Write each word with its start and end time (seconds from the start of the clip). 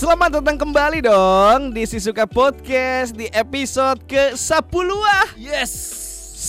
Selamat 0.00 0.40
datang 0.40 0.56
kembali 0.56 1.04
dong 1.04 1.76
di 1.76 1.84
Sisuka 1.84 2.24
Podcast 2.24 3.12
di 3.12 3.28
episode 3.36 4.00
ke-10 4.08 4.88
ah. 4.96 5.28
Yes. 5.36 5.68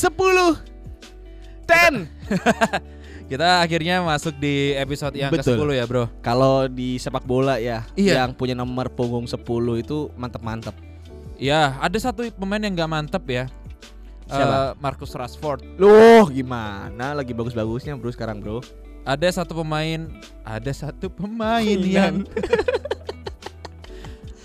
10 0.07 0.55
10 1.67 2.07
Kita 3.35 3.59
akhirnya 3.59 4.07
masuk 4.07 4.39
di 4.39 4.71
episode 4.79 5.19
yang 5.19 5.35
Betul. 5.35 5.59
ke-10 5.59 5.83
ya, 5.83 5.83
Bro. 5.83 6.07
Kalau 6.23 6.71
di 6.71 6.95
sepak 6.95 7.27
bola 7.27 7.59
ya 7.59 7.83
Iya. 7.99 8.23
Yang 8.23 8.39
punya 8.39 8.55
nomor 8.55 8.87
punggung 8.87 9.27
10 9.27 9.43
itu 9.83 10.07
mantep-mantep 10.15 10.71
Ya, 11.35 11.75
ada 11.83 11.99
satu 11.99 12.23
pemain 12.31 12.63
yang 12.63 12.71
gak 12.71 12.87
mantep 12.87 13.23
ya. 13.27 13.51
Siapa? 14.31 14.79
Eh, 14.79 14.79
Marcus 14.79 15.11
Rashford. 15.11 15.75
Loh 15.75 16.23
gimana 16.31 17.11
lagi 17.11 17.35
bagus-bagusnya 17.35 17.99
bro 17.99 18.15
sekarang 18.15 18.39
bro 18.39 18.63
Ada 19.03 19.43
satu 19.43 19.59
pemain, 19.59 20.07
ada 20.47 20.71
satu 20.71 21.11
pemain 21.11 21.75
yang 21.83 22.23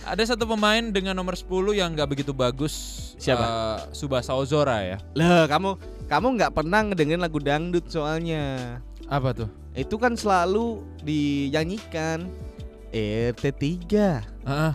ada 0.06 0.22
satu 0.22 0.46
pemain 0.46 0.80
dengan 0.86 1.12
nomor 1.12 1.34
10 1.34 1.50
yang 1.74 1.90
gak 1.92 2.08
begitu 2.08 2.30
bagus. 2.30 2.72
Siapa? 3.18 3.42
Eh, 3.42 3.78
Subasa 3.90 4.32
Ozora 4.32 4.78
ya. 4.80 4.96
Lah 5.12 5.44
kamu 5.44 5.74
kamu 6.06 6.26
nggak 6.38 6.52
pernah 6.52 6.86
ngedengerin 6.86 7.18
lagu 7.18 7.42
dangdut 7.42 7.88
soalnya 7.88 8.78
Apa 9.06 9.34
tuh? 9.34 9.50
Itu 9.72 9.98
kan 9.98 10.14
selalu 10.14 10.82
dinyanyikan 11.02 12.30
RT 12.94 13.42
3 13.90 14.22
Heeh, 14.46 14.72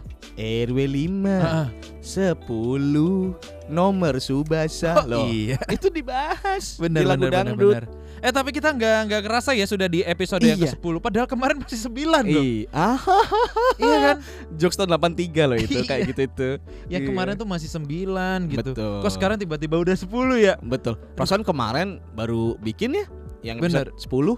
RW 0.68 0.78
5 0.84 1.40
heeh. 1.40 1.68
10 2.04 3.72
nomor 3.72 4.14
Subasa 4.20 5.00
Oh, 5.00 5.08
loh. 5.08 5.26
iya. 5.28 5.56
Itu 5.70 5.88
dibahas 5.88 6.76
Bener, 6.76 7.02
di 7.02 7.08
lagu 7.08 7.24
bener, 7.24 7.32
bener, 7.32 7.46
dangdut. 7.56 7.74
bener. 7.80 7.86
Eh 8.22 8.30
tapi 8.30 8.54
kita 8.54 8.70
nggak 8.70 9.00
nggak 9.10 9.22
kerasa 9.26 9.52
ya 9.52 9.66
sudah 9.66 9.86
di 9.86 10.06
episode 10.06 10.40
yang 10.40 10.54
Iya. 10.56 10.70
ke-10 10.72 10.94
Padahal 11.02 11.26
kemarin 11.26 11.58
masih 11.58 11.80
9 11.82 12.22
bro 12.22 12.42
Iya. 12.42 12.86
Iya 13.82 13.98
kan 14.00 14.18
jokes 14.54 14.78
tahun 14.78 14.94
83 14.94 15.42
loh 15.44 15.58
itu 15.58 15.74
Iya. 15.74 15.84
kayak 15.84 16.02
gitu 16.08 16.22
itu. 16.24 16.50
Yang 16.88 17.02
Iya. 17.02 17.10
kemarin 17.10 17.34
tuh 17.34 17.48
masih 17.50 17.66
9 17.68 18.46
gitu 18.48 18.72
Betul. 18.72 19.02
Kok 19.02 19.12
sekarang 19.12 19.38
tiba-tiba 19.38 19.76
udah 19.76 19.96
10 19.96 20.06
ya 20.38 20.54
Betul. 20.56 21.02
Perasaan 21.12 21.42
kemarin 21.42 21.98
baru 22.14 22.54
bikin 22.58 22.94
ya 22.94 23.06
yang 23.42 23.58
Bener. 23.58 23.90
episode 23.90 24.38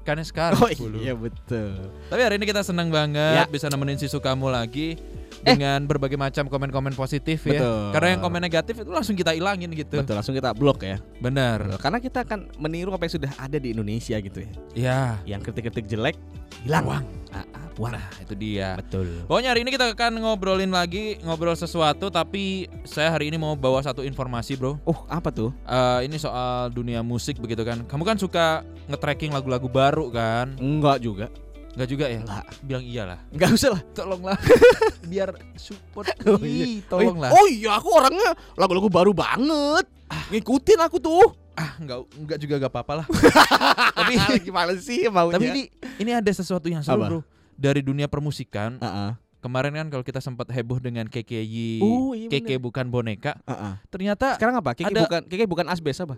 Karena 0.00 0.24
sekarang 0.24 0.58
Oh 0.58 0.66
10 0.66 0.98
iya 0.98 1.14
betul. 1.14 1.76
Tapi 2.10 2.20
hari 2.20 2.34
ini 2.36 2.44
kita 2.44 2.60
senang 2.60 2.90
banget 2.90 3.36
Ya. 3.36 3.46
bisa 3.46 3.68
nemenin 3.68 3.94
sisu 3.96 4.18
kamu 4.18 4.50
lagi 4.50 4.98
Eh. 5.40 5.56
dengan 5.56 5.88
berbagai 5.88 6.20
macam 6.20 6.44
komen-komen 6.52 6.92
positif 6.92 7.48
ya. 7.48 7.60
Betul. 7.60 7.84
Karena 7.96 8.08
yang 8.16 8.20
komen 8.20 8.40
negatif 8.44 8.74
itu 8.84 8.90
langsung 8.92 9.16
kita 9.16 9.32
ilangin 9.32 9.72
gitu. 9.72 10.04
Betul, 10.04 10.20
langsung 10.20 10.36
kita 10.36 10.52
blok 10.52 10.84
ya. 10.84 11.00
Benar. 11.20 11.80
Karena 11.80 11.98
kita 11.98 12.28
akan 12.28 12.52
meniru 12.60 12.92
apa 12.92 13.08
yang 13.08 13.14
sudah 13.16 13.32
ada 13.40 13.56
di 13.56 13.72
Indonesia 13.72 14.16
gitu 14.20 14.38
ya. 14.44 14.50
Ya. 14.76 15.00
Yang 15.24 15.50
kritik-kritik 15.50 15.88
jelek 15.88 16.16
hilang. 16.64 16.84
Buang. 16.84 17.04
Ah, 17.30 17.46
ah, 17.56 17.66
buang. 17.72 17.92
Nah, 17.96 18.08
itu 18.20 18.34
dia. 18.36 18.76
Betul. 18.76 19.24
Pokoknya 19.24 19.54
hari 19.54 19.64
ini 19.64 19.70
kita 19.72 19.86
akan 19.94 20.12
ngobrolin 20.20 20.72
lagi, 20.74 21.16
ngobrol 21.24 21.56
sesuatu 21.56 22.12
tapi 22.12 22.68
saya 22.84 23.08
hari 23.14 23.32
ini 23.32 23.40
mau 23.40 23.56
bawa 23.56 23.80
satu 23.80 24.04
informasi, 24.04 24.60
Bro. 24.60 24.76
Oh, 24.84 25.06
apa 25.08 25.32
tuh? 25.32 25.54
Eh, 25.64 26.10
ini 26.10 26.20
soal 26.20 26.68
dunia 26.74 27.00
musik 27.00 27.40
begitu 27.40 27.64
kan. 27.64 27.86
Kamu 27.86 28.02
kan 28.04 28.20
suka 28.20 28.66
nge-tracking 28.90 29.32
lagu-lagu 29.32 29.70
baru 29.70 30.12
kan? 30.12 30.58
Enggak 30.60 31.00
juga. 31.00 31.32
Enggak 31.70 31.88
juga 31.88 32.04
ya? 32.10 32.20
Enggak. 32.20 32.44
Bilang 32.60 32.84
iyalah. 32.84 33.18
Enggak 33.30 33.50
usah 33.54 33.70
lah. 33.78 33.82
Tolonglah. 33.94 34.36
Biar 35.10 35.28
support. 35.54 36.06
Oh, 36.26 36.38
Ih, 36.42 36.82
iya. 36.82 36.88
tolonglah. 36.90 37.30
Oh 37.30 37.46
iya, 37.46 37.70
aku 37.74 37.88
orangnya 37.94 38.30
lagu-lagu 38.54 38.90
baru 38.90 39.12
banget. 39.14 39.86
Ngikutin 40.30 40.78
aku 40.82 40.98
tuh. 40.98 41.30
Ah, 41.54 41.76
enggak 41.78 41.98
enggak 42.16 42.38
juga 42.40 42.54
gak 42.58 42.72
apa-apa 42.72 42.92
lah. 43.02 43.06
tapi 43.98 44.14
gimana 44.40 44.72
sih 44.76 45.06
maunya? 45.08 45.36
tapi 45.36 45.46
ini 45.50 45.62
ini 46.00 46.10
ada 46.10 46.30
sesuatu 46.30 46.66
yang 46.66 46.80
seru, 46.80 46.98
Apa? 46.98 47.06
Bro. 47.06 47.20
Dari 47.54 47.80
dunia 47.84 48.08
permusikan. 48.08 48.80
Heeh. 48.80 49.10
Kemarin 49.40 49.72
kan 49.72 49.86
kalau 49.88 50.04
kita 50.04 50.20
sempat 50.20 50.52
heboh 50.52 50.76
dengan 50.76 51.08
KKY, 51.08 51.80
Oh, 51.80 52.12
iya 52.12 52.28
KK 52.28 52.60
bukan 52.60 52.92
boneka. 52.92 53.40
Heeh. 53.48 53.72
Ternyata 53.88 54.36
Sekarang 54.36 54.60
apa? 54.60 54.76
Kiki 54.76 54.92
Ada- 54.92 55.04
bukan 55.08 55.20
Kiki 55.28 55.44
bukan 55.48 55.66
asbes 55.68 55.96
apa? 56.00 56.16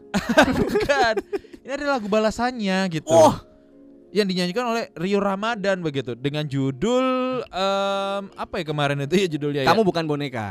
bukan. 0.51 1.15
Ini 1.63 1.71
ada 1.71 1.87
lagu 1.99 2.11
balasannya 2.11 2.91
gitu. 2.91 3.07
Oh. 3.07 3.35
Yang 4.13 4.27
dinyanyikan 4.29 4.65
oleh 4.69 4.85
Rio 4.93 5.19
Ramadan 5.19 5.81
begitu 5.81 6.13
dengan 6.13 6.45
judul 6.45 7.05
em, 7.43 8.23
apa 8.31 8.55
ya 8.61 8.65
kemarin 8.65 9.01
itu 9.03 9.17
ya 9.17 9.27
judulnya 9.27 9.65
Kamu 9.65 9.81
ya? 9.81 9.87
bukan 9.89 10.05
boneka. 10.05 10.49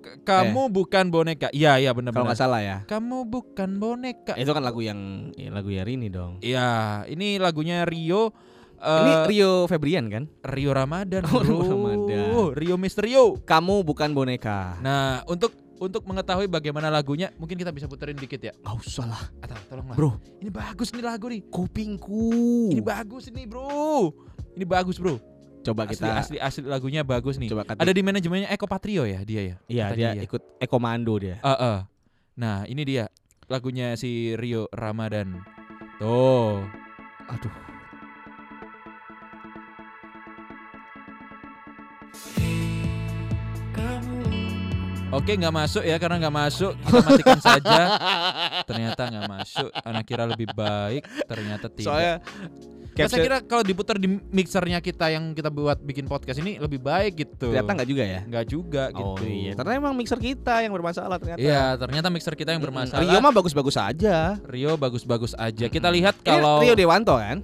K- 0.00 0.16
kamu 0.24 0.72
bukan 0.72 1.12
boneka. 1.12 1.52
Iya, 1.52 1.76
iya 1.76 1.92
Kalau 1.92 2.00
benar-benar. 2.00 2.26
nggak 2.32 2.40
salah 2.40 2.60
ya. 2.60 2.76
Kamu 2.88 3.28
bukan 3.28 3.76
boneka. 3.76 4.32
Itu 4.32 4.50
kan 4.50 4.64
lagu 4.64 4.80
yang 4.80 5.28
ya, 5.36 5.52
lagu 5.52 5.68
ya 5.68 5.84
Rini 5.84 6.08
dong. 6.08 6.40
Iya, 6.40 7.04
ini 7.06 7.36
lagunya 7.36 7.84
Rio 7.84 8.32
Ini 8.80 9.12
eh, 9.12 9.24
Rio 9.28 9.68
Febrian 9.68 10.08
kan? 10.08 10.24
Rio 10.40 10.72
Ramadan, 10.72 11.20
Oh, 11.28 11.44
bro. 11.44 11.60
Ramadan. 11.60 12.56
Rio 12.56 12.80
Misterio. 12.80 13.36
Kamu 13.44 13.84
bukan 13.84 14.16
boneka. 14.16 14.80
Nah, 14.80 15.20
untuk 15.28 15.52
untuk 15.80 16.04
mengetahui 16.04 16.44
bagaimana 16.44 16.92
lagunya, 16.92 17.32
mungkin 17.40 17.56
kita 17.56 17.72
bisa 17.72 17.88
puterin 17.88 18.14
dikit 18.20 18.36
ya. 18.36 18.52
Nggak 18.60 18.76
usah 18.84 19.06
lah, 19.08 19.22
Atau 19.40 19.56
tolonglah. 19.72 19.96
bro. 19.96 20.10
Ini 20.44 20.52
bagus 20.52 20.92
nih 20.92 21.00
lagu 21.00 21.26
nih. 21.32 21.40
Kupingku. 21.48 22.28
Ini 22.68 22.84
bagus 22.84 23.32
ini, 23.32 23.48
Bro. 23.48 24.12
Ini 24.60 24.64
bagus, 24.68 25.00
Bro. 25.00 25.16
Coba 25.60 25.84
Asli 25.84 26.00
kita 26.00 26.08
asli 26.16 26.36
asli 26.40 26.64
lagunya 26.64 27.04
bagus 27.04 27.36
nih. 27.36 27.52
coba 27.52 27.68
kata. 27.68 27.80
Ada 27.84 27.92
di 27.92 28.00
manajemennya 28.00 28.48
Eko 28.48 28.64
Patrio 28.64 29.04
ya 29.04 29.20
dia 29.24 29.42
ya. 29.44 29.56
Iya, 29.68 29.86
dia 29.92 30.08
iya. 30.16 30.22
ikut 30.24 30.40
Ekomando 30.56 31.12
dia. 31.20 31.36
Eh, 31.40 31.48
eh. 31.52 31.78
Nah, 32.40 32.64
ini 32.64 32.80
dia 32.88 33.12
lagunya 33.44 33.92
si 33.92 34.32
Rio 34.40 34.72
Ramadan. 34.72 35.36
Tuh. 36.00 36.64
Aduh. 37.28 37.52
Oke, 45.10 45.34
nggak 45.34 45.50
masuk 45.50 45.82
ya 45.82 45.98
karena 45.98 46.22
nggak 46.22 46.36
masuk. 46.38 46.72
Kita 46.86 47.02
matikan 47.02 47.40
saja. 47.42 47.78
Ternyata 48.70 49.02
nggak 49.10 49.26
masuk. 49.26 49.68
Anak 49.82 50.04
kira 50.06 50.22
lebih 50.22 50.46
baik, 50.54 51.02
ternyata 51.26 51.66
tidak. 51.66 51.86
Soalnya 51.90 52.14
Nah, 52.90 53.08
saya 53.08 53.24
kira 53.24 53.38
kalau 53.40 53.64
diputar 53.64 53.96
di 53.96 54.04
mixernya 54.06 54.76
kita 54.84 55.08
yang 55.08 55.32
kita 55.32 55.48
buat 55.48 55.80
bikin 55.80 56.04
podcast 56.04 56.36
ini 56.42 56.60
lebih 56.60 56.84
baik 56.84 57.16
gitu. 57.16 57.48
ternyata 57.48 57.80
nggak 57.80 57.88
juga 57.88 58.04
ya. 58.04 58.20
Nggak 58.28 58.44
juga 58.44 58.84
Oh 58.92 59.16
gitu. 59.16 59.24
iya, 59.24 59.52
ternyata 59.56 59.78
emang 59.80 59.94
mixer 59.96 60.20
kita 60.20 60.54
yang 60.60 60.72
bermasalah 60.74 61.16
ternyata. 61.16 61.40
Iya, 61.40 61.64
ternyata 61.80 62.06
mixer 62.12 62.34
kita 62.36 62.50
yang 62.52 62.60
bermasalah. 62.60 63.00
Rio 63.00 63.18
mah 63.18 63.32
bagus-bagus 63.32 63.76
aja. 63.80 64.36
Rio 64.44 64.76
bagus-bagus 64.76 65.32
aja. 65.32 65.64
Kita 65.66 65.88
lihat 65.88 66.20
kalau 66.20 66.60
Rio 66.60 66.76
Dewanto 66.76 67.16
kan? 67.16 67.40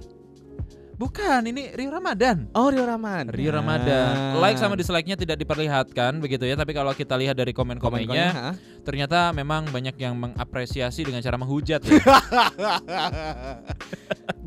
Bukan 0.97 1.45
ini 1.45 1.71
Rio 1.77 1.93
Ramadan. 1.93 2.49
Oh 2.57 2.73
Rio 2.73 2.83
Ramadan. 2.83 3.29
Rio 3.31 3.53
Ramadan. 3.53 4.41
Like 4.41 4.57
sama 4.57 4.73
dislike-nya 4.73 5.13
tidak 5.13 5.37
diperlihatkan 5.39 6.17
begitu 6.17 6.49
ya, 6.49 6.57
tapi 6.57 6.73
kalau 6.73 6.91
kita 6.91 7.13
lihat 7.15 7.37
dari 7.37 7.53
komen-komennya 7.53 8.27
ha? 8.33 8.51
ternyata 8.81 9.29
memang 9.31 9.69
banyak 9.69 9.93
yang 10.01 10.17
mengapresiasi 10.17 11.05
dengan 11.05 11.21
cara 11.21 11.37
menghujat 11.37 11.85
ya. 11.85 12.01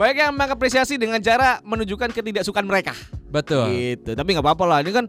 Banyak 0.00 0.16
yang 0.16 0.32
mengapresiasi 0.32 0.96
dengan 0.96 1.20
cara 1.20 1.60
menunjukkan 1.60 2.12
ketidaksukaan 2.16 2.64
mereka. 2.64 2.96
Betul. 3.28 3.68
Gitu. 3.68 4.16
Tapi 4.16 4.28
nggak 4.32 4.44
apa-apa 4.44 4.64
lah. 4.64 4.78
Ini 4.80 4.92
kan 4.96 5.06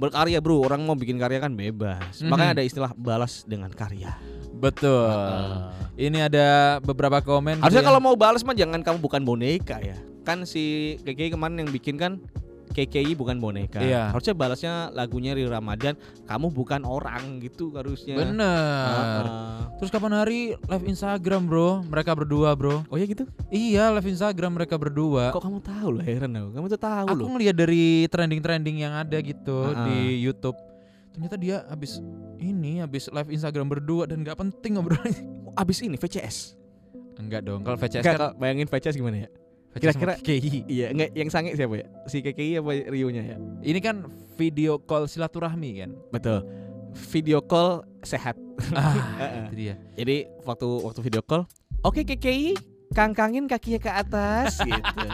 berkarya 0.00 0.40
bro. 0.40 0.64
Orang 0.64 0.88
mau 0.88 0.96
bikin 0.96 1.20
karya 1.20 1.44
kan 1.44 1.52
bebas. 1.52 2.24
Mhm. 2.24 2.32
Makanya 2.32 2.52
ada 2.56 2.64
istilah 2.64 2.90
balas 2.96 3.44
dengan 3.44 3.68
karya. 3.68 4.16
Betul. 4.56 5.12
Ini 6.00 6.28
ada 6.32 6.80
beberapa 6.80 7.20
komen 7.20 7.60
Harusnya 7.60 7.84
kalau 7.84 8.00
mau 8.00 8.16
balas 8.16 8.40
mah 8.40 8.56
jangan 8.56 8.80
kamu 8.80 8.98
bukan 9.00 9.20
boneka 9.20 9.76
ya. 9.80 9.96
Kan 10.22 10.44
si 10.44 10.96
KKI 11.02 11.32
kemarin 11.32 11.64
yang 11.64 11.70
bikin 11.70 11.96
kan 11.96 12.20
KKI 12.70 13.18
bukan 13.18 13.42
boneka. 13.42 13.82
Iya. 13.82 14.14
Harusnya 14.14 14.30
balasnya 14.30 14.74
lagunya 14.94 15.34
Rio 15.34 15.50
Ramadan. 15.50 15.98
Kamu 16.22 16.54
bukan 16.54 16.86
orang 16.86 17.42
gitu 17.42 17.74
harusnya. 17.74 18.14
Bener. 18.14 19.24
Ah. 19.26 19.66
Terus 19.82 19.90
kapan 19.90 20.14
hari 20.14 20.54
live 20.54 20.86
Instagram, 20.86 21.50
Bro? 21.50 21.82
Mereka 21.90 22.14
berdua, 22.14 22.54
Bro. 22.54 22.86
Oh 22.86 22.94
ya 22.94 23.10
gitu? 23.10 23.26
Iya, 23.50 23.90
live 23.90 24.06
Instagram 24.06 24.54
mereka 24.54 24.78
berdua. 24.78 25.34
Kok 25.34 25.42
kamu 25.42 25.58
tahu 25.60 25.88
loh 25.98 26.04
heran 26.06 26.30
aku. 26.30 26.48
Kamu 26.54 26.66
tuh 26.70 26.78
tahu 26.78 27.06
Aku 27.10 27.16
loh. 27.18 27.26
ngeliat 27.34 27.56
dari 27.58 28.06
trending-trending 28.06 28.86
yang 28.86 28.94
ada 28.94 29.18
gitu 29.18 29.66
Ah. 29.74 29.90
di 29.90 30.22
YouTube. 30.22 30.54
Ternyata 31.10 31.34
dia 31.42 31.66
habis 31.66 31.98
ini 32.38 32.78
habis 32.78 33.10
live 33.10 33.34
Instagram 33.34 33.66
berdua 33.66 34.06
dan 34.06 34.22
nggak 34.22 34.38
penting 34.38 34.78
ngobrolnya. 34.78 35.18
Abis 35.58 35.82
ini 35.82 35.98
VCS. 35.98 36.54
Enggak 37.18 37.42
dong, 37.44 37.66
kalau 37.66 37.74
VCS 37.76 38.00
Enggak, 38.00 38.16
kan 38.16 38.38
bayangin 38.38 38.70
VCS 38.70 38.94
gimana 38.94 39.26
ya? 39.26 39.28
Kira-kira- 39.72 40.18
KKI. 40.18 40.66
Iya, 40.66 40.86
enggak 40.90 41.10
yang 41.14 41.30
sange 41.30 41.54
siapa 41.54 41.74
ya? 41.74 41.86
Si 42.04 42.18
KKI 42.18 42.58
apa 42.58 42.70
Rio-nya 42.90 43.22
ya? 43.24 43.36
Ini 43.60 43.78
kan 43.78 44.02
video 44.34 44.78
call 44.78 45.06
silaturahmi 45.06 45.70
kan. 45.78 45.90
Betul. 46.10 46.42
Video 47.14 47.38
call 47.38 47.86
sehat. 48.02 48.34
Ah, 48.74 48.98
itu 49.46 49.54
dia. 49.56 49.74
Jadi 49.94 50.26
waktu 50.42 50.66
waktu 50.66 51.00
video 51.00 51.22
call, 51.22 51.46
oke 51.80 52.02
KKI, 52.02 52.58
kangkangin 52.90 53.46
kakinya 53.46 53.78
ke 53.78 53.90
atas 53.90 54.58
gitu. 54.66 55.06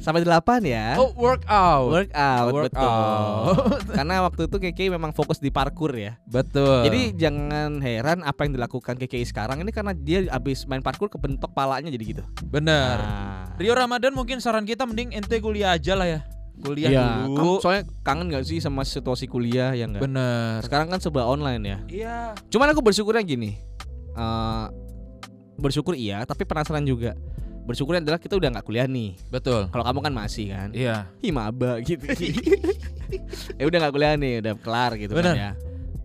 Sampai 0.00 0.24
delapan 0.24 0.64
ya. 0.64 0.96
Oh, 0.96 1.12
workout. 1.12 1.92
Workout, 1.92 2.46
betul. 2.48 2.80
Workout. 2.80 3.84
Karena 4.00 4.24
waktu 4.24 4.48
itu 4.48 4.56
KKI 4.56 4.88
memang 4.96 5.12
fokus 5.12 5.36
di 5.36 5.52
parkour 5.52 5.92
ya. 5.92 6.16
Betul. 6.24 6.88
Jadi 6.88 7.12
jangan 7.14 7.84
heran 7.84 8.24
apa 8.24 8.48
yang 8.48 8.56
dilakukan 8.56 8.96
KKI 8.96 9.28
sekarang 9.28 9.60
ini 9.60 9.68
karena 9.70 9.92
dia 9.92 10.24
habis 10.32 10.64
main 10.64 10.80
parkour 10.80 11.12
kebentok 11.12 11.52
palanya 11.52 11.92
jadi 11.92 12.04
gitu. 12.16 12.22
benar. 12.42 12.96
Nah, 12.96 13.60
Rio 13.60 13.76
Ramadan 13.76 14.16
mungkin 14.16 14.40
saran 14.40 14.64
kita 14.64 14.88
mending 14.88 15.12
ente 15.12 15.36
kuliah 15.38 15.76
aja 15.76 15.92
lah 15.92 16.08
ya. 16.08 16.20
kuliah 16.60 16.92
Iya, 16.92 17.04
dulu. 17.24 17.36
kamu 17.36 17.52
soalnya 17.64 17.84
kangen 18.04 18.28
gak 18.28 18.44
sih 18.44 18.60
sama 18.60 18.84
situasi 18.84 19.24
kuliah 19.24 19.72
ya 19.72 19.88
enggak? 19.88 20.04
Bener. 20.04 20.60
Sekarang 20.60 20.88
kan 20.88 21.00
serba 21.00 21.24
online 21.24 21.62
ya. 21.64 21.78
Iya. 21.88 22.16
Cuman 22.48 22.72
aku 22.72 22.80
bersyukurnya 22.80 23.20
gini. 23.20 23.56
eh 24.10 24.64
bersyukur 25.56 25.92
iya, 25.92 26.24
tapi 26.24 26.44
penasaran 26.44 26.84
juga. 26.84 27.12
Bersyukurnya 27.70 28.02
adalah 28.02 28.18
kita 28.18 28.34
udah 28.34 28.50
nggak 28.50 28.66
kuliah 28.66 28.90
nih. 28.90 29.14
Betul. 29.30 29.70
Kalau 29.70 29.86
kamu 29.86 29.98
kan 30.02 30.12
masih 30.18 30.50
kan. 30.50 30.68
Iya. 30.74 31.06
Ih 31.22 31.30
maba 31.30 31.78
gitu. 31.86 32.02
ya 33.54 33.64
udah 33.70 33.78
nggak 33.78 33.94
kuliah 33.94 34.14
nih, 34.18 34.34
udah 34.42 34.52
kelar 34.58 34.98
gitu 34.98 35.14
Bener. 35.14 35.38
kan 35.38 35.38
ya. 35.38 35.52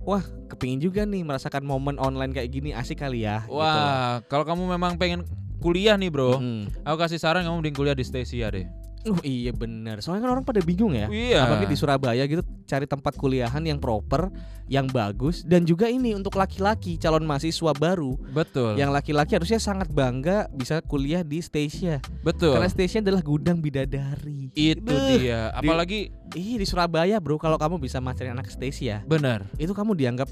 Wah, 0.06 0.22
kepingin 0.54 0.78
juga 0.78 1.02
nih 1.10 1.26
merasakan 1.26 1.66
momen 1.66 1.98
online 1.98 2.30
kayak 2.38 2.54
gini 2.54 2.70
asik 2.70 3.02
kali 3.02 3.26
ya. 3.26 3.42
gitu. 3.50 3.58
Wah, 3.58 4.22
kalau 4.30 4.46
kamu 4.46 4.78
memang 4.78 5.02
pengen 5.02 5.26
kuliah 5.58 5.98
nih, 5.98 6.14
Bro. 6.14 6.38
Mm. 6.38 6.86
Aku 6.86 7.02
kasih 7.02 7.18
saran 7.18 7.42
kamu 7.42 7.66
mending 7.66 7.74
kuliah 7.74 7.98
di 7.98 8.06
Stasia 8.06 8.54
deh. 8.54 8.70
Uh, 9.06 9.22
iya 9.22 9.54
bener. 9.54 10.02
Soalnya 10.02 10.26
kan 10.26 10.32
orang 10.40 10.46
pada 10.46 10.62
bingung 10.66 10.98
ya. 10.98 11.06
Iya. 11.08 11.46
Apalagi 11.46 11.70
di 11.70 11.78
Surabaya 11.78 12.24
gitu 12.26 12.42
cari 12.66 12.90
tempat 12.90 13.14
kuliahan 13.14 13.62
yang 13.62 13.78
proper, 13.78 14.34
yang 14.66 14.90
bagus 14.90 15.46
dan 15.46 15.62
juga 15.62 15.86
ini 15.86 16.18
untuk 16.18 16.34
laki-laki 16.42 16.98
calon 16.98 17.24
mahasiswa 17.24 17.72
baru. 17.78 18.18
Betul. 18.34 18.82
Yang 18.82 18.92
laki-laki 18.98 19.32
harusnya 19.38 19.62
sangat 19.62 19.94
bangga 19.94 20.50
bisa 20.50 20.82
kuliah 20.82 21.22
di 21.22 21.38
Stasia. 21.40 22.02
Betul. 22.26 22.58
Karena 22.58 22.70
Stasia 22.70 23.00
adalah 23.06 23.22
gudang 23.22 23.62
bidadari. 23.62 24.50
Itu 24.58 24.90
Beuh. 24.90 25.22
dia. 25.22 25.54
Apalagi 25.54 26.10
Ih 26.34 26.58
di 26.58 26.66
Surabaya 26.66 27.22
bro, 27.22 27.38
kalau 27.38 27.56
kamu 27.56 27.78
bisa 27.78 28.02
macarin 28.04 28.34
anak 28.36 28.50
Stasia, 28.50 29.06
benar. 29.08 29.46
itu 29.62 29.72
kamu 29.72 29.94
dianggap 29.94 30.28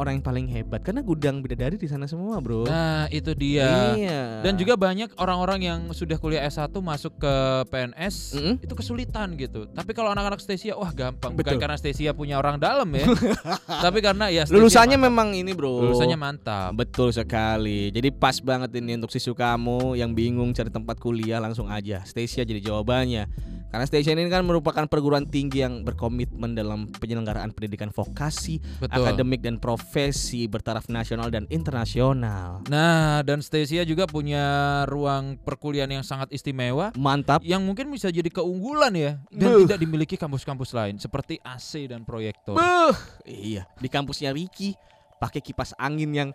orang 0.00 0.18
yang 0.18 0.24
paling 0.24 0.46
hebat 0.50 0.82
karena 0.82 1.04
gudang 1.04 1.44
bidadari 1.44 1.78
di 1.78 1.86
sana 1.86 2.08
semua 2.10 2.42
bro. 2.42 2.64
Nah, 2.66 3.06
itu 3.12 3.30
dia. 3.36 3.94
Iya. 3.94 4.42
Dan 4.42 4.58
juga 4.58 4.74
banyak 4.74 5.14
orang-orang 5.20 5.60
yang 5.62 5.80
sudah 5.94 6.16
kuliah 6.18 6.42
S1 6.48 6.72
masuk 6.74 7.20
ke 7.22 7.34
PNS 7.70 8.13
Mm-mm. 8.34 8.54
itu 8.62 8.74
kesulitan 8.74 9.34
gitu. 9.38 9.66
Tapi 9.70 9.90
kalau 9.94 10.10
anak-anak 10.10 10.40
Stasia 10.42 10.74
wah 10.74 10.90
gampang. 10.90 11.34
Bukan 11.34 11.54
Betul. 11.54 11.62
karena 11.62 11.76
Stasia 11.78 12.10
punya 12.16 12.38
orang 12.40 12.58
dalam 12.58 12.88
ya. 12.94 13.06
tapi 13.86 13.98
karena 14.02 14.30
ya 14.30 14.42
Stasia 14.44 14.56
lulusannya 14.58 14.98
mantap. 14.98 15.10
memang 15.10 15.28
ini 15.36 15.52
bro. 15.54 15.90
lulusannya 15.90 16.18
mantap. 16.18 16.70
Betul 16.74 17.14
sekali. 17.14 17.90
Jadi 17.94 18.08
pas 18.14 18.38
banget 18.42 18.70
ini 18.78 18.98
untuk 18.98 19.10
sisu 19.12 19.34
kamu 19.34 19.98
yang 19.98 20.12
bingung 20.12 20.50
cari 20.54 20.70
tempat 20.70 20.96
kuliah 20.98 21.38
langsung 21.38 21.70
aja 21.70 22.02
Stasia 22.02 22.42
jadi 22.42 22.60
jawabannya. 22.60 23.26
Karena 23.74 23.90
Stasia 23.90 24.14
ini 24.14 24.30
kan 24.30 24.46
merupakan 24.46 24.86
perguruan 24.86 25.26
tinggi 25.26 25.66
yang 25.66 25.82
berkomitmen 25.82 26.54
dalam 26.54 26.86
penyelenggaraan 26.94 27.50
pendidikan 27.50 27.90
vokasi, 27.90 28.62
Betul. 28.78 29.02
akademik 29.02 29.42
dan 29.42 29.58
profesi 29.58 30.46
bertaraf 30.46 30.86
nasional 30.86 31.26
dan 31.26 31.50
internasional. 31.50 32.62
Nah, 32.70 33.26
dan 33.26 33.42
Stasia 33.42 33.82
juga 33.82 34.06
punya 34.06 34.44
ruang 34.86 35.42
perkuliahan 35.42 35.90
yang 35.90 36.06
sangat 36.06 36.30
istimewa 36.30 36.94
Mantap. 36.94 37.42
yang 37.42 37.66
mungkin 37.66 37.90
bisa 37.90 38.03
jadi 38.08 38.26
keunggulan 38.26 38.92
ya 38.92 39.12
dan 39.28 39.48
Beuh. 39.48 39.60
tidak 39.62 39.78
dimiliki 39.78 40.14
kampus-kampus 40.14 40.72
lain 40.72 40.96
seperti 40.96 41.38
AC 41.38 41.86
dan 41.86 42.02
proyektor. 42.02 42.52
Beuh. 42.52 42.96
Iya, 43.22 43.68
di 43.74 43.86
kampusnya 43.86 44.30
Ricky 44.30 44.72
pakai 45.16 45.38
kipas 45.38 45.72
angin 45.74 46.10
yang 46.10 46.30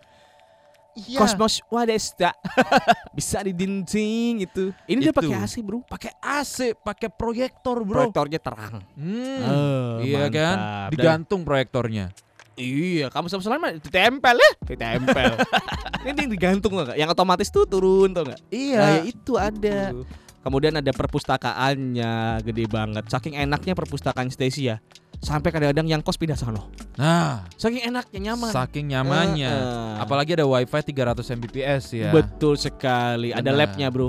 Iya. 0.90 1.22
Cosmos 1.22 1.62
Wadesta 1.66 2.34
bisa 3.16 3.38
didinding 3.40 4.42
itu. 4.42 4.74
Ini 4.84 4.98
dia 5.00 5.14
Itu. 5.14 5.22
pakai 5.22 5.36
AC, 5.38 5.54
Bro. 5.62 5.86
pakai 5.86 6.10
AC, 6.18 6.74
pakai 6.74 7.06
proyektor, 7.08 7.86
Bro. 7.86 8.10
Proyektornya 8.10 8.42
terang. 8.42 8.82
Hmm. 8.98 10.02
Eh, 10.02 10.10
iya 10.10 10.26
kan? 10.26 10.56
mantap. 10.58 10.58
Dan- 10.58 10.90
Digantung 10.90 11.40
proyektornya. 11.46 12.10
Iya, 12.58 13.06
kamu 13.06 13.30
sama 13.30 13.40
selain 13.40 13.56
mah 13.56 13.72
ditempel 13.72 14.36
ya, 14.36 14.50
ditempel. 14.66 15.32
Ini 16.04 16.18
yang 16.18 16.28
digantung 16.28 16.74
gak? 16.76 16.98
Yang 16.98 17.10
otomatis 17.14 17.48
tuh 17.48 17.64
turun 17.64 18.10
tau 18.10 18.26
gak? 18.26 18.36
Nah, 18.42 18.50
ya 18.50 19.06
itu 19.06 19.32
ada. 19.38 19.94
Kemudian 20.40 20.72
ada 20.72 20.88
perpustakaannya 20.92 22.40
gede 22.40 22.64
banget. 22.64 23.04
Saking 23.12 23.36
enaknya 23.36 23.76
perpustakaan 23.76 24.32
Stasia. 24.32 24.80
Sampai 25.20 25.52
kadang-kadang 25.52 25.84
yang 25.84 26.00
kos 26.00 26.16
pindah 26.16 26.32
sana. 26.32 26.64
Nah, 26.96 27.44
Saking 27.60 27.92
enaknya 27.92 28.32
nyaman. 28.32 28.48
saking 28.48 28.88
nyamannya. 28.88 29.52
Eh, 29.52 29.60
eh. 29.60 29.92
Apalagi 30.00 30.32
ada 30.32 30.48
WiFi 30.48 30.80
300 30.80 31.36
Mbps 31.36 31.84
ya. 31.92 32.08
Betul 32.08 32.56
sekali. 32.56 33.28
Ada 33.36 33.52
Benar. 33.52 33.68
labnya 33.68 33.92
bro. 33.92 34.08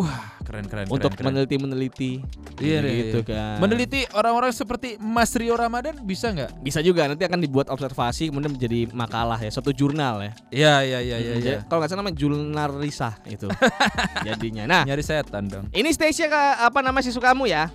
Wah, 0.00 0.40
keren 0.40 0.64
keren 0.64 0.88
Untuk 0.88 1.12
keren, 1.12 1.20
keren. 1.20 1.26
meneliti-meneliti. 1.28 2.24
Iya, 2.56 2.80
iya, 2.80 2.92
gitu 3.04 3.20
iya. 3.20 3.28
kan. 3.28 3.56
Meneliti 3.60 4.00
orang-orang 4.16 4.48
seperti 4.48 4.96
Mas 4.96 5.36
Rio 5.36 5.52
Ramadan 5.60 6.00
bisa 6.00 6.32
nggak? 6.32 6.56
Bisa 6.64 6.80
juga 6.80 7.04
nanti 7.04 7.28
akan 7.28 7.36
dibuat 7.36 7.68
observasi 7.68 8.32
kemudian 8.32 8.56
menjadi 8.56 8.88
makalah 8.96 9.36
ya, 9.36 9.52
suatu 9.52 9.76
jurnal 9.76 10.24
ya. 10.24 10.32
Iya 10.48 10.74
iya 10.80 10.98
iya 11.04 11.16
iya. 11.20 11.34
Jadi 11.36 11.56
Kalau 11.68 11.84
nggak 11.84 11.90
salah 11.92 12.00
namanya 12.00 12.16
jurnal 12.16 12.70
risah 12.80 13.14
itu. 13.28 13.44
Jadinya. 14.26 14.64
Nah, 14.64 14.82
Nyari 14.88 15.04
setan 15.04 15.52
dong. 15.52 15.68
Ini 15.68 15.92
Stasia 15.92 16.32
apa 16.56 16.80
nama 16.80 17.04
sisu 17.04 17.20
kamu 17.20 17.52
ya? 17.52 17.68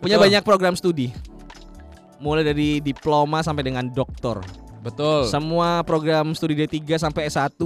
Punya 0.00 0.16
Betul. 0.16 0.24
banyak 0.32 0.42
program 0.44 0.72
studi. 0.72 1.12
Mulai 2.16 2.48
dari 2.48 2.80
diploma 2.80 3.44
sampai 3.44 3.60
dengan 3.60 3.84
doktor. 3.92 4.40
Betul. 4.80 5.28
Semua 5.28 5.84
program 5.84 6.32
studi 6.32 6.56
D3 6.56 6.96
sampai 6.96 7.28
S1 7.28 7.60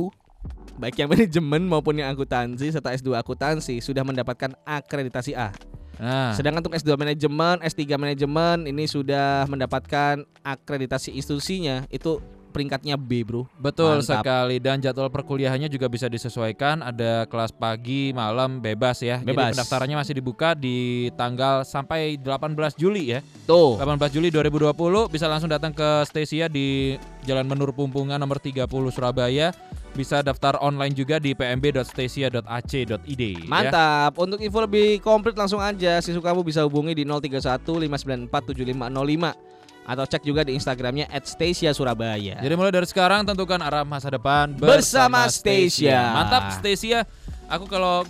baik 0.81 0.97
yang 0.97 1.09
manajemen 1.13 1.63
maupun 1.69 2.01
yang 2.01 2.09
akuntansi 2.09 2.73
serta 2.73 2.97
S2 2.97 3.21
akuntansi 3.21 3.85
sudah 3.85 4.01
mendapatkan 4.01 4.57
akreditasi 4.65 5.37
A. 5.37 5.53
Nah, 6.01 6.33
Sedangkan 6.33 6.65
untuk 6.65 6.73
S2 6.73 6.97
manajemen, 6.97 7.61
S3 7.61 7.85
manajemen 8.01 8.65
ini 8.65 8.89
sudah 8.89 9.45
mendapatkan 9.45 10.25
akreditasi 10.41 11.13
institusinya 11.13 11.85
itu 11.93 12.17
peringkatnya 12.51 12.99
B, 12.99 13.23
Bro. 13.23 13.47
betul 13.63 14.03
Mantap. 14.03 14.27
sekali 14.27 14.59
dan 14.59 14.83
jadwal 14.83 15.07
perkuliahannya 15.07 15.71
juga 15.71 15.87
bisa 15.87 16.11
disesuaikan. 16.11 16.83
Ada 16.83 17.31
kelas 17.31 17.55
pagi, 17.55 18.11
malam 18.11 18.59
bebas 18.59 19.01
ya. 19.01 19.23
Bebas. 19.23 19.55
Jadi 19.55 19.61
pendaftarannya 19.61 19.97
masih 20.03 20.15
dibuka 20.19 20.59
di 20.59 21.09
tanggal 21.15 21.63
sampai 21.63 22.19
18 22.19 22.75
Juli 22.75 23.15
ya. 23.15 23.21
Tuh. 23.47 23.79
18 23.79 24.11
Juli 24.11 24.35
2020 24.35 24.75
bisa 25.13 25.31
langsung 25.31 25.53
datang 25.53 25.71
ke 25.71 26.03
Stasia 26.11 26.51
di 26.51 26.99
Jalan 27.23 27.47
Menur 27.47 27.71
Pumpungan 27.71 28.19
nomor 28.19 28.43
30 28.43 28.67
Surabaya. 28.91 29.55
Bisa 29.91 30.23
daftar 30.23 30.55
online 30.63 30.95
juga 30.95 31.19
di 31.19 31.35
pmb.stasia.ac.id. 31.35 33.23
ya. 33.23 33.47
Mantap. 33.51 34.17
Untuk 34.23 34.39
info 34.39 34.63
lebih 34.63 35.03
komplit 35.03 35.35
langsung 35.35 35.59
aja 35.59 35.99
sisu 35.99 36.23
kamu 36.23 36.47
bisa 36.47 36.63
hubungi 36.63 36.95
di 36.95 37.03
031 37.03 37.63
594 37.67 38.31
7505 38.31 39.51
atau 39.91 40.05
cek 40.07 40.23
juga 40.23 40.47
di 40.47 40.55
Instagramnya 40.55 41.11
@stasia_surabaya. 41.11 42.39
Jadi 42.39 42.55
mulai 42.55 42.71
dari 42.71 42.87
sekarang 42.87 43.27
tentukan 43.27 43.59
arah 43.59 43.83
masa 43.83 44.15
depan 44.15 44.55
Bersama 44.55 45.27
Stasia. 45.27 46.15
Mantap 46.15 46.55
Stasia. 46.55 47.03
Aku 47.51 47.67
kalau 47.67 48.07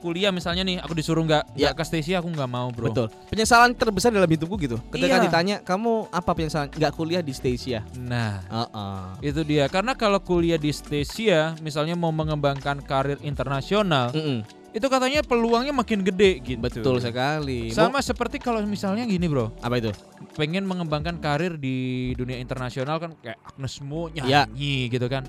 kuliah 0.00 0.32
misalnya 0.32 0.64
nih 0.64 0.80
aku 0.80 0.96
disuruh 0.96 1.20
nggak 1.22 1.54
Ya. 1.54 1.70
ke 1.70 1.84
Stasia 1.84 2.18
aku 2.18 2.26
nggak 2.26 2.48
mau 2.48 2.72
bro. 2.72 2.88
Betul. 2.88 3.06
Penyesalan 3.28 3.76
terbesar 3.76 4.10
dalam 4.10 4.26
hidupku 4.26 4.56
gitu. 4.56 4.80
Ketika 4.88 5.16
Iya. 5.16 5.22
ditanya, 5.22 5.56
"Kamu 5.60 6.08
apa 6.08 6.30
penyesalan?" 6.32 6.72
Nggak 6.72 6.92
kuliah 6.92 7.20
di 7.20 7.30
Stasia. 7.30 7.84
Nah 7.94 8.40
Heeh. 8.48 9.30
itu 9.30 9.40
dia 9.44 9.68
karena 9.68 9.92
kalau 9.92 10.18
kuliah 10.18 10.56
di 10.56 10.72
Stasia 10.72 11.52
misalnya 11.60 11.94
mau 11.94 12.10
mengembangkan 12.10 12.80
karir 12.80 13.20
internasional 13.20 14.10
Mm-mm. 14.10 14.40
itu 14.70 14.86
katanya 14.86 15.20
peluangnya 15.20 15.70
makin 15.70 16.00
gede 16.00 16.40
gitu. 16.40 16.60
Betul 16.60 16.96
sekali. 16.98 17.68
Sama 17.70 17.98
seperti 18.00 18.38
kalau 18.38 18.62
misalnya 18.62 19.04
gini 19.04 19.26
bro, 19.26 19.52
apa 19.60 19.76
itu? 19.76 19.92
pengen 20.30 20.62
mengembangkan 20.62 21.18
karir 21.18 21.58
di 21.58 21.76
dunia 22.14 22.38
internasional 22.38 22.96
kan 22.96 23.12
kayak 23.18 23.36
Agnes 23.44 23.82
Mo 23.82 24.06
Ya. 24.10 24.46
nyanyi 24.46 24.86
gitu 24.88 25.10
kan. 25.10 25.26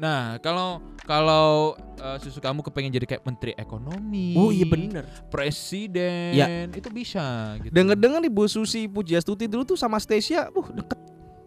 Nah 0.00 0.40
kalau 0.40 0.80
kalau 1.04 1.76
eh, 1.94 2.16
susu 2.18 2.40
kamu 2.40 2.64
kepengen 2.64 2.88
jadi 2.90 3.06
kayak 3.06 3.22
menteri 3.22 3.52
ekonomi, 3.54 4.32
Oh 4.32 4.48
iya 4.48 4.64
bener. 4.64 5.04
presiden, 5.28 6.32
Ya. 6.32 6.64
itu 6.66 6.88
bisa. 6.88 7.54
Gitu. 7.60 7.68
Dengar-dengar 7.70 8.24
Ibu 8.24 8.44
Susi 8.46 8.88
Pujiastuti 8.88 9.44
dulu 9.44 9.62
tuh 9.64 9.76
sama 9.76 10.00
Stasia, 10.00 10.48
uh 10.48 10.68
deket 10.72 10.98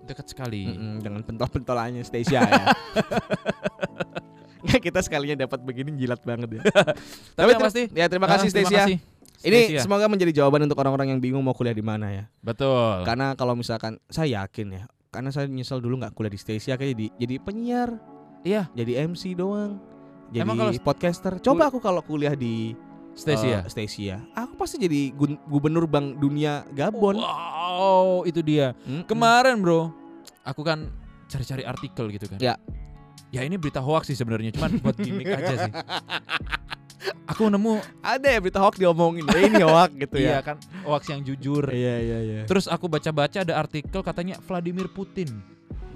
dekat 0.04 0.26
sekali. 0.30 0.68
Mm-mm, 0.68 1.00
dengan 1.00 1.24
pentol-pentolannya 1.24 2.04
Stasia 2.04 2.44
ya. 2.44 2.64
Nggak, 4.64 4.82
kita 4.92 5.00
sekalinya 5.00 5.36
dapat 5.40 5.60
begini 5.64 5.96
jilat 5.96 6.22
banget 6.22 6.60
ya. 6.60 6.62
Tapi 7.40 7.50
yang 7.50 7.60
ter- 7.60 7.68
pasti, 7.68 7.82
ya 7.90 8.06
terima 8.06 8.28
kasih 8.28 8.48
ah, 8.48 8.54
terima 8.54 8.70
Stasia. 8.70 8.86
Ini 9.44 9.60
Stasia. 9.66 9.82
semoga 9.82 10.06
menjadi 10.08 10.32
jawaban 10.38 10.64
untuk 10.64 10.78
orang-orang 10.78 11.16
yang 11.16 11.20
bingung 11.20 11.42
mau 11.42 11.52
kuliah 11.52 11.74
di 11.74 11.84
mana 11.84 12.12
ya. 12.12 12.24
betul. 12.40 13.04
Karena 13.04 13.34
kalau 13.34 13.56
misalkan 13.56 13.96
saya 14.08 14.44
yakin 14.44 14.68
ya, 14.72 14.84
karena 15.08 15.32
saya 15.32 15.48
nyesel 15.48 15.80
dulu 15.80 16.00
nggak 16.00 16.14
kuliah 16.14 16.32
di 16.32 16.40
Stasia 16.40 16.76
kayak 16.76 16.92
jadi 16.92 17.06
jadi 17.18 17.36
penyiar, 17.40 17.90
Iya, 18.44 18.68
jadi 18.76 19.08
MC 19.08 19.40
doang. 19.40 19.80
Jadi 20.30 20.44
Emang 20.44 20.56
kalau 20.60 20.72
podcaster. 20.84 21.34
Coba 21.40 21.72
aku 21.72 21.80
kalau 21.80 22.04
kuliah 22.04 22.36
di 22.36 22.76
Stasia. 23.14 23.62
eh, 23.62 23.70
Stasia, 23.70 24.18
aku 24.34 24.58
pasti 24.58 24.82
jadi 24.82 25.14
gubernur 25.46 25.86
Bank 25.86 26.18
Dunia 26.18 26.66
Gabon. 26.74 27.22
Wow, 27.22 28.26
itu 28.26 28.42
dia. 28.42 28.74
Mm-mm. 28.84 29.06
Kemarin 29.06 29.62
bro, 29.62 29.94
aku 30.42 30.66
kan 30.66 30.90
cari-cari 31.30 31.64
artikel 31.64 32.10
gitu 32.10 32.26
kan. 32.26 32.42
Ya. 32.42 32.58
Ya 33.34 33.42
ini 33.42 33.58
berita 33.58 33.82
hoax 33.82 34.14
sih 34.14 34.18
sebenarnya, 34.18 34.54
cuman 34.54 34.78
buat 34.82 34.98
gimmick 34.98 35.26
aja 35.26 35.66
sih. 35.66 35.74
Aku 37.34 37.50
nemu, 37.50 37.82
ada 38.00 38.28
ya 38.30 38.40
berita 38.40 38.62
hoax 38.62 38.80
diomongin. 38.80 39.26
Ya, 39.28 39.40
ini 39.44 39.64
hoax 39.64 39.92
gitu 39.96 40.16
iya 40.22 40.40
ya. 40.40 40.40
kan, 40.40 40.56
hoax 40.88 41.04
yang 41.12 41.22
jujur. 41.26 41.66
Iya 41.68 41.96
iya 42.00 42.20
iya. 42.24 42.42
Terus 42.48 42.70
aku 42.70 42.88
baca-baca 42.88 43.44
ada 43.44 43.60
artikel 43.60 44.00
katanya 44.06 44.40
Vladimir 44.44 44.88
Putin. 44.92 45.42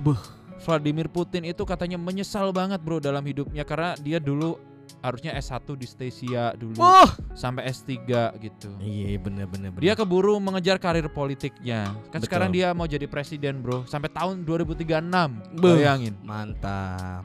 Buh. 0.02 0.20
Vladimir 0.68 1.08
Putin 1.08 1.48
itu 1.48 1.64
katanya 1.64 1.96
menyesal 1.96 2.52
banget 2.52 2.84
bro 2.84 3.00
dalam 3.00 3.24
hidupnya 3.24 3.64
karena 3.64 3.96
dia 3.96 4.20
dulu 4.20 4.60
harusnya 5.00 5.32
S1 5.34 5.64
di 5.74 5.86
Stasia 5.86 6.52
dulu 6.54 6.76
Oh. 6.76 7.08
sampai 7.32 7.68
S3 7.68 8.04
gitu. 8.38 8.68
Iya 8.78 9.16
bener 9.16 9.48
bener 9.48 9.72
bener. 9.72 9.80
Dia 9.80 9.94
keburu 9.94 10.36
mengejar 10.38 10.76
karir 10.76 11.08
politiknya. 11.08 11.96
Kan 12.10 12.20
Betul. 12.20 12.28
sekarang 12.28 12.50
dia 12.52 12.72
mau 12.72 12.84
jadi 12.84 13.06
presiden, 13.06 13.62
Bro, 13.62 13.86
sampai 13.86 14.10
tahun 14.10 14.44
2036. 14.44 15.32
Beuh. 15.56 15.80
Bayangin. 15.80 16.16
mantap. 16.22 17.24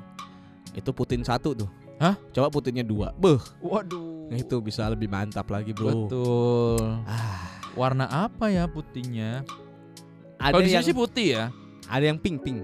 Itu 0.73 0.91
Putin 0.91 1.23
satu 1.23 1.55
tuh. 1.57 1.71
Hah? 1.99 2.15
Coba 2.31 2.51
Putinnya 2.51 2.83
dua. 2.83 3.15
Beuh. 3.15 3.43
Waduh. 3.59 4.27
Nah, 4.27 4.37
itu 4.37 4.59
bisa 4.59 4.87
lebih 4.87 5.07
mantap 5.07 5.47
lagi, 5.47 5.71
Bro. 5.71 6.07
Betul. 6.07 6.83
Ah, 7.05 7.47
Warna 7.73 8.05
apa 8.07 8.47
ya 8.47 8.67
putihnya? 8.67 9.47
ada 10.37 10.53
Kalau 10.53 10.61
di 10.61 10.75
yang 10.75 10.85
sih 10.85 10.93
putih 10.93 11.27
ya. 11.33 11.45
ada 11.87 12.05
yang 12.05 12.19
pink 12.19 12.43
pink. 12.43 12.59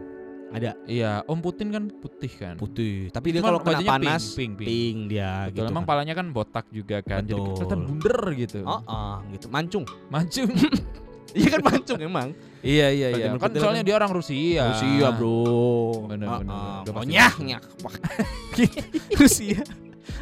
Ada 0.49 0.71
Iya, 0.85 1.21
Om 1.25 1.39
Putin 1.39 1.69
kan 1.69 1.85
putih 1.91 2.33
kan. 2.33 2.55
putih. 2.57 3.13
Tapi 3.13 3.29
dia 3.31 3.41
kalau 3.41 3.61
kena 3.61 3.81
panas 3.81 4.33
pink, 4.33 4.57
pink, 4.57 4.65
pink. 4.65 4.69
pink 4.69 4.99
dia 5.13 5.47
Betul, 5.47 5.55
gitu. 5.61 5.71
emang 5.71 5.85
kan. 5.85 5.91
palanya 5.91 6.15
kan 6.15 6.27
botak 6.29 6.67
juga 6.69 6.97
kan. 7.01 7.21
Jadi 7.21 7.37
Betul. 7.37 7.55
kelihatan 7.55 7.81
bunder 7.85 8.19
gitu. 8.35 8.59
Oh, 8.65 8.81
oh, 8.81 9.15
gitu. 9.31 9.47
Mancung. 9.49 9.85
Mancung. 10.09 10.51
Iya 11.29 11.49
kan 11.53 11.61
mancung 11.61 12.01
emang. 12.01 12.29
iya 12.65 12.89
iya 12.89 13.13
iya. 13.13 13.37
Kan 13.37 13.53
soalnya 13.53 13.85
kan- 13.85 13.89
dia 13.93 13.95
orang 13.95 14.17
Rusia. 14.17 14.65
Rusia, 14.73 15.13
Bro. 15.13 15.29
Ah. 15.29 16.09
bener. 16.09 16.27
Udah 16.41 16.57
Oh, 16.81 16.95
pasti 16.97 17.13
nyak, 17.13 17.33
Rusia. 17.37 17.59
Rusia. 19.21 19.61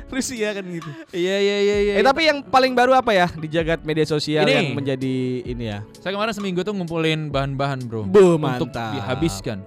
Rusia 0.06 0.48
kan 0.50 0.64
gitu. 0.66 0.90
Iya 1.12 1.36
iya 1.38 1.56
iya 1.60 1.76
iya. 1.80 1.92
Eh 1.98 2.04
tapi 2.04 2.26
yang 2.26 2.42
paling 2.42 2.74
baru 2.74 2.94
apa 2.94 3.10
ya 3.10 3.26
di 3.28 3.46
jagat 3.46 3.82
media 3.82 4.02
sosial 4.02 4.42
Ini. 4.42 4.50
yang 4.52 4.68
menjadi 4.74 5.14
ini 5.42 5.64
ya? 5.68 5.78
Saya 5.98 6.10
kemarin 6.10 6.34
seminggu 6.34 6.62
tuh 6.62 6.74
ngumpulin 6.74 7.30
bahan-bahan, 7.30 7.86
Bro. 7.86 8.06
Buh, 8.06 8.34
untuk 8.34 8.70
mantap. 8.70 8.94
dihabiskan. 8.94 9.58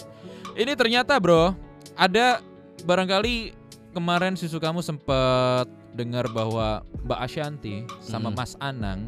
Ini 0.59 0.75
ternyata, 0.75 1.15
Bro, 1.15 1.55
ada 1.95 2.43
barangkali 2.81 3.55
kemarin 3.89 4.35
susu 4.35 4.59
kamu 4.59 4.83
sempet 4.83 5.65
dengar 5.91 6.27
bahwa 6.27 6.83
Mbak 7.01 7.19
Ashanti 7.21 7.75
sama 7.99 8.29
Hmm. 8.29 8.37
Mas 8.37 8.53
Anang 8.59 9.07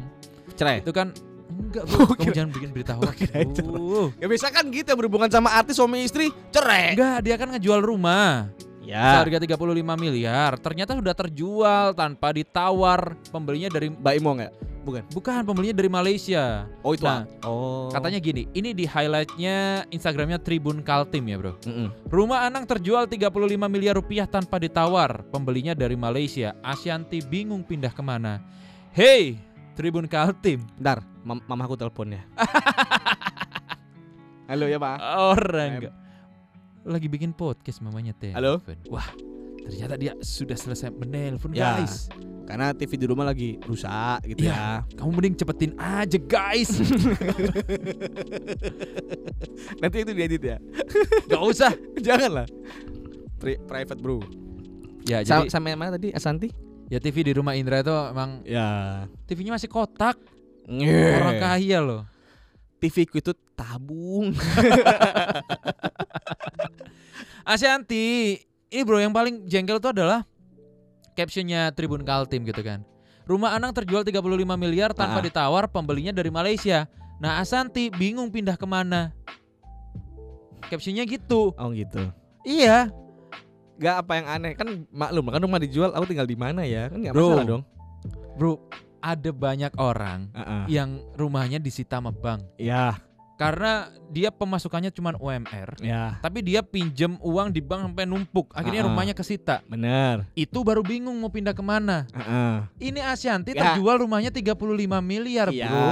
Cerai. 0.52 0.80
itu 0.80 0.90
kan 0.90 1.12
enggak, 1.48 1.84
Bro. 1.86 2.08
Kamu 2.08 2.16
kira- 2.18 2.34
jangan 2.34 2.50
bikin 2.50 2.70
berita 2.72 2.92
hoax. 2.98 3.16
Ya 4.16 4.26
biasa 4.26 4.48
kan 4.48 4.64
gitu 4.68 4.92
berhubungan 4.92 5.28
sama 5.28 5.52
artis 5.52 5.76
suami 5.76 6.02
istri 6.02 6.32
cerai. 6.48 6.96
Enggak, 6.96 7.18
dia 7.20 7.36
kan 7.36 7.48
ngejual 7.50 7.80
rumah. 7.80 8.48
Ya. 8.82 9.20
Seharga 9.20 9.38
35 9.38 9.62
miliar. 9.94 10.58
Ternyata 10.58 10.96
sudah 10.96 11.14
terjual 11.14 11.92
tanpa 11.92 12.32
ditawar. 12.32 13.14
Pembelinya 13.30 13.68
dari 13.68 13.88
Mbak 13.88 14.14
Imo 14.16 14.30
nggak? 14.34 14.52
Bukan. 14.82 15.02
bukan 15.14 15.46
pembelinya 15.46 15.78
dari 15.78 15.86
Malaysia. 15.86 16.66
Oh 16.82 16.92
itu. 16.92 17.06
Nah, 17.06 17.22
ah. 17.42 17.46
oh. 17.46 17.86
Katanya 17.94 18.18
gini, 18.18 18.50
ini 18.50 18.74
di 18.74 18.82
highlightnya 18.82 19.86
Instagramnya 19.94 20.42
Tribun 20.42 20.82
Kaltim 20.82 21.30
ya 21.30 21.38
bro. 21.38 21.54
Mm-mm. 21.62 21.88
Rumah 22.10 22.50
Anang 22.50 22.66
terjual 22.66 23.06
35 23.06 23.30
miliar 23.70 23.94
rupiah 23.94 24.26
tanpa 24.26 24.58
ditawar. 24.58 25.22
Pembelinya 25.30 25.72
dari 25.72 25.94
Malaysia. 25.94 26.58
Asyanti 26.66 27.22
bingung 27.22 27.62
pindah 27.62 27.94
ke 27.94 28.02
mana. 28.02 28.42
Hey, 28.90 29.38
Tribun 29.78 30.10
Kaltim. 30.10 30.66
Bentar, 30.76 31.06
mam- 31.22 31.46
mamaku 31.46 31.78
telepon 31.78 32.18
ya. 32.18 32.22
Halo 34.50 34.68
ya, 34.68 34.76
Pak. 34.76 34.98
Orang. 35.16 35.72
Lagi 36.82 37.06
bikin 37.06 37.30
podcast 37.30 37.78
mamanya 37.78 38.10
teh. 38.12 38.34
Halo? 38.34 38.58
Wah, 38.90 39.06
ternyata 39.62 39.94
dia 39.94 40.12
sudah 40.18 40.54
selesai 40.54 40.90
menelpon 40.90 41.52
Ya. 41.52 41.78
guys. 41.78 42.06
Karena 42.42 42.70
TV 42.70 42.96
di 42.96 43.06
rumah 43.06 43.22
lagi 43.22 43.54
rusak 43.62 44.26
gitu 44.26 44.44
Iya. 44.44 44.52
ya. 44.52 44.70
Kamu 44.98 45.10
mending 45.10 45.34
cepetin 45.36 45.72
aja 45.74 46.18
guys. 46.18 46.70
Nanti 49.80 49.96
itu 49.98 50.12
diedit 50.12 50.42
ya. 50.42 50.56
Gak 51.26 51.40
usah. 51.40 51.72
Jangan 52.06 52.30
lah. 52.42 52.46
Pri- 53.38 53.60
private, 53.62 53.98
Bro. 53.98 54.22
Ya 55.02 55.22
Sa- 55.22 55.38
jadi 55.38 55.50
sampai 55.50 55.74
mana 55.74 55.94
tadi? 55.94 56.10
Asanti? 56.10 56.50
ya 56.86 57.00
TV 57.00 57.24
di 57.24 57.32
rumah 57.32 57.56
Indra 57.56 57.80
itu 57.80 57.88
emang 57.88 58.44
Ya. 58.44 59.00
TV-nya 59.24 59.56
masih 59.56 59.66
kotak. 59.66 60.20
Orang 60.62 61.16
Orang 61.16 61.36
kaya 61.40 61.78
loh. 61.80 62.02
TV 62.76 63.06
ku 63.06 63.16
itu 63.16 63.32
tabung. 63.56 64.34
Asyanti, 67.44 68.38
ini 68.72 68.82
bro 68.82 68.96
yang 68.96 69.12
paling 69.12 69.44
jengkel 69.44 69.76
itu 69.76 69.88
adalah 69.88 70.24
captionnya 71.12 71.68
Tribun 71.70 72.02
Kaltim 72.02 72.42
gitu 72.42 72.64
kan. 72.64 72.80
Rumah 73.22 73.54
Anang 73.54 73.70
terjual 73.70 74.02
35 74.02 74.18
miliar 74.56 74.90
tanpa 74.90 75.20
Ah. 75.20 75.24
ditawar, 75.24 75.68
pembelinya 75.68 76.10
dari 76.10 76.26
Malaysia. 76.26 76.88
Nah 77.20 77.38
Asanti 77.38 77.86
bingung 77.86 78.32
pindah 78.32 78.56
ke 78.56 78.64
mana. 78.64 79.12
Captionnya 80.66 81.04
gitu. 81.04 81.52
Oh 81.54 81.70
gitu. 81.70 82.00
Iya. 82.42 82.88
Gak 83.76 83.96
apa 84.00 84.12
yang 84.16 84.26
aneh 84.26 84.52
kan 84.54 84.68
maklum 84.88 85.28
kan 85.28 85.38
rumah 85.38 85.58
dijual 85.58 85.90
aku 85.90 86.06
tinggal 86.06 86.24
di 86.24 86.34
mana 86.34 86.62
ya 86.62 86.88
kan 86.88 86.98
nggak 86.98 87.14
Bro. 87.14 87.26
masalah 87.28 87.46
dong. 87.46 87.62
Bro, 88.34 88.52
ada 88.98 89.30
banyak 89.30 89.72
orang 89.76 90.30
Heeh. 90.32 90.62
yang 90.72 90.90
rumahnya 91.14 91.58
disita 91.58 91.98
sama 91.98 92.10
bank. 92.10 92.46
Ya, 92.56 92.96
Karena 93.42 93.72
dia 94.06 94.28
pemasukannya 94.28 94.90
cuma 94.90 95.10
UMR. 95.14 95.74
ya, 95.78 96.16
Tapi 96.18 96.38
dia 96.40 96.60
pinjem 96.60 97.18
uang 97.18 97.48
di 97.48 97.58
bank 97.58 97.88
sampai 97.88 98.04
numpuk. 98.04 98.52
Akhirnya 98.52 98.84
Ah. 98.84 98.88
rumahnya 98.88 99.12
kesita. 99.12 99.64
benar. 99.64 100.28
Itu 100.32 100.62
baru 100.62 100.80
bingung 100.80 101.16
mau 101.16 101.26
pindah 101.26 101.50
ke 101.50 101.60
mana. 101.60 102.06
Heeh. 102.08 102.54
Ini 102.86 103.00
Asyanti 103.04 103.52
Ya. 103.52 103.74
terjual 103.74 103.98
rumahnya 103.98 104.28
35 104.28 104.54
miliar 105.00 105.48
Iya. 105.48 105.66
bro. 105.66 105.90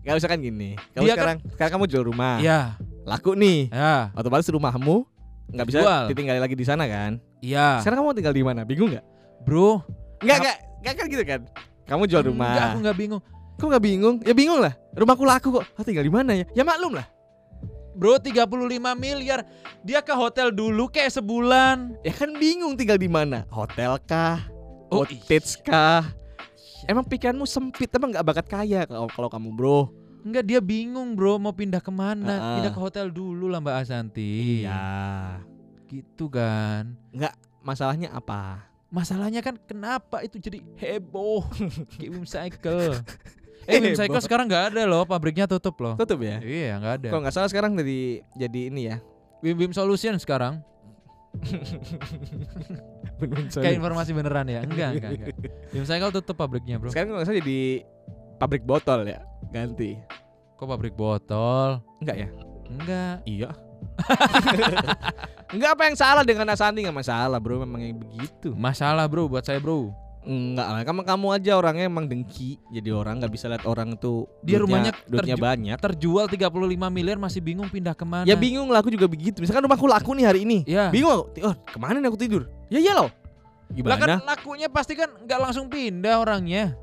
Gak 0.00 0.14
usah 0.16 0.28
kan 0.28 0.38
gini. 0.38 0.76
Kamu 0.90 1.02
Dia 1.02 1.08
kan- 1.08 1.16
sekarang 1.16 1.36
sekarang 1.50 1.72
kamu 1.74 1.84
jual 1.86 2.04
rumah. 2.04 2.34
Iya, 2.38 2.60
Laku 3.02 3.32
nih. 3.34 3.68
ya, 3.68 4.12
Otomatis 4.12 4.48
rumahmu 4.48 5.04
nggak 5.50 5.66
bisa 5.66 5.78
Jual. 5.80 6.02
ditinggali 6.08 6.38
lagi 6.38 6.54
di 6.54 6.62
sana 6.62 6.86
kan? 6.86 7.18
iya. 7.40 7.80
Sekarang 7.80 8.00
kamu 8.00 8.06
mau 8.06 8.16
tinggal 8.16 8.32
di 8.32 8.40
mana? 8.40 8.62
Bingung 8.62 8.88
nggak? 8.88 9.04
Bro, 9.42 9.84
Nggak, 10.20 10.36
nggak, 10.38 10.56
nggak 10.80 10.94
kan 10.94 11.06
gitu 11.06 11.24
kan? 11.24 11.40
Kamu 11.84 12.06
jual 12.06 12.22
rumah. 12.22 12.48
Enggak, 12.48 12.66
aku 12.66 12.78
nggak 12.80 12.96
bingung. 12.96 13.22
Kok 13.60 13.68
nggak 13.68 13.84
bingung? 13.84 14.16
Ya 14.24 14.32
bingung 14.32 14.56
lah. 14.56 14.72
Rumahku 14.96 15.28
laku 15.28 15.60
kok. 15.60 15.64
Ah, 15.76 15.84
tinggal 15.84 16.00
di 16.00 16.08
mana 16.08 16.32
ya? 16.32 16.48
Ya 16.56 16.64
maklum 16.64 16.96
lah. 16.96 17.04
Bro, 17.92 18.16
35 18.16 18.48
miliar. 18.96 19.44
Dia 19.84 20.00
ke 20.00 20.16
hotel 20.16 20.48
dulu 20.48 20.88
kayak 20.88 21.12
sebulan. 21.20 22.00
Ya 22.00 22.16
kan 22.16 22.32
bingung 22.40 22.72
tinggal 22.72 22.96
di 22.96 23.12
mana? 23.12 23.44
Hotel 23.52 24.00
kah? 24.08 24.48
Oh, 24.88 25.04
Cottage 25.04 25.60
kah? 25.60 26.08
Emang 26.88 27.04
pikiranmu 27.04 27.44
sempit, 27.44 27.92
emang 27.92 28.16
nggak 28.16 28.24
bakat 28.24 28.46
kaya 28.48 28.88
kalau 28.88 29.12
kalau 29.12 29.28
kamu 29.28 29.52
bro. 29.52 29.92
Enggak, 30.24 30.44
dia 30.48 30.60
bingung 30.64 31.12
bro 31.12 31.36
mau 31.36 31.52
pindah 31.52 31.84
ke 31.84 31.92
mana. 31.92 32.40
Ah. 32.40 32.56
Pindah 32.56 32.72
ke 32.72 32.80
hotel 32.80 33.12
dulu 33.12 33.52
lah 33.52 33.60
Mbak 33.60 33.76
Asanti. 33.84 34.64
Iya. 34.64 35.44
Gitu 35.84 36.32
kan. 36.32 36.96
Masalahnya 37.60 38.16
apa? 38.16 38.64
Masalahnya 38.88 39.44
kan 39.44 39.60
kenapa 39.60 40.24
itu 40.24 40.40
jadi 40.40 40.64
heboh. 40.80 41.44
Wim 42.00 42.24
Cycle. 42.24 42.96
Eh, 43.68 43.76
Heboh. 43.76 43.96
Cycle 43.96 44.22
sekarang 44.24 44.46
nggak 44.48 44.72
ada 44.72 44.82
loh, 44.88 45.04
pabriknya 45.04 45.44
tutup 45.44 45.76
loh. 45.80 45.94
Tutup 46.00 46.20
ya? 46.24 46.40
Iya, 46.40 46.80
nggak 46.80 46.94
ada. 47.02 47.08
Kalau 47.12 47.20
nggak 47.24 47.34
salah 47.34 47.48
sekarang 47.52 47.76
jadi 47.76 48.24
jadi 48.36 48.60
ini 48.72 48.82
ya. 48.88 48.96
Wim 49.40 49.56
Wim 49.56 49.72
Solution 49.72 50.16
sekarang. 50.20 50.64
Kayak 53.54 53.76
informasi 53.76 54.10
beneran 54.16 54.48
ya? 54.48 54.64
Enggak, 54.64 54.88
enggak, 54.96 55.10
enggak. 55.14 55.36
Wim 55.76 55.84
Cycle 55.84 56.12
tutup 56.12 56.36
pabriknya, 56.40 56.80
Bro. 56.80 56.90
Sekarang 56.92 57.14
nggak 57.14 57.28
salah 57.28 57.38
jadi 57.44 57.60
pabrik 58.40 58.64
botol 58.64 59.04
ya, 59.04 59.20
ganti. 59.52 60.00
Kok 60.56 60.66
pabrik 60.68 60.96
botol? 60.96 61.84
Enggak 62.00 62.16
ya? 62.16 62.28
Enggak. 62.70 63.16
Iya. 63.28 63.50
Enggak 65.54 65.70
apa 65.74 65.82
yang 65.90 65.96
salah 65.98 66.22
dengan 66.22 66.46
Asanti 66.52 66.84
nggak 66.84 66.94
masalah 66.94 67.38
bro, 67.42 67.64
memang 67.64 67.80
yang 67.82 67.98
begitu. 67.98 68.54
Masalah, 68.54 69.10
Bro, 69.10 69.26
buat 69.26 69.42
saya, 69.42 69.58
Bro. 69.58 69.90
Enggak 70.20 70.66
lah, 70.68 70.82
kamu 70.84 71.00
kamu 71.02 71.26
aja 71.32 71.52
orangnya 71.56 71.84
emang 71.86 72.04
dengki, 72.04 72.60
jadi 72.68 72.92
orang 72.92 73.18
nggak 73.18 73.32
bisa 73.32 73.48
lihat 73.48 73.64
orang 73.64 73.96
tuh 73.96 74.28
Dia 74.40 74.56
duitnya- 74.56 74.60
rumahnya 74.60 74.92
duitnya 75.08 75.32
terju- 75.32 75.42
banyak. 75.42 75.76
Terjual 75.80 76.26
35 76.28 76.52
miliar 76.86 77.16
masih 77.16 77.40
bingung 77.40 77.66
pindah 77.66 77.92
ke 77.92 78.04
mana. 78.04 78.24
Ya 78.24 78.36
bingung 78.36 78.68
lah, 78.68 78.78
aku 78.78 78.88
juga 78.88 79.04
begitu. 79.04 79.40
Misalkan 79.40 79.64
rumahku 79.64 79.88
laku 79.88 80.12
nih 80.12 80.26
hari 80.26 80.44
ini, 80.44 80.60
Ya. 80.64 80.92
bingung 80.92 81.08
aku. 81.10 81.40
Oh, 81.40 81.56
ke 81.56 81.76
mana 81.76 81.96
nih 81.96 82.08
aku 82.08 82.20
tidur? 82.20 82.52
Ya 82.68 82.76
iya 82.78 82.92
loh. 82.92 83.08
Lah 83.80 83.96
kan 83.96 84.08
Gimana? 84.10 84.14
lakunya 84.26 84.68
pasti 84.68 84.92
kan 84.92 85.08
nggak 85.20 85.40
langsung 85.40 85.66
pindah 85.66 86.18
orangnya. 86.18 86.76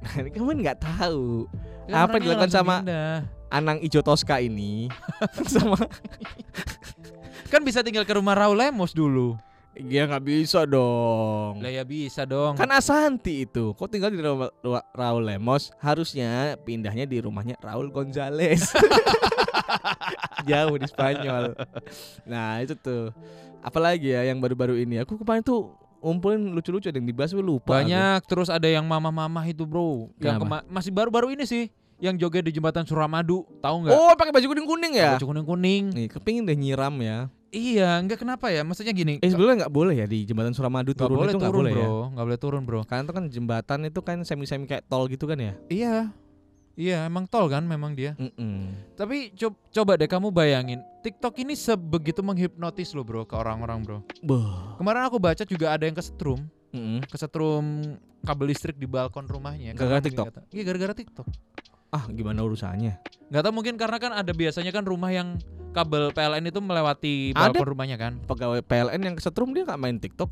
kamu 0.32 0.64
nggak 0.64 0.80
tahu. 0.80 1.44
Kan 1.84 2.00
Apa 2.00 2.16
dilakukan 2.16 2.48
sama- 2.48 2.80
pindah. 2.80 3.28
Anang 3.50 3.78
Ijo 3.78 4.00
Tosca 4.00 4.40
ini 4.40 4.90
sama 5.46 5.78
Kan 7.46 7.62
bisa 7.62 7.82
tinggal 7.82 8.02
ke 8.02 8.10
rumah 8.10 8.34
Raul 8.34 8.56
Lemos 8.56 8.90
dulu. 8.90 9.38
Ya 9.76 10.06
nggak 10.06 10.24
bisa 10.24 10.62
dong. 10.64 11.58
Lah 11.58 11.70
ya 11.70 11.82
bisa 11.82 12.22
dong. 12.22 12.54
Kan 12.54 12.70
Asanti 12.70 13.44
itu, 13.44 13.74
kok 13.74 13.90
tinggal 13.90 14.10
di 14.10 14.18
rumah 14.18 14.50
Ra- 14.62 14.86
Raul 14.94 15.26
Lemos, 15.26 15.74
harusnya 15.78 16.54
pindahnya 16.62 17.04
di 17.04 17.18
rumahnya 17.18 17.58
Raul 17.58 17.90
Gonzales. 17.90 18.70
Jauh 20.48 20.76
di 20.76 20.86
Spanyol. 20.86 21.56
Nah 22.28 22.60
itu 22.60 22.74
tuh, 22.76 23.10
apalagi 23.60 24.12
ya 24.12 24.22
yang 24.28 24.38
baru-baru 24.38 24.78
ini. 24.78 25.00
Aku 25.02 25.16
kemarin 25.16 25.42
tuh 25.42 25.72
ngumpulin 26.04 26.52
lucu-lucu 26.52 26.92
ada 26.92 27.00
yang 27.00 27.08
dibahas 27.08 27.32
gue 27.32 27.40
lupa. 27.40 27.80
aku. 27.80 27.88
Banyak 27.88 28.20
terus 28.28 28.48
ada 28.52 28.68
yang 28.68 28.84
mama-mama 28.84 29.40
itu, 29.48 29.64
Bro. 29.64 30.12
Yang 30.20 30.44
masih 30.68 30.92
baru-baru 30.92 31.32
ini 31.32 31.44
sih. 31.48 31.72
Yang 32.02 32.14
joget 32.18 32.44
di 32.46 32.52
jembatan 32.54 32.82
Suramadu, 32.82 33.46
tahu 33.58 33.86
nggak? 33.86 33.94
Oh, 33.94 34.12
pakai 34.14 34.32
baju 34.34 34.46
kuning-kuning 34.50 34.92
ya? 34.98 35.14
Baju 35.16 35.26
kuning-kuning. 35.30 35.84
Nih, 35.94 36.06
kepingin 36.10 36.42
deh 36.44 36.56
nyiram 36.56 36.94
ya. 37.00 37.28
Iya, 37.54 38.02
enggak 38.02 38.18
kenapa 38.18 38.50
ya? 38.50 38.66
Maksudnya 38.66 38.90
gini. 38.90 39.22
Eh 39.22 39.30
sebelumnya 39.30 39.66
nggak 39.66 39.74
boleh 39.74 39.94
ya 39.94 40.06
di 40.10 40.26
jembatan 40.26 40.50
Suramadu 40.50 40.90
nggak 40.90 41.06
turun 41.06 41.16
boleh 41.22 41.30
itu 41.30 41.38
nggak 41.38 41.52
turun, 41.54 41.60
boleh 41.62 41.72
ya? 41.72 41.86
bro. 41.86 42.00
Nggak 42.10 42.24
boleh 42.26 42.40
turun, 42.42 42.62
bro. 42.66 42.80
Karena 42.82 43.02
itu 43.06 43.12
kan 43.14 43.24
jembatan 43.30 43.78
itu 43.86 44.00
kan 44.02 44.16
semi-semi 44.26 44.66
kayak 44.66 44.84
tol 44.90 45.06
gitu 45.06 45.30
kan 45.30 45.38
ya? 45.38 45.54
Iya. 45.70 46.10
Iya, 46.74 47.06
emang 47.06 47.30
tol 47.30 47.46
kan 47.46 47.62
memang 47.62 47.94
dia. 47.94 48.18
Mm-mm. 48.18 48.74
Tapi 48.98 49.30
co- 49.38 49.54
coba 49.70 49.94
deh 49.94 50.10
kamu 50.10 50.34
bayangin, 50.34 50.82
TikTok 51.06 51.38
ini 51.38 51.54
sebegitu 51.54 52.18
menghipnotis 52.18 52.90
loh, 52.98 53.06
Bro, 53.06 53.30
ke 53.30 53.38
orang-orang, 53.38 53.86
Bro. 53.86 53.98
Boh. 54.26 54.74
Kemarin 54.82 55.06
aku 55.06 55.22
baca 55.22 55.46
juga 55.46 55.70
ada 55.70 55.86
yang 55.86 55.94
kesetrum, 55.94 56.42
Mm-mm. 56.74 57.06
kesetrum 57.06 57.94
kabel 58.26 58.50
listrik 58.50 58.74
di 58.74 58.90
balkon 58.90 59.30
rumahnya. 59.30 59.78
Gara-gara 59.78 60.02
TikTok? 60.02 60.26
Iya, 60.50 60.62
gara-gara 60.66 60.94
TikTok. 60.98 61.26
Ah, 61.94 62.10
gimana 62.10 62.42
urusannya? 62.42 62.98
Nggak 63.30 63.42
tahu 63.46 63.54
mungkin 63.54 63.78
karena 63.78 64.02
kan 64.02 64.10
ada 64.10 64.34
biasanya 64.34 64.74
kan 64.74 64.82
rumah 64.82 65.14
yang 65.14 65.38
kabel 65.70 66.10
PLN 66.10 66.50
itu 66.50 66.58
melewati 66.58 67.14
Ada. 67.30 67.54
balkon 67.54 67.68
rumahnya 67.70 67.94
kan. 67.94 68.18
Pegawai 68.26 68.66
PLN 68.66 69.00
yang 69.06 69.14
kesetrum 69.14 69.54
dia 69.54 69.62
nggak 69.62 69.78
main 69.78 70.02
TikTok? 70.02 70.30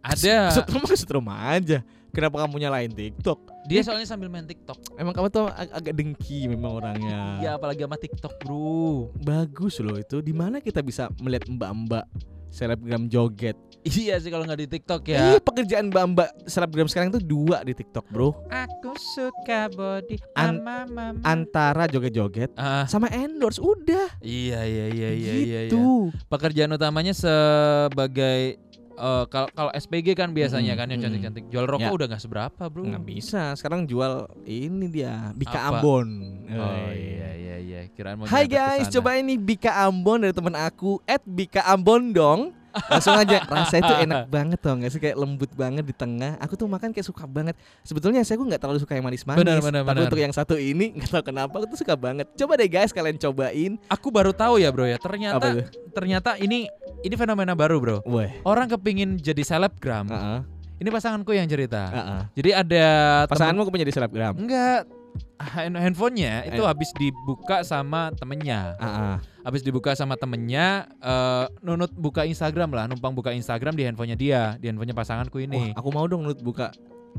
Ada. 0.00 0.48
Kesetrum 0.56 0.82
kesetrum 0.88 1.26
aja. 1.28 1.84
Kenapa 2.10 2.42
kamu 2.42 2.58
nyalain 2.58 2.90
TikTok? 2.90 3.38
Dia 3.64 3.80
soalnya 3.80 4.04
sambil 4.04 4.26
main 4.26 4.42
TikTok. 4.42 4.96
Emang 4.96 5.10
kamu 5.10 5.28
tuh 5.28 5.46
ag- 5.46 5.70
agak 5.72 5.94
dengki 5.94 6.46
memang 6.46 6.76
orangnya. 6.76 7.38
Iya, 7.38 7.50
apalagi 7.54 7.80
sama 7.80 7.96
TikTok, 7.96 8.34
Bro. 8.40 9.14
Bagus 9.16 9.78
loh 9.78 9.94
itu. 9.94 10.18
Di 10.18 10.32
mana 10.32 10.58
kita 10.58 10.80
bisa 10.80 11.06
melihat 11.16 11.46
mbak-mbak 11.46 12.04
selebgram 12.48 13.06
joget? 13.06 13.54
Iya 13.80 14.18
sih 14.18 14.28
kalau 14.28 14.42
nggak 14.42 14.60
di 14.60 14.68
TikTok 14.68 15.00
Iya, 15.06 15.16
ya. 15.16 15.40
pekerjaan 15.40 15.88
mbak-mbak 15.88 16.28
selebgram 16.44 16.84
sekarang 16.84 17.08
tuh 17.10 17.22
dua 17.22 17.62
di 17.62 17.72
TikTok, 17.72 18.10
Bro. 18.10 18.36
Aku 18.50 18.92
suka 19.14 19.70
body 19.70 20.18
An- 20.34 20.58
mama 20.58 20.84
mama. 20.84 21.22
Antara 21.22 21.86
joget-joget 21.86 22.52
Ah, 22.54 22.84
sama 22.84 23.08
endorse 23.08 23.56
udah. 23.56 24.20
iya 24.20 24.60
iya 24.62 24.86
iya 24.88 25.10
iya 25.10 25.32
iya. 25.32 25.32
iya. 25.32 25.60
gitu. 25.64 26.10
Pekerjaan 26.26 26.68
utamanya 26.70 27.14
sebagai 27.14 28.58
eh, 29.00 29.24
kalau 29.32 29.48
kalau 29.50 29.70
SPG 29.72 30.12
kan 30.12 30.30
biasanya 30.30 30.76
Mm-mm, 30.76 30.80
kan 30.80 30.86
yang 30.86 31.00
mm-mm. 31.00 31.04
cantik-cantik. 31.08 31.44
Jual 31.48 31.64
rokok 31.64 31.88
Ya. 31.88 31.96
udah 31.96 32.06
nggak 32.12 32.22
seberapa, 32.22 32.62
Bro. 32.68 32.84
Nggak 32.84 33.04
bisa. 33.08 33.56
Sekarang 33.56 33.88
jual 33.88 34.28
ini 34.44 34.86
dia, 34.92 35.32
Bika 35.32 35.56
Apa? 35.56 35.80
Ambon. 35.80 36.08
Oh 36.52 36.90
iya 36.92 37.30
iya 37.34 37.56
iya. 37.58 37.80
Kirain 37.90 38.20
mau 38.20 38.28
Hai 38.28 38.44
guys, 38.44 38.92
coba 38.92 39.16
ini 39.16 39.40
Bika 39.40 39.72
Ambon 39.88 40.20
dari 40.22 40.36
teman 40.36 40.52
aku 40.52 41.00
Bika 41.24 41.64
Ambon 41.64 42.12
dong 42.12 42.52
Langsung 42.86 43.14
aja 43.14 43.42
Rasanya 43.42 43.82
itu 43.82 43.94
enak 44.04 44.20
banget 44.34 44.58
tau 44.58 44.74
gak 44.74 44.88
sih 44.88 44.98
Kayak 44.98 45.16
lembut 45.16 45.50
banget 45.52 45.82
di 45.82 45.92
tengah 45.92 46.38
Aku 46.38 46.54
tuh 46.54 46.64
makan 46.64 46.90
kayak 46.90 47.02
suka 47.02 47.24
banget 47.24 47.54
Sebetulnya 47.80 48.20
saya 48.20 48.36
gue 48.36 48.46
gak 48.48 48.60
terlalu 48.60 48.78
suka 48.78 48.92
yang 48.92 49.04
manis-manis 49.04 49.38
Benar, 49.38 49.58
benar, 49.58 49.82
Tapi 49.82 49.90
benar. 49.92 50.06
untuk 50.06 50.20
yang 50.20 50.30
satu 50.30 50.54
ini 50.54 50.92
Gak 50.98 51.10
tahu 51.10 51.24
kenapa 51.26 51.54
Aku 51.54 51.66
tuh 51.66 51.78
suka 51.78 51.94
banget 51.94 52.26
Coba 52.34 52.54
deh 52.54 52.66
guys 52.66 52.90
kalian 52.90 53.16
cobain 53.16 53.78
Aku 53.88 54.08
baru 54.08 54.30
tahu 54.30 54.56
ya, 54.56 54.70
Bro 54.70 54.86
ya. 54.86 54.94
Apa 54.94 55.04
Ternyata 55.04 55.46
itu? 55.50 55.62
ternyata 55.90 56.30
ini 56.36 56.70
ini 57.00 57.14
fenomena 57.14 57.52
baru, 57.52 57.76
Bro. 57.78 57.96
Wah 58.04 58.30
Orang 58.42 58.68
kepingin 58.68 59.16
jadi 59.16 59.40
selebgram. 59.40 60.06
Heeh, 60.06 60.38
Ini 60.78 60.88
pasanganku 60.88 61.32
yang 61.32 61.44
cerita. 61.44 61.88
heeh. 61.88 62.20
Jadi 62.34 62.50
ada 62.52 62.84
temen- 63.20 63.30
Pasanganmu 63.30 63.62
kepengen 63.64 63.84
jadi 63.84 63.94
selebgram 63.94 64.34
Enggak. 64.36 64.99
Hand- 65.40 65.76
handphonenya 65.80 66.44
itu 66.52 66.60
habis 66.62 66.92
dibuka 66.94 67.64
sama 67.64 68.12
temennya. 68.12 68.76
Heeh. 68.76 69.14
Habis 69.40 69.64
dibuka 69.64 69.96
sama 69.96 70.12
temennya, 70.14 70.84
eh, 71.00 71.46
nunut 71.64 71.88
buka 71.96 72.28
Instagram 72.28 72.76
lah, 72.76 72.84
numpang 72.84 73.16
buka 73.16 73.32
Instagram 73.32 73.72
di 73.72 73.88
handphonenya 73.88 74.18
dia, 74.20 74.42
di 74.60 74.68
handphonenya 74.68 74.92
pasanganku 74.92 75.40
ini. 75.40 75.72
Wah, 75.72 75.80
Aku 75.80 75.88
mau 75.90 76.04
dong 76.04 76.28
Nut 76.28 76.36
buka 76.44 76.68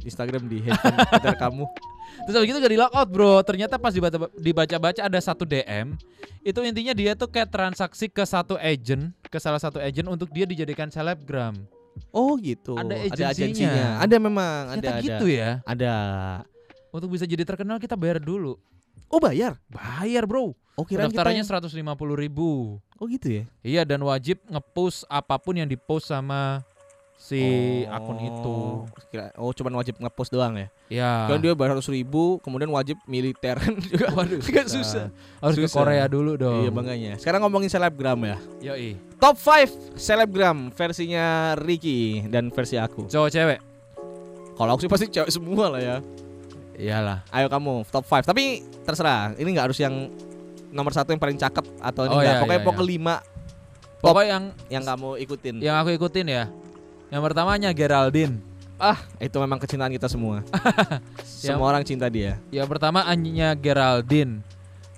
Instagram 0.05 0.45
di 0.45 0.61
handphone 0.61 0.95
pacar 1.11 1.35
kamu 1.35 1.65
Terus 2.27 2.35
habis 2.37 2.49
itu 2.51 2.59
gak 2.59 2.73
di 2.75 2.79
logout 2.79 3.09
bro. 3.09 3.39
Ternyata 3.41 3.79
pas 3.79 3.95
dibaca 3.95 4.27
dibaca-baca 4.37 5.01
ada 5.01 5.19
satu 5.19 5.47
DM. 5.47 5.95
Itu 6.43 6.59
intinya 6.61 6.91
dia 6.93 7.15
tuh 7.15 7.31
kayak 7.31 7.49
transaksi 7.49 8.05
ke 8.11 8.21
satu 8.21 8.59
agent, 8.59 9.15
ke 9.25 9.39
salah 9.39 9.57
satu 9.57 9.79
agent 9.79 10.05
untuk 10.11 10.29
dia 10.29 10.43
dijadikan 10.45 10.91
selebgram. 10.91 11.55
Oh 12.11 12.39
gitu 12.39 12.79
Ada 12.79 12.87
Ada 12.87 13.03
agensinya. 13.03 13.27
agensinya 13.31 13.85
Ada 13.99 14.15
memang 14.15 14.61
Ada 14.63 14.75
Ternyata 14.79 14.91
ada 14.91 15.03
gitu 15.03 15.25
ya. 15.27 15.49
Ada 15.67 15.93
Untuk 16.91 17.09
bisa 17.09 17.23
jadi 17.23 17.41
terkenal 17.41 17.79
kita 17.79 17.95
bayar 17.95 18.19
dulu. 18.19 18.59
Oh 19.07 19.19
bayar 19.19 19.59
Bayar 19.67 20.23
bro. 20.23 20.51
Oh 20.73 20.83
kirain 20.83 21.07
kita 21.07 21.19
Pendaftarannya 21.23 21.43
yang- 21.43 21.95
150 21.97 22.15
ribu. 22.15 22.79
Oh 22.95 23.05
gitu 23.07 23.27
ya 23.31 23.43
Iya 23.59 23.81
dan 23.83 23.99
wajib 24.01 24.39
ngepost 24.45 25.03
apa 25.07 25.35
pun 25.35 25.51
yang 25.53 25.65
dipost 25.65 26.07
sama 26.07 26.63
si 27.15 27.37
Oh, 27.85 27.93
akun 27.93 28.17
itu. 28.19 28.57
Kira, 29.07 29.29
oh, 29.37 29.53
cuman 29.53 29.77
wajib 29.77 29.93
ngepost 29.95 30.33
doang 30.33 30.57
ya? 30.57 30.67
Ya. 30.89 31.11
Kan 31.29 31.37
dia 31.37 31.53
bayar 31.53 31.77
ratus 31.77 31.85
ribu, 31.87 32.41
kemudian 32.41 32.65
wajib 32.67 32.97
militer 33.05 33.61
juga. 33.85 34.09
Waduh, 34.11 34.41
susah. 34.45 34.65
susah. 34.65 35.05
Harus 35.37 35.55
ke 35.55 35.69
Susah. 35.69 35.77
Korea 35.85 36.05
dulu 36.07 36.33
dong. 36.33 36.65
Iya 36.65 36.71
makanya. 36.73 37.11
Sekarang 37.21 37.45
ngomongin 37.45 37.69
selebgram 37.69 38.17
ya. 38.25 38.37
Yoi. 38.63 38.97
Top 39.21 39.37
5 39.37 39.93
selebgram 39.95 40.73
versinya 40.73 41.53
Ricky 41.55 42.25
dan 42.25 42.49
versi 42.49 42.75
aku. 42.75 43.05
Cowok 43.05 43.29
cewek. 43.29 43.59
Kalau 44.57 44.69
aku 44.73 44.81
sih 44.81 44.89
pasti 44.89 45.05
cewek 45.07 45.29
semua 45.29 45.69
lah 45.69 45.81
ya. 45.81 45.97
Iyalah. 46.75 47.23
Ayo 47.29 47.47
kamu 47.47 47.83
top 47.87 48.05
5. 48.05 48.25
Tapi 48.25 48.43
terserah. 48.83 49.35
Ini 49.35 49.47
nggak 49.47 49.65
harus 49.71 49.79
yang 49.79 50.09
nomor 50.71 50.95
satu 50.95 51.11
yang 51.11 51.19
paling 51.19 51.35
cakep 51.35 51.65
atau 51.77 52.07
ini 52.07 52.15
Oh, 52.15 52.19
enggak. 52.19 52.31
iya, 52.31 52.41
Pokoknya 52.41 52.57
iya, 52.57 52.65
pokoknya 52.65 52.85
iya. 52.87 52.93
lima 52.95 53.15
Pokoknya 54.01 54.29
yang 54.33 54.43
yang 54.71 54.83
kamu 54.87 55.09
ikutin. 55.21 55.55
yang 55.61 55.75
aku 55.77 55.89
ikutin 55.93 56.25
ya. 56.25 56.43
Yang 57.13 57.21
pertamanya 57.21 57.69
Geraldine. 57.69 58.41
Ah, 58.81 58.97
itu 59.21 59.37
memang 59.37 59.61
kecintaan 59.61 59.93
kita 59.93 60.09
semua. 60.09 60.41
semua 61.27 61.69
orang 61.69 61.85
cinta 61.85 62.09
dia. 62.09 62.41
Yang 62.49 62.65
pertama 62.65 63.05
Anya 63.05 63.53
Geraldine. 63.53 64.41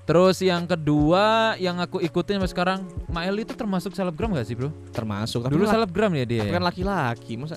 Terus 0.04 0.40
yang 0.40 0.64
kedua 0.64 1.56
yang 1.60 1.80
aku 1.80 2.00
ikutin 2.00 2.36
sampai 2.40 2.52
sekarang 2.52 2.80
Mael 3.08 3.40
itu 3.40 3.56
termasuk 3.56 3.92
selebgram 3.92 4.36
gak 4.36 4.48
sih 4.48 4.56
bro? 4.56 4.68
Termasuk 4.92 5.44
tapi 5.44 5.52
Dulu 5.56 5.64
selebgram 5.68 6.12
ya 6.16 6.24
dia. 6.28 6.42
Tapi 6.44 6.52
ya? 6.52 6.56
kan 6.60 6.64
laki-laki 6.64 7.34
masa 7.40 7.56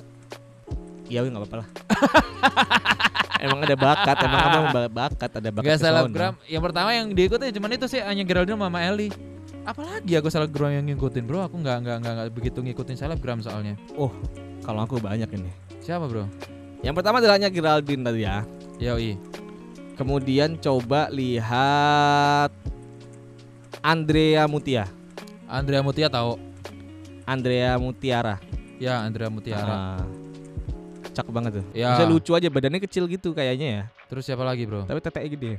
Ya 1.06 1.22
nggak 1.22 1.38
apa-apa 1.38 1.56
lah 1.62 1.68
Emang 3.36 3.60
ada 3.60 3.76
bakat 3.76 4.16
Emang 4.24 4.40
kamu 4.40 4.66
ba- 4.72 4.92
bakat 5.06 5.30
Ada 5.30 5.50
bakat 5.52 5.68
Gak 5.68 5.80
selebgram. 5.80 6.32
Yang 6.48 6.62
pertama 6.62 6.88
yang 6.92 7.06
diikutin 7.12 7.50
cuman 7.52 7.70
itu 7.74 7.86
sih 7.86 8.00
Anya 8.00 8.24
Geraldine 8.24 8.56
sama 8.56 8.80
Eli. 8.82 9.08
Apalagi 9.66 10.12
aku 10.14 10.28
selebgram 10.30 10.70
yang 10.70 10.86
ngikutin 10.86 11.26
bro? 11.26 11.42
Aku 11.42 11.58
nggak 11.58 11.76
nggak 11.82 11.96
nggak 12.00 12.12
nggak 12.14 12.28
begitu 12.30 12.58
ngikutin 12.62 12.96
selebgram 12.96 13.42
soalnya. 13.42 13.74
Kalau 14.62 14.80
aku 14.82 14.98
banyak 14.98 15.30
ini 15.34 15.50
Siapa 15.78 16.06
bro? 16.06 16.26
Yang 16.82 16.94
pertama 16.98 17.18
adalah 17.18 17.38
hanya 17.38 17.50
Geraldine 17.50 18.02
tadi 18.02 18.22
ya 18.22 18.42
Yoi. 18.78 19.14
Kemudian 19.96 20.60
coba 20.60 21.08
lihat 21.08 22.52
Andrea 23.80 24.44
Mutia 24.44 24.84
Andrea 25.46 25.80
Mutia 25.80 26.10
tahu? 26.10 26.36
Andrea 27.24 27.74
Mutiara 27.78 28.36
Ya 28.76 29.00
Andrea 29.00 29.32
Mutiara. 29.32 29.96
Ah, 29.98 30.04
Cakep 31.16 31.32
banget 31.32 31.52
tuh 31.62 31.66
Ya. 31.72 31.96
Bisa 31.96 32.04
lucu 32.04 32.30
aja 32.36 32.48
Badannya 32.52 32.80
kecil 32.84 33.08
gitu 33.08 33.32
kayaknya 33.32 33.66
ya 33.66 33.82
Terus 34.12 34.28
siapa 34.28 34.44
lagi 34.44 34.68
bro? 34.68 34.84
Tapi 34.84 35.00
teteknya 35.00 35.30
gede 35.32 35.52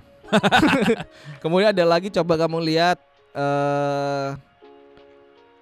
Kemudian 1.43 1.73
ada 1.73 1.83
lagi 1.89 2.13
Coba 2.13 2.37
kamu 2.37 2.61
lihat 2.61 3.01
eh 3.33 4.29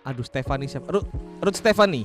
Aduh 0.05 0.21
Stefani 0.21 0.67
siapa 0.69 0.86
Ruth, 0.91 1.08
Ruth 1.41 1.58
Stefani 1.58 2.03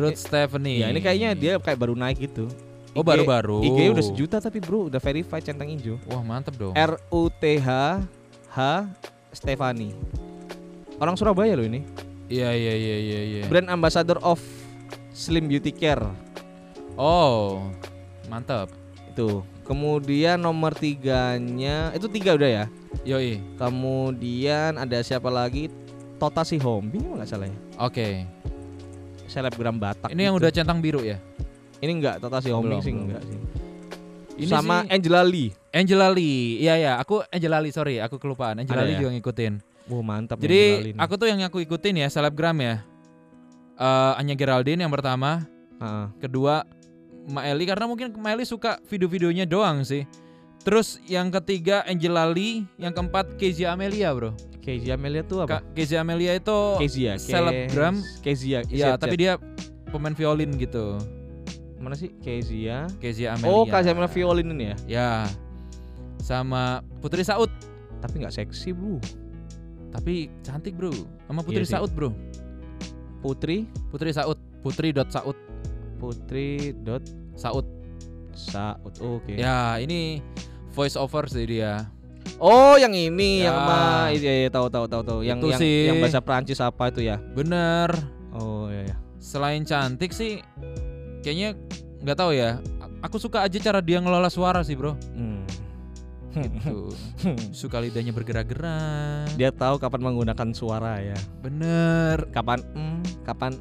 Ruth 0.00 0.18
Stephanie. 0.18 0.80
Ya 0.82 0.88
ini 0.90 1.00
kayaknya 1.02 1.30
dia 1.34 1.52
kayak 1.58 1.78
baru 1.78 1.94
naik 1.98 2.18
gitu. 2.30 2.46
Oh 2.94 3.02
IG 3.02 3.06
baru-baru. 3.06 3.58
IG 3.62 3.78
udah 3.94 4.04
sejuta 4.04 4.36
tapi 4.42 4.58
bro 4.58 4.90
udah 4.90 4.98
verified 4.98 5.42
centang 5.42 5.70
hijau. 5.70 5.98
Wah 6.10 6.22
mantep 6.22 6.54
dong. 6.58 6.74
R 6.74 6.98
U 7.10 7.30
T 7.30 7.58
H 7.58 7.68
H 8.50 8.58
Stefani. 9.34 9.94
Orang 10.98 11.14
Surabaya 11.14 11.54
loh 11.54 11.66
ini. 11.66 11.86
Iya 12.30 12.54
iya 12.54 12.74
iya 12.74 12.96
iya. 12.98 13.20
iya. 13.22 13.42
Brand 13.50 13.70
ambassador 13.70 14.18
of 14.22 14.38
Slim 15.10 15.50
Beauty 15.50 15.74
Care 15.74 16.06
Oh 17.00 17.64
mantep. 18.28 18.68
itu. 19.08 19.40
Kemudian 19.64 20.36
nomor 20.36 20.76
tiganya 20.76 21.90
itu 21.96 22.06
tiga 22.12 22.36
udah 22.36 22.50
ya. 22.50 22.64
Yoi. 23.08 23.40
Kemudian 23.56 24.76
ada 24.76 25.00
siapa 25.00 25.32
lagi? 25.32 25.72
Tota 26.20 26.44
Sihombing 26.44 27.16
nggak 27.16 27.26
salah 27.26 27.48
ya. 27.48 27.58
Oke. 27.80 28.28
Selebgram 29.24 29.80
Batak. 29.80 30.12
Ini 30.12 30.28
yang 30.28 30.36
gitu. 30.36 30.44
udah 30.44 30.50
centang 30.52 30.78
biru 30.84 31.00
ya. 31.00 31.16
Ini 31.80 31.90
enggak 31.96 32.20
Tota 32.20 32.44
Sihombing 32.44 32.76
Belum, 32.76 32.84
sih 32.84 32.92
enggak 32.92 33.22
sih. 33.24 33.38
Ini 34.40 34.50
Sama 34.52 34.84
sih 34.84 34.94
Angela 34.94 35.22
Lee. 35.24 35.50
Angela 35.72 36.08
Lee. 36.12 36.60
Iya 36.60 36.74
ya. 36.76 36.92
Aku 37.00 37.24
Angela 37.32 37.58
Lee 37.64 37.72
sorry. 37.72 37.96
Aku 38.04 38.20
kelupaan. 38.20 38.60
Angela 38.60 38.84
Ada 38.84 38.88
Lee 38.88 38.94
ya? 38.94 39.00
juga 39.00 39.10
ngikutin. 39.16 39.52
Wah 39.88 40.02
mantap. 40.04 40.36
Jadi 40.42 40.60
Angela 40.60 40.84
Lee 40.84 40.92
nih. 40.92 41.00
aku 41.00 41.14
tuh 41.16 41.26
yang 41.32 41.40
aku 41.46 41.58
ikutin 41.64 41.94
ya 42.04 42.08
selebgram 42.12 42.56
ya. 42.60 42.84
Eh 43.80 44.12
Anya 44.20 44.34
Geraldine 44.36 44.84
yang 44.84 44.92
pertama. 44.92 45.48
Heeh. 45.80 46.06
Kedua 46.20 46.68
Maeli 47.28 47.68
karena 47.68 47.84
mungkin 47.84 48.14
Maeli 48.16 48.48
suka 48.48 48.80
video-videonya 48.88 49.44
doang 49.44 49.84
sih. 49.84 50.08
Terus 50.60 51.00
yang 51.08 51.32
ketiga 51.32 51.80
Angela 51.88 52.28
Lee, 52.28 52.68
yang 52.76 52.92
keempat 52.92 53.40
Kezia 53.40 53.72
Amelia, 53.72 54.12
Bro. 54.12 54.36
Kezia 54.60 55.00
Amelia 55.00 55.24
tuh 55.24 55.48
apa? 55.48 55.64
Kezia 55.72 56.04
Amelia 56.04 56.36
itu 56.36 56.58
Kezia, 56.76 57.16
selebgram. 57.16 57.96
Kezia. 58.20 58.60
Iya, 58.68 58.92
siap, 58.94 59.00
tapi 59.00 59.16
dia 59.16 59.40
pemain 59.88 60.12
violin 60.12 60.52
gitu. 60.60 61.00
mana 61.80 61.96
sih 61.96 62.12
Kezia? 62.20 62.84
Kezia 63.00 63.40
Amelia. 63.40 63.48
Oh, 63.56 63.64
Kezia 63.64 63.96
Amelia 63.96 64.12
violin 64.12 64.52
ini 64.52 64.64
ya. 64.68 64.76
Ya. 64.84 65.10
sama 66.20 66.84
Putri 67.00 67.24
Saud. 67.24 67.48
Tapi 68.04 68.20
nggak 68.20 68.36
seksi 68.36 68.76
bro. 68.76 69.00
Tapi 69.88 70.28
cantik 70.44 70.76
bro, 70.76 70.92
sama 71.24 71.40
Putri 71.40 71.64
Iya. 71.64 71.80
Saud 71.80 71.90
bro. 71.96 72.12
Putri 73.24 73.64
Putri 73.88 74.12
Saud, 74.12 74.36
Putri 74.60 74.92
dot 74.92 75.08
Saud, 75.08 75.32
Putri 76.00 76.72
dot 76.80 77.04
Saud. 77.36 77.68
Saud. 78.32 78.96
Oh, 79.04 79.20
Oke. 79.20 79.36
Ya 79.36 79.76
ini 79.76 80.24
voice 80.72 80.96
over 80.96 81.28
sih 81.28 81.44
dia. 81.44 81.84
Oh, 82.40 82.76
yang 82.76 82.92
ini 82.92 83.44
Ya. 83.44 83.52
yang 83.52 83.56
sama 83.60 83.80
iya, 84.12 84.32
iya 84.44 84.48
tahu 84.48 84.72
tahu 84.72 84.88
tahu 84.88 85.02
tahu. 85.04 85.20
Yang 85.20 85.38
Itu 85.38 85.48
yang 85.52 85.60
sih. 85.60 85.76
yang 85.92 85.96
bahasa 86.00 86.20
Prancis 86.24 86.60
apa 86.60 86.88
itu 86.88 87.04
ya? 87.04 87.20
Bener. 87.36 87.92
Oh 88.32 88.72
iya 88.72 88.88
iya. 88.88 88.96
Selain 89.20 89.60
cantik 89.62 90.16
sih, 90.16 90.40
kayaknya 91.20 91.52
nggak 92.00 92.16
tahu 92.16 92.32
ya. 92.32 92.56
Aku 93.00 93.20
suka 93.20 93.44
aja 93.44 93.56
cara 93.60 93.80
dia 93.80 94.00
ngelola 94.00 94.32
suara 94.32 94.64
sih 94.64 94.72
bro. 94.72 94.96
Hmm. 95.12 95.44
Gitu. 96.30 96.94
Suka 97.66 97.82
lidahnya 97.82 98.14
bergerak-gerak. 98.14 99.34
Dia 99.34 99.50
tahu 99.50 99.82
kapan 99.82 100.00
menggunakan 100.06 100.54
suara 100.54 101.02
ya. 101.02 101.18
Bener. 101.42 102.30
Kapan 102.30 102.62
mm, 102.70 103.26
kapan 103.26 103.58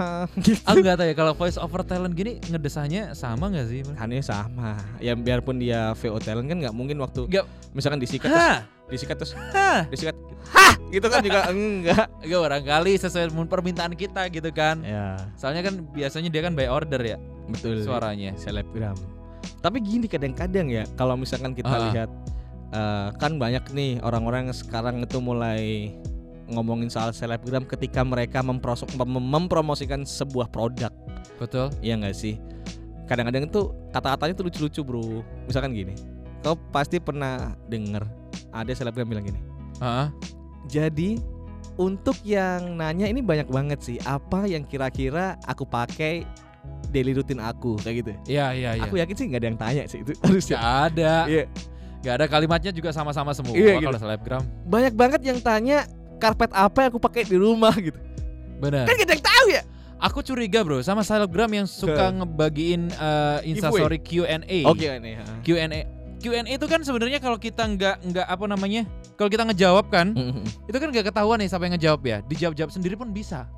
ha, 0.00 0.24
gitu. 0.40 0.56
Aku 0.64 0.80
nggak 0.80 0.96
tahu 0.96 1.06
ya 1.06 1.14
kalau 1.14 1.32
voice 1.32 1.54
over 1.54 1.84
talent 1.84 2.12
gini 2.12 2.40
ngedesahnya 2.42 3.12
sama 3.12 3.46
nggak 3.46 3.66
sih? 3.68 3.84
Kan 3.84 4.08
ya 4.08 4.24
sama. 4.24 4.80
Ya 4.96 5.12
biarpun 5.12 5.56
dia 5.56 5.92
VO 5.94 6.16
talent 6.18 6.48
kan 6.48 6.56
nggak 6.58 6.72
mungkin 6.72 6.96
waktu 6.98 7.28
Nggak. 7.28 7.44
misalkan 7.70 8.00
disikat 8.00 8.26
terus 8.26 8.40
Hah, 8.40 8.58
disikat 8.88 9.16
terus 9.16 9.32
hah. 9.36 9.80
disikat 9.86 10.16
hah 10.48 10.74
gitu 10.94 11.06
kan 11.06 11.20
juga 11.20 11.40
enggak. 11.46 12.06
Gak 12.20 12.40
barangkali 12.40 12.92
sesuai 12.96 13.28
permintaan 13.46 13.92
kita 13.92 14.26
gitu 14.28 14.50
kan. 14.50 14.80
Ya, 14.80 15.20
Soalnya 15.36 15.62
kan 15.62 15.84
biasanya 15.86 16.26
dia 16.26 16.40
kan 16.40 16.56
by 16.56 16.66
order 16.66 16.98
ya 16.98 17.20
betul. 17.46 17.78
suaranya. 17.84 18.32
selebgram. 18.34 18.96
Tapi 19.60 19.76
gini 19.78 20.08
kadang-kadang 20.08 20.66
ya 20.66 20.88
kalau 20.96 21.14
misalkan 21.14 21.52
kita 21.52 21.68
Ah. 21.68 21.84
lihat 21.92 22.10
eh, 22.70 23.08
kan 23.14 23.36
banyak 23.36 23.64
nih 23.70 24.00
orang-orang 24.00 24.48
yang 24.48 24.56
sekarang 24.56 25.02
itu 25.02 25.18
mulai 25.18 25.92
ngomongin 26.50 26.90
soal 26.90 27.10
selebgram 27.10 27.64
ketika 27.64 28.02
mereka 28.02 28.40
mempros- 28.40 28.86
mem- 28.92 29.30
mempromosikan 29.30 30.02
sebuah 30.02 30.48
produk. 30.48 30.90
Betul. 31.38 31.70
Iya 31.80 31.96
nggak 31.96 32.12
sih? 32.12 32.36
Kadang-kadang 33.06 33.46
itu 33.46 33.60
kata-katanya 33.90 34.34
tuh 34.34 34.44
lucu-lucu, 34.46 34.80
Bro. 34.82 35.02
Misalkan 35.44 35.72
gini. 35.72 35.94
Kau 36.40 36.56
pasti 36.70 36.96
pernah 36.96 37.52
denger 37.66 38.06
ada 38.50 38.70
selebgram 38.70 39.04
bilang 39.04 39.24
gini. 39.24 39.40
Heeh. 39.78 40.06
Jadi 40.68 41.18
untuk 41.74 42.16
yang 42.22 42.76
nanya 42.76 43.06
ini 43.06 43.20
banyak 43.20 43.48
banget 43.48 43.80
sih. 43.80 43.96
Apa 44.02 44.44
yang 44.44 44.62
kira-kira 44.62 45.36
aku 45.44 45.64
pakai 45.64 46.22
daily 46.88 47.12
rutin 47.12 47.40
aku 47.40 47.76
kayak 47.80 47.96
gitu. 47.98 48.10
Iya 48.28 48.46
iya 48.52 48.70
iya. 48.76 48.82
Aku 48.84 48.96
yakin 48.96 49.14
sih 49.14 49.24
nggak 49.26 49.40
ada 49.40 49.48
yang 49.48 49.58
tanya 49.58 49.82
sih 49.84 50.00
itu 50.00 50.12
harusnya. 50.24 50.56
Gak 50.56 50.68
ada. 50.92 51.12
Iya. 51.26 51.44
Gak 52.00 52.14
ada 52.16 52.26
kalimatnya 52.26 52.72
juga 52.72 52.96
sama-sama 52.96 53.36
semua 53.36 53.52
Iya, 53.52 53.76
gitu. 53.76 53.84
kalau 53.84 54.00
selebgram. 54.00 54.42
Banyak 54.64 54.94
banget 54.96 55.20
yang 55.20 55.36
tanya 55.36 55.84
karpet 56.20 56.50
apa 56.52 56.78
yang 56.84 56.90
aku 56.92 57.00
pakai 57.00 57.24
di 57.24 57.34
rumah 57.34 57.72
gitu. 57.74 57.96
Bener. 58.60 58.84
Kan 58.84 58.94
yang 58.94 59.08
tahu 59.24 59.46
ya. 59.48 59.62
Aku 60.00 60.20
curiga 60.20 60.64
bro 60.64 60.80
sama 60.80 61.00
selebgram 61.00 61.48
yang 61.50 61.68
suka 61.68 62.08
Ke- 62.08 62.16
ngebagiin 62.20 62.88
eh, 62.88 63.38
instastory 63.48 64.00
Q&A. 64.00 64.64
Oke 64.64 64.84
nih. 64.86 65.14
ha. 65.20 65.24
Q&A. 65.40 65.80
Q&A 66.20 66.44
itu 66.46 66.66
kan 66.68 66.80
sebenarnya 66.84 67.16
kalau 67.16 67.36
kita 67.36 67.64
nggak 67.64 67.96
nggak 68.04 68.26
apa 68.28 68.44
namanya, 68.44 68.84
kalau 69.16 69.28
kita 69.28 69.44
ngejawab 69.44 69.88
kan, 69.88 70.12
itu 70.68 70.76
kan 70.76 70.88
nggak 70.88 71.08
ketahuan 71.08 71.40
nih 71.40 71.48
siapa 71.48 71.64
yang 71.64 71.74
ngejawab 71.80 72.00
ya. 72.04 72.18
Dijawab-jawab 72.28 72.70
sendiri 72.70 72.92
pun 72.92 73.08
bisa. 73.08 73.48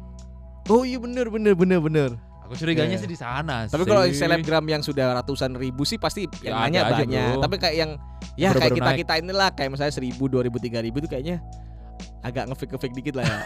Oh 0.70 0.86
iya 0.86 0.98
bener 0.98 1.26
bener 1.26 1.58
bener 1.58 1.82
bener. 1.82 2.10
Aku 2.46 2.54
curiganya 2.54 2.94
Iya. 2.94 3.02
sih 3.02 3.10
di 3.10 3.18
sana. 3.18 3.66
Tapi 3.66 3.82
kalau 3.82 4.02
selebgram 4.06 4.62
yang 4.66 4.82
sudah 4.82 5.14
ratusan 5.16 5.54
ribu 5.54 5.82
sih 5.82 5.98
pasti 5.98 6.26
yang 6.42 6.54
Ya, 6.54 6.62
nanya 6.66 6.80
aja, 6.86 6.94
banyak. 7.02 7.28
bro. 7.34 7.42
Tapi 7.42 7.54
kayak 7.58 7.76
yang 7.78 7.90
ya 8.34 8.50
Baru-baru 8.50 8.62
kayak 8.62 8.74
kita 8.78 8.90
kita 8.98 9.14
inilah 9.26 9.48
kayak 9.50 9.70
misalnya 9.74 9.94
seribu, 9.94 10.26
dua 10.26 10.42
ribu, 10.42 10.58
tiga 10.58 10.78
ribu 10.78 10.98
itu 10.98 11.10
kayaknya 11.10 11.42
agak 12.20 12.44
ngefake 12.46 12.70
ngefake 12.70 12.94
dikit 12.94 13.14
lah 13.14 13.24
ya. 13.24 13.38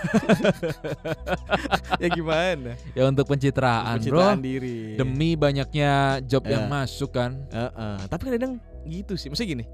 ya 2.03 2.09
gimana? 2.09 2.73
ya 2.93 3.03
untuk 3.05 3.27
pencitraan, 3.27 3.99
Pencitraan 3.99 4.39
bro. 4.39 4.45
diri. 4.45 4.97
Demi 4.97 5.35
banyaknya 5.35 5.91
job 6.23 6.45
yang 6.45 6.67
Ya. 6.67 6.73
masuk 6.73 7.11
kan. 7.13 7.47
Heeh. 7.49 7.97
Tapi 8.07 8.23
kadang 8.29 8.59
gitu 8.85 9.15
sih. 9.15 9.29
Maksudnya 9.29 9.51
gini. 9.53 9.65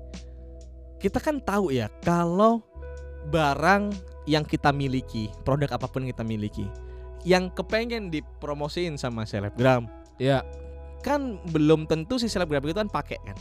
Kita 0.97 1.19
kan 1.19 1.39
tahu 1.39 1.71
ya 1.71 1.91
kalau 2.01 2.63
barang 3.29 3.91
yang 4.25 4.43
kita 4.43 4.71
miliki, 4.71 5.27
produk 5.43 5.67
apa 5.73 5.87
pun 5.87 6.03
yang 6.03 6.11
kita 6.11 6.23
miliki, 6.23 6.67
yang 7.23 7.51
kepengen 7.51 8.07
dipromosiin 8.09 8.95
sama 8.95 9.23
selebgram, 9.23 9.91
Iya, 10.15 10.47
kan 11.01 11.43
belum 11.49 11.87
tentu 11.87 12.15
si 12.15 12.31
selebgram 12.31 12.63
itu 12.63 12.71
kan 12.73 12.87
pakai 12.87 13.19
kan. 13.21 13.35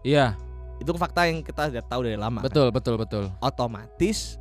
iya, 0.00 0.38
Itu 0.78 0.94
fakta 0.94 1.26
yang 1.26 1.42
kita 1.42 1.66
sudah 1.68 1.82
tahu 1.82 2.06
dari 2.06 2.14
lama. 2.14 2.38
kan. 2.38 2.46
betul, 2.46 2.70
betul, 2.70 2.94
betul. 2.96 3.24
Otomatis 3.40 4.38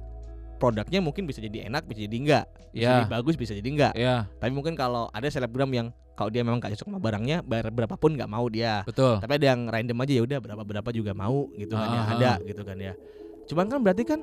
produknya 0.60 1.00
mungkin 1.00 1.24
bisa 1.24 1.40
jadi 1.40 1.72
enak, 1.72 1.88
bisa 1.88 2.04
jadi 2.04 2.18
enggak. 2.20 2.46
Bisa 2.70 2.84
Iya, 2.84 2.92
jadi 3.00 3.08
bagus, 3.10 3.34
bisa 3.34 3.54
jadi 3.56 3.66
enggak. 3.66 3.94
iya, 3.96 4.28
Tapi 4.38 4.52
mungkin 4.52 4.76
kalau 4.76 5.08
ada 5.10 5.26
selebgram 5.26 5.72
yang 5.72 5.88
kalau 6.14 6.28
dia 6.28 6.44
memang 6.44 6.60
gak 6.60 6.76
cocok 6.76 6.86
sama 6.86 7.00
barangnya, 7.00 7.40
bayar 7.42 7.72
berapapun 7.72 8.12
nggak 8.14 8.28
mau 8.28 8.44
dia. 8.52 8.84
betul. 8.84 9.24
Tapi 9.24 9.32
ada 9.40 9.46
yang 9.50 9.72
random 9.72 9.98
aja 10.04 10.14
ya 10.14 10.22
udah 10.22 10.38
berapa 10.38 10.64
berapa 10.68 10.90
juga 10.92 11.16
mau 11.16 11.48
gitu 11.56 11.72
kan 11.72 11.88
ya 11.88 11.96
Ah, 11.96 12.04
ah, 12.04 12.14
ada 12.14 12.32
gitu 12.44 12.62
kan 12.62 12.76
ya. 12.76 12.94
Cuman 13.48 13.66
kan 13.66 13.80
berarti 13.80 14.04
kan 14.04 14.20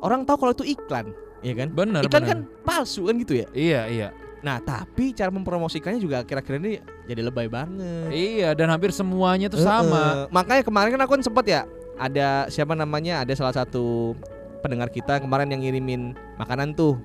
orang 0.00 0.22
tahu 0.22 0.38
kalau 0.38 0.52
itu 0.54 0.64
iklan, 0.70 1.10
ya 1.42 1.52
kan? 1.52 1.68
Benar, 1.74 2.06
iklan 2.06 2.22
benar. 2.22 2.30
kan 2.30 2.38
palsu 2.62 3.10
kan 3.10 3.18
gitu 3.18 3.34
ya. 3.36 3.46
Iya, 3.50 3.80
iya. 3.90 4.08
Nah 4.42 4.58
tapi 4.58 5.10
cara 5.12 5.30
mempromosikannya 5.30 5.98
juga 5.98 6.22
kira-kira 6.22 6.58
ini 6.58 6.78
jadi 7.04 7.26
lebay 7.26 7.50
banget. 7.50 8.10
Iya, 8.10 8.54
dan 8.54 8.70
hampir 8.70 8.94
semuanya 8.94 9.50
tuh 9.50 9.58
Heeh. 9.58 9.66
sama. 9.66 10.30
Makanya 10.30 10.62
kemarin 10.62 10.94
kan 10.94 11.00
aku 11.02 11.12
kan 11.14 11.22
sempet 11.22 11.44
ya 11.48 11.60
ada 11.94 12.46
siapa 12.48 12.72
namanya 12.72 13.22
ada 13.22 13.34
salah 13.34 13.52
satu 13.52 14.14
pendengar 14.62 14.88
kita 14.88 15.18
kemarin 15.18 15.50
yang 15.50 15.60
ngirimin 15.60 16.02
makanan 16.38 16.72
tuh, 16.72 16.96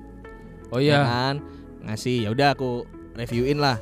Oh 0.70 0.78
ya 0.78 0.94
iya. 0.94 0.98
kan? 1.02 1.34
Ngasih 1.84 2.24
ya 2.24 2.28
udah 2.30 2.54
aku 2.54 2.86
reviewin 3.12 3.58
lah. 3.58 3.76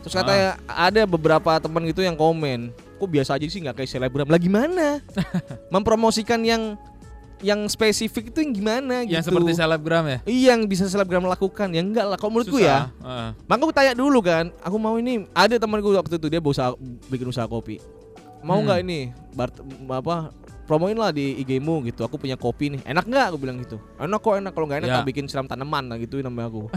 Terus 0.00 0.16
Ah. 0.16 0.18
katanya 0.24 0.48
ada 0.66 1.02
beberapa 1.04 1.60
teman 1.60 1.84
gitu 1.84 2.00
yang 2.00 2.16
komen, 2.16 2.72
kok 2.72 3.06
biasa 3.06 3.36
aja 3.36 3.44
sih 3.44 3.60
nggak 3.60 3.76
kayak 3.76 3.90
selebgram. 3.90 4.26
Lah 4.26 4.40
gimana? 4.40 5.04
Mempromosikan 5.74 6.40
yang 6.40 6.80
yang 7.40 7.64
spesifik 7.66 8.28
itu 8.28 8.44
yang 8.44 8.52
gimana 8.52 9.00
gitu. 9.02 9.16
Yang 9.16 9.24
seperti 9.32 9.52
selebgram 9.56 10.04
ya. 10.04 10.18
Iya, 10.24 10.52
yang 10.52 10.60
bisa 10.64 10.84
selebgram 10.84 11.24
lakukan 11.24 11.72
ya 11.72 11.80
enggak 11.80 12.04
lah. 12.04 12.16
Kalau 12.16 12.32
menurutku 12.32 12.60
ya, 12.60 12.92
Susah. 12.92 13.00
Heeh. 13.00 13.28
Maka 13.48 13.60
aku 13.60 13.72
tanya 13.72 13.92
dulu 13.92 14.20
kan, 14.20 14.52
aku 14.60 14.76
mau 14.76 14.96
ini 14.96 15.24
ada 15.32 15.56
temanku 15.56 15.88
waktu 15.90 16.16
itu 16.16 16.28
dia 16.28 16.40
berusaha 16.40 16.76
bikin 17.08 17.24
usaha 17.26 17.44
kopi. 17.44 17.80
Mau 18.40 18.60
Hmm. 18.60 18.68
nggak 18.68 18.78
ini 18.84 19.00
bar, 19.32 19.48
apa 19.90 20.32
promoin 20.70 20.94
lah 20.94 21.10
di 21.10 21.34
IG-mu 21.42 21.82
gitu. 21.82 22.06
Aku 22.06 22.14
punya 22.14 22.38
kopi 22.38 22.70
nih. 22.70 22.80
Enak 22.86 23.02
nggak? 23.02 23.26
Aku 23.34 23.42
bilang 23.42 23.58
gitu. 23.58 23.82
Enak 23.98 24.22
kok 24.22 24.38
enak. 24.38 24.54
Kalau 24.54 24.66
nggak 24.70 24.86
enak 24.86 24.90
Ya. 24.94 24.96
tak 25.02 25.08
bikin 25.10 25.26
siram 25.26 25.50
tanaman 25.50 25.90
lah 25.90 25.98
gituin 25.98 26.22
nama 26.22 26.46
aku. 26.46 26.70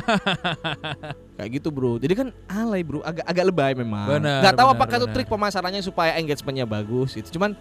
Kayak 1.37 1.49
gitu 1.53 1.69
bro. 1.69 2.01
Jadi 2.01 2.13
kan 2.17 2.27
alay 2.49 2.81
bro. 2.81 3.05
Agak 3.05 3.21
agak 3.21 3.45
lebay 3.45 3.77
memang. 3.77 4.09
Benar, 4.09 4.41
Nggak 4.41 4.55
tahu 4.57 4.67
benar, 4.67 4.79
apakah 4.81 4.95
itu 4.97 5.05
benar. 5.05 5.15
trik 5.15 5.27
pemasarannya 5.29 5.81
supaya 5.85 6.17
engagementnya 6.17 6.65
bagus. 6.65 7.13
Itu 7.13 7.29
cuman 7.37 7.53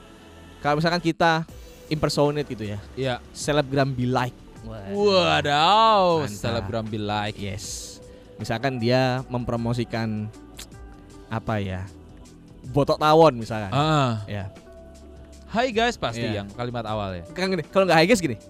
kalau 0.65 0.81
misalkan 0.81 1.05
kita 1.05 1.45
impersonate 1.93 2.49
gitu 2.49 2.65
ya. 2.65 2.79
Iya. 2.97 3.15
Selebgram 3.37 3.93
be 3.93 4.09
like. 4.09 4.33
Wadaw, 4.65 6.25
selebgram 6.25 6.89
be 6.89 6.97
like. 6.97 7.37
Yes. 7.37 8.01
Misalkan 8.41 8.81
dia 8.81 9.21
mempromosikan 9.29 10.33
apa 11.29 11.61
ya? 11.61 11.85
Botok 12.73 12.97
tawon 12.97 13.37
misalkan. 13.37 13.69
Ah. 13.69 14.25
Ya. 14.25 14.49
Hai 15.53 15.69
guys 15.69 16.01
pasti 16.01 16.25
Iya. 16.25 16.43
yang 16.43 16.49
kalimat 16.49 16.81
awal 16.89 17.21
ya. 17.21 17.25
Kan 17.37 17.53
gini, 17.53 17.61
kalau 17.69 17.85
nggak 17.85 17.99
high 18.01 18.09
guys 18.09 18.25
gini. 18.25 18.41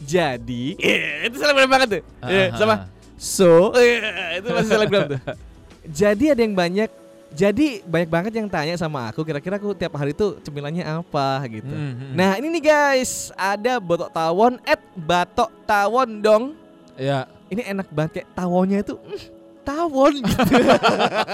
Jadi, 0.00 0.78
eh, 0.78 1.26
itu 1.26 1.36
selebgram 1.36 1.66
banget 1.66 1.88
tuh. 1.98 2.02
Eh, 2.24 2.46
Ah, 2.48 2.56
sama 2.56 2.72
ah, 2.72 2.78
ah. 2.78 2.88
so, 3.18 3.74
eh, 3.74 4.38
itu 4.38 4.46
masih 4.48 4.70
selebgram 4.70 5.02
tuh. 5.10 5.20
Jadi 5.90 6.24
ada 6.30 6.40
yang 6.40 6.54
banyak 6.54 6.88
jadi 7.30 7.66
banyak 7.86 8.10
banget 8.10 8.32
yang 8.38 8.50
tanya 8.50 8.74
sama 8.74 9.06
aku 9.06 9.22
kira-kira 9.22 9.54
aku 9.54 9.70
tiap 9.70 9.94
hari 9.94 10.10
tuh 10.10 10.38
cemilannya 10.42 10.82
apa 10.82 11.42
gitu. 11.46 11.70
Hmm, 11.70 11.94
hmm. 11.94 12.12
Nah, 12.14 12.38
ini 12.38 12.58
nih 12.58 12.62
guys, 12.64 13.30
ada 13.34 13.78
botok 13.78 14.10
tawon 14.10 14.58
at 14.62 14.78
batok 14.94 15.50
tawon 15.62 16.22
dong. 16.22 16.44
ya 16.94 17.26
Ini 17.50 17.66
enak 17.66 17.90
banget 17.90 18.22
kayak 18.22 18.28
tawonnya 18.30 18.78
itu 18.78 18.94
mm, 18.94 19.39
tawon 19.70 20.12
gitu. 20.18 20.54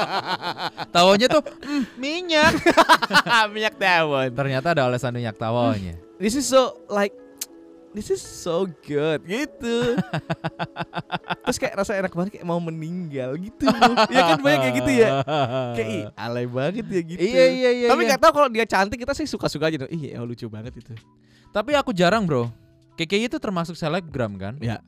tawonnya 0.96 1.28
tuh 1.32 1.42
mm, 1.42 1.84
minyak. 1.96 2.52
minyak 3.54 3.74
tawon. 3.80 4.28
Ternyata 4.32 4.76
ada 4.76 4.82
olesan 4.88 5.16
minyak 5.16 5.36
tawonnya. 5.40 5.96
This 6.20 6.36
is 6.36 6.44
so 6.48 6.76
like 6.88 7.12
this 7.96 8.12
is 8.12 8.20
so 8.20 8.68
good 8.84 9.24
gitu. 9.24 9.96
Terus 11.48 11.56
kayak 11.56 11.74
rasa 11.80 11.96
enak 11.96 12.12
banget 12.12 12.38
kayak 12.38 12.46
mau 12.46 12.60
meninggal 12.60 13.40
gitu. 13.40 13.64
ya 14.12 14.20
kan 14.34 14.38
banyak 14.44 14.60
kayak 14.68 14.74
gitu 14.84 14.92
ya. 14.92 15.08
Kayak 15.72 15.88
ih, 15.88 16.04
alay 16.12 16.46
banget 16.46 16.86
ya 16.92 17.02
gitu. 17.02 17.20
Iya 17.20 17.44
iya 17.48 17.70
iya. 17.72 17.88
Tapi 17.88 18.04
iya. 18.04 18.08
nggak 18.12 18.20
tahu 18.20 18.32
kalau 18.36 18.48
dia 18.52 18.66
cantik 18.68 19.00
kita 19.00 19.16
sih 19.16 19.24
suka-suka 19.24 19.72
aja. 19.72 19.88
Iya, 19.88 20.20
lucu 20.20 20.44
banget 20.52 20.76
itu. 20.76 20.92
Tapi 21.50 21.72
aku 21.72 21.96
jarang 21.96 22.28
bro. 22.28 22.52
KKI 22.96 23.28
itu 23.28 23.36
termasuk 23.36 23.76
selebgram 23.76 24.36
kan? 24.40 24.56
Ya. 24.60 24.80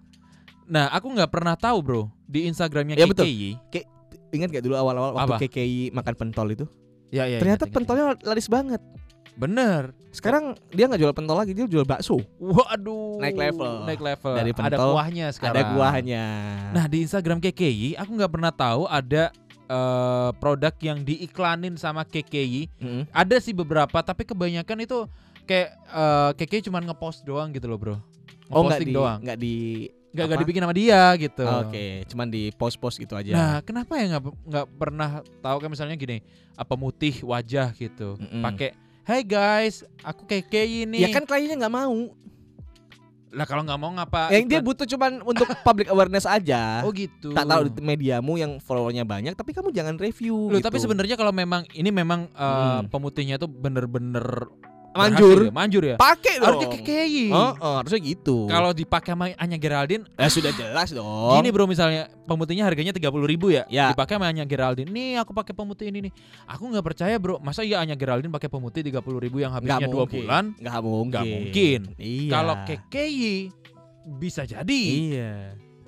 Nah 0.68 0.92
aku 0.92 1.08
nggak 1.10 1.30
pernah 1.32 1.56
tahu 1.56 1.78
bro 1.80 2.02
di 2.28 2.44
Instagramnya 2.44 2.94
Ya, 2.94 3.08
betul. 3.08 3.24
KKI. 3.24 3.50
Ingat 4.28 4.52
gak 4.52 4.64
dulu 4.68 4.76
awal-awal 4.76 5.16
waktu 5.16 5.32
Apa? 5.32 5.36
KKI 5.48 5.96
makan 5.96 6.14
pentol 6.14 6.48
itu? 6.52 6.64
Ya 7.08 7.24
ya. 7.24 7.40
Ternyata 7.40 7.64
ingat, 7.64 7.72
ingat, 7.72 7.76
pentolnya 7.80 8.04
laris 8.20 8.48
banget. 8.52 8.82
Bener. 9.38 9.96
Sekarang 10.12 10.52
dia 10.68 10.84
nggak 10.84 11.00
jual 11.00 11.14
pentol 11.16 11.40
lagi, 11.40 11.56
dia 11.56 11.64
jual 11.64 11.88
bakso. 11.88 12.20
Waduh. 12.36 13.22
Naik 13.22 13.38
level. 13.38 13.72
Naik 13.88 14.00
level. 14.02 14.34
Dari 14.36 14.52
ada 14.52 14.58
pentol, 14.60 14.90
kuahnya 14.92 15.26
sekarang. 15.32 15.56
Ada 15.56 15.62
kuahnya. 15.72 16.24
Nah 16.76 16.84
di 16.84 16.98
Instagram 17.00 17.38
KKI 17.40 17.96
aku 17.96 18.10
nggak 18.12 18.32
pernah 18.34 18.52
tahu 18.52 18.84
ada 18.84 19.32
eh, 19.64 20.30
produk 20.36 20.74
yang 20.84 21.00
diiklanin 21.00 21.80
sama 21.80 22.04
KKI. 22.04 22.68
Mm-mm. 22.76 23.02
Ada 23.08 23.40
sih 23.40 23.56
beberapa 23.56 23.96
tapi 24.04 24.28
kebanyakan 24.28 24.84
itu 24.84 25.08
kayak 25.48 25.72
eh, 25.88 26.30
KKI 26.36 26.68
cuma 26.68 26.84
ngepost 26.84 27.24
doang 27.24 27.48
gitu 27.56 27.64
loh 27.64 27.80
bro. 27.80 27.96
oh 28.48 28.64
nggak 28.64 28.80
Ngeposting 28.80 28.88
di 28.88 28.96
doang. 28.96 29.18
nggak 29.24 29.38
di 29.38 29.56
Nggak 30.18 30.26
nggak 30.28 30.40
dibikin 30.42 30.62
sama 30.62 30.74
dia 30.74 31.02
gitu. 31.16 31.44
Oke, 31.46 31.86
cuman 32.06 32.26
di 32.26 32.42
post-post 32.52 32.98
gitu 32.98 33.14
aja. 33.14 33.30
Nah 33.30 33.54
kenapa 33.62 33.94
ya 33.94 34.04
nggak 34.10 34.22
nggak 34.44 34.66
pernah 34.74 35.10
tahu 35.38 35.56
kayak 35.58 35.72
misalnya 35.72 35.94
gini 35.94 36.18
apa 36.52 36.74
mutih 36.74 37.22
wajah 37.22 37.70
gitu. 37.72 38.18
Mm-mm. 38.18 38.42
Pakai 38.42 38.74
Hey 39.02 39.24
guys, 39.24 39.88
aku 40.02 40.26
KKI 40.26 40.84
nih. 40.84 41.00
ya 41.00 41.08
kan 41.08 41.24
kliennya 41.24 41.56
nggak 41.56 41.72
mau. 41.72 42.12
Lah 43.28 43.44
kalau 43.44 43.60
nggak 43.60 43.76
mau 43.78 43.88
ngapa? 43.90 44.32
Yang 44.32 44.44
dia 44.46 44.60
butuh 44.60 44.84
cuman 44.84 45.20
untuk 45.22 45.48
public 45.66 45.88
awareness 45.88 46.24
aja. 46.24 46.80
Oh 46.80 46.92
gitu. 46.92 47.32
Tak 47.32 47.44
tahu 47.44 47.68
di 47.68 47.80
mediamu 47.80 48.36
yang 48.36 48.56
followernya 48.58 49.04
banyak, 49.04 49.32
tapi 49.32 49.52
kamu 49.52 49.68
jangan 49.70 49.96
review. 49.96 50.48
Loh, 50.48 50.56
gitu. 50.56 50.64
tapi 50.64 50.76
sebenarnya 50.76 51.16
kalau 51.16 51.32
memang 51.32 51.64
ini 51.72 51.88
memang 51.88 52.28
eh, 52.28 52.44
Hmm. 52.44 52.88
pemutihnya 52.88 53.36
tuh 53.36 53.48
bener-bener 53.48 54.48
manjur, 54.98 55.38
ya, 55.46 55.50
manjur 55.54 55.82
ya. 55.84 55.96
pakai 55.96 56.34
dong. 56.36 56.46
Harusnya 56.58 56.68
KKI. 56.74 57.24
Oh, 57.30 57.52
oh, 57.56 57.74
harusnya 57.78 58.00
gitu. 58.02 58.36
Kalau 58.44 58.70
dipakai 58.74 59.14
sama 59.14 59.24
Anya 59.38 59.56
Geraldine, 59.56 60.02
eh, 60.04 60.26
sudah 60.26 60.50
jelas 60.50 60.90
dong. 60.90 61.38
gini 61.38 61.48
bro 61.48 61.64
misalnya 61.64 62.10
pemutihnya 62.26 62.66
harganya 62.66 62.90
30.000 62.90 63.24
ribu 63.24 63.48
ya, 63.48 63.62
Ya. 63.68 63.92
dipakai 63.92 64.18
sama 64.18 64.26
Anya 64.26 64.42
Geraldine. 64.42 64.90
Nih 64.90 65.16
aku 65.16 65.30
pakai 65.30 65.54
pemutih 65.54 65.88
ini 65.88 66.10
nih. 66.10 66.12
Aku 66.46 66.66
nggak 66.66 66.84
percaya 66.84 67.14
bro, 67.16 67.38
masa 67.38 67.62
iya 67.62 67.78
Anya 67.78 67.94
Geraldine 67.94 68.28
pakai 68.28 68.48
pemutih 68.48 68.82
30.000 68.82 69.20
ribu 69.20 69.38
yang 69.38 69.54
habisnya 69.54 69.86
dua 69.86 70.04
bulan? 70.04 70.56
Nggak 70.56 70.80
mungkin. 70.80 71.08
Nggak 71.12 71.24
mungkin. 71.28 71.80
Iya. 71.96 72.30
Kalau 72.30 72.54
KKI 72.66 73.34
bisa 74.08 74.42
jadi, 74.42 74.82
Iya. 74.88 75.32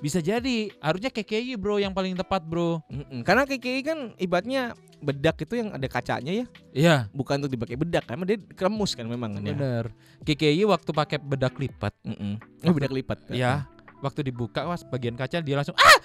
Bisa 0.00 0.18
jadi. 0.18 0.72
Harusnya 0.78 1.08
KKI 1.08 1.54
bro 1.54 1.76
yang 1.76 1.92
paling 1.92 2.12
tepat 2.14 2.42
bro. 2.42 2.80
Mm-mm. 2.86 3.20
Karena 3.20 3.44
KKI 3.44 3.80
kan 3.82 3.98
ibaratnya 4.16 4.72
bedak 4.98 5.36
itu 5.38 5.56
yang 5.56 5.70
ada 5.70 5.86
kacanya 5.86 6.28
ya, 6.30 6.46
Iya, 6.70 6.96
bukan 7.10 7.38
untuk 7.38 7.48
dipakai 7.50 7.72
bedak 7.74 8.04
kan, 8.04 8.20
dia 8.20 8.36
kremus 8.50 8.92
kan 8.92 9.04
memang 9.04 9.32
kan 9.32 9.42
ya. 9.42 9.52
bener. 9.54 9.84
KKI 10.20 10.64
waktu 10.66 10.90
pakai 10.90 11.16
bedak 11.18 11.54
lipat, 11.54 11.92
Mm-mm. 12.02 12.36
Oh, 12.62 12.72
bedak 12.72 12.90
lipat. 12.90 13.16
kan? 13.22 13.32
ya 13.32 13.52
waktu 14.00 14.24
dibuka 14.26 14.64
was 14.64 14.80
bagian 14.82 15.12
kaca 15.12 15.38
dia 15.38 15.52
langsung 15.54 15.76
ah 15.76 15.96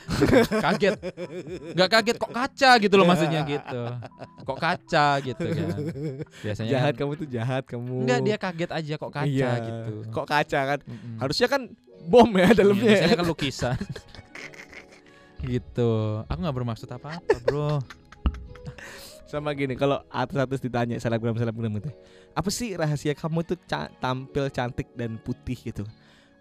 kaget 0.60 1.00
nggak 1.72 1.88
kaget 1.90 2.16
kok 2.18 2.28
kaca 2.30 2.72
gitu 2.76 2.92
loh 2.94 3.08
maksudnya 3.08 3.40
gitu 3.46 3.82
kok 4.44 4.60
kaca 4.60 5.08
gitu 5.22 5.46
kan 5.48 5.68
biasanya 6.44 6.70
Jahat 6.70 6.92
kan- 6.92 7.00
kamu 7.02 7.12
tuh 7.16 7.28
jahat 7.30 7.64
kamu. 7.64 7.96
Enggak 8.04 8.20
dia 8.22 8.36
kaget 8.38 8.72
aja 8.74 8.94
kok 8.94 9.12
kaca 9.14 9.24
Iya. 9.32 9.52
gitu. 9.62 9.94
Kok 10.12 10.28
kaca 10.28 10.60
kan? 10.68 10.80
Mm-mm. 10.84 11.16
Harusnya 11.18 11.48
kan 11.48 11.62
bom 12.06 12.30
ya 12.32 12.46
Iya, 12.46 12.54
dalamnya. 12.56 12.86
biasanya 12.88 13.16
kan 13.16 13.28
lukisan. 13.34 13.78
gitu. 15.42 15.90
Aku 16.26 16.38
nggak 16.40 16.56
bermaksud 16.56 16.90
apa-apa, 16.90 17.36
Bro. 17.44 17.82
Sama 19.26 19.52
gini, 19.52 19.74
kalau 19.74 20.02
atas-atas 20.08 20.58
ditanya 20.58 20.96
selebgram 20.96 21.36
selebgram 21.36 21.74
gitu, 21.76 21.90
apa 22.32 22.50
sih 22.50 22.74
rahasia 22.74 23.14
kamu 23.14 23.42
tuh 23.44 23.58
ca- 23.64 23.90
tampil 23.96 24.50
cantik 24.50 24.90
dan 24.94 25.18
putih 25.18 25.58
gitu? 25.60 25.84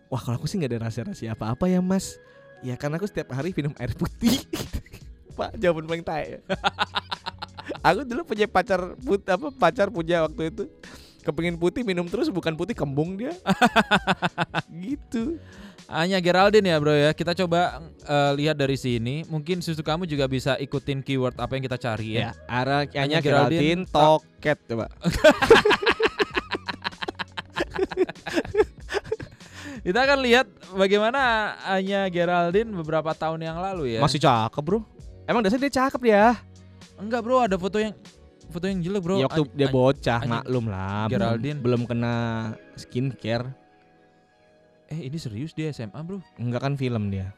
Wah 0.09 0.21
kalau 0.21 0.37
aku 0.37 0.47
sih 0.47 0.57
nggak 0.57 0.71
ada 0.71 0.81
rahasia-rahasia 0.85 1.33
apa-apa 1.33 1.65
ya 1.67 1.81
mas. 1.81 2.17
Ya 2.61 2.77
karena 2.77 2.97
aku 2.97 3.05
setiap 3.05 3.33
hari 3.33 3.53
minum 3.53 3.73
air 3.77 3.93
putih. 3.93 4.41
Pak 5.37 5.59
jawaban 5.59 5.85
paling 5.85 6.05
tai. 6.05 6.39
aku 7.87 8.05
dulu 8.05 8.23
punya 8.25 8.47
pacar 8.47 8.95
put 8.97 9.21
apa 9.27 9.49
pacar 9.51 9.89
punya 9.89 10.23
waktu 10.23 10.49
itu 10.49 10.65
kepengin 11.25 11.57
putih 11.57 11.81
minum 11.83 12.05
terus 12.05 12.29
bukan 12.29 12.53
putih 12.53 12.77
kembung 12.77 13.17
dia. 13.17 13.33
gitu. 14.85 15.41
Hanya 15.89 16.21
Geraldine 16.21 16.69
ya, 16.69 16.77
Bro 16.81 16.93
ya. 16.93 17.11
Kita 17.17 17.33
coba 17.33 17.81
eh, 18.05 18.33
lihat 18.37 18.61
dari 18.61 18.77
sini. 18.77 19.25
Mungkin 19.29 19.65
susu 19.65 19.81
kamu 19.81 20.05
juga 20.05 20.29
bisa 20.29 20.61
ikutin 20.61 21.01
keyword 21.01 21.41
apa 21.41 21.57
yang 21.57 21.65
kita 21.65 21.81
cari 21.81 22.21
ya. 22.21 22.21
Ya, 22.21 22.31
arah 22.49 22.85
Anya 22.89 23.01
hanya 23.01 23.19
Geraldine, 23.25 23.85
Geraldine 23.89 23.93
toket 23.93 24.59
coba. 24.69 24.87
Kita 29.85 30.01
akan 30.01 30.19
lihat 30.25 30.49
bagaimana 30.73 31.53
Anya 31.69 32.09
Geraldine 32.09 32.73
beberapa 32.73 33.13
tahun 33.13 33.45
yang 33.45 33.61
lalu 33.61 33.97
ya. 33.97 34.01
Masih 34.01 34.17
cakep, 34.17 34.65
Bro. 34.65 34.81
Emang 35.29 35.45
dasarnya 35.45 35.69
dia 35.69 35.77
cakep 35.85 36.01
dia. 36.01 36.25
enggak, 36.97 37.21
Bro, 37.21 37.45
ada 37.45 37.61
foto 37.61 37.77
yang 37.77 37.93
foto 38.47 38.65
yang 38.65 38.81
jelek, 38.81 39.01
Bro. 39.01 39.17
ya 39.17 39.27
waktu 39.27 39.43
dia 39.53 39.69
bocah 39.69 40.21
maklum 40.23 40.65
lah. 40.67 41.05
belum- 41.05 41.13
Geraldine. 41.13 41.59
Belum 41.59 41.83
kena 41.85 42.15
skincare. 42.75 43.51
Eh, 44.87 45.09
ini 45.09 45.17
serius 45.17 45.51
dia 45.51 45.71
SMA, 45.71 45.97
Bro. 45.99 46.21
Enggak 46.37 46.61
kan 46.63 46.75
film 46.75 47.09
dia. 47.09 47.33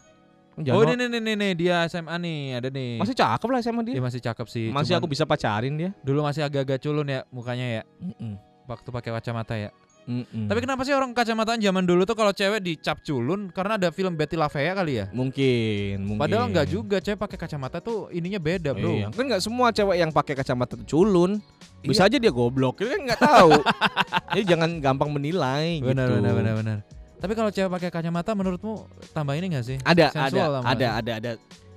oh, 0.53 0.63
Jangan- 0.63 0.95
ini 0.95 1.05
nih, 1.07 1.21
nih, 1.21 1.35
nih, 1.37 1.53
dia 1.55 1.77
SMA 1.85 2.17
nih, 2.17 2.39
ada 2.55 2.69
nih. 2.69 2.97
masih 2.97 3.13
cakep 3.15 3.45
lah 3.47 3.61
sama 3.61 3.81
Dia 3.81 3.93
dia. 3.93 4.03
masih 4.03 4.21
cakep 4.21 4.47
sih. 4.47 4.67
Masih 4.69 4.93
aku 4.95 5.07
bisa 5.07 5.23
pacarin 5.23 5.77
dia. 5.77 5.91
dulu 6.01 6.21
masih 6.23 6.43
agak-agak 6.43 6.81
culun 6.81 7.07
ya 7.07 7.21
mukanya 7.29 7.67
ya 7.71 7.83
Mm-mm. 7.99 8.41
waktu 8.65 8.89
pakai 8.89 9.11
kacamata 9.13 9.55
ya. 9.55 9.71
Mm-mm. 10.07 10.47
Tapi 10.47 10.59
kenapa 10.63 10.87
sih 10.87 10.95
orang 10.95 11.11
kacamataan 11.11 11.59
zaman 11.59 11.83
dulu 11.83 12.07
tuh 12.07 12.15
kalau 12.15 12.31
cewek 12.31 12.63
dicap 12.63 13.03
culun 13.03 13.51
karena 13.51 13.75
ada 13.75 13.91
film 13.91 14.15
Betty 14.15 14.39
LaVea 14.39 14.73
kali 14.79 14.93
ya? 15.03 15.07
mungkin, 15.11 16.07
mungkin. 16.07 16.23
Padahal 16.23 16.47
nggak 16.55 16.67
juga, 16.71 17.03
cewek 17.03 17.19
pakai 17.19 17.35
kacamata 17.35 17.83
tuh 17.83 18.07
ininya 18.15 18.39
beda, 18.39 18.71
Bro. 18.71 18.93
Iya. 19.03 19.07
Kan 19.11 19.25
nggak 19.27 19.43
semua 19.43 19.75
cewek 19.75 19.99
yang 19.99 20.15
pakai 20.15 20.39
kacamata 20.39 20.79
tuh 20.79 20.87
culun. 20.87 21.43
Iya. 21.83 21.89
Bisa 21.91 22.03
aja 22.07 22.17
dia 22.23 22.31
goblok. 22.31 22.79
Kita 22.79 22.95
kan 22.95 23.03
nggak 23.03 23.21
tahu. 23.21 23.51
Jadi 24.39 24.45
jangan 24.47 24.71
gampang 24.79 25.11
menilai 25.11 25.83
Benar, 25.83 26.07
gitu. 26.07 26.17
benar, 26.23 26.33
benar, 26.39 26.55
benar. 26.55 26.79
Tapi 27.17 27.33
kalau 27.35 27.51
cewek 27.51 27.71
pakai 27.75 27.91
kacamata 27.91 28.31
menurutmu 28.37 28.87
tambah 29.11 29.35
ini 29.35 29.59
gak 29.59 29.65
sih? 29.65 29.77
Ada, 29.83 30.13
Sensual 30.13 30.63
ada, 30.63 30.69
ada, 30.71 30.89
ada, 31.01 31.13
ada. 31.19 31.31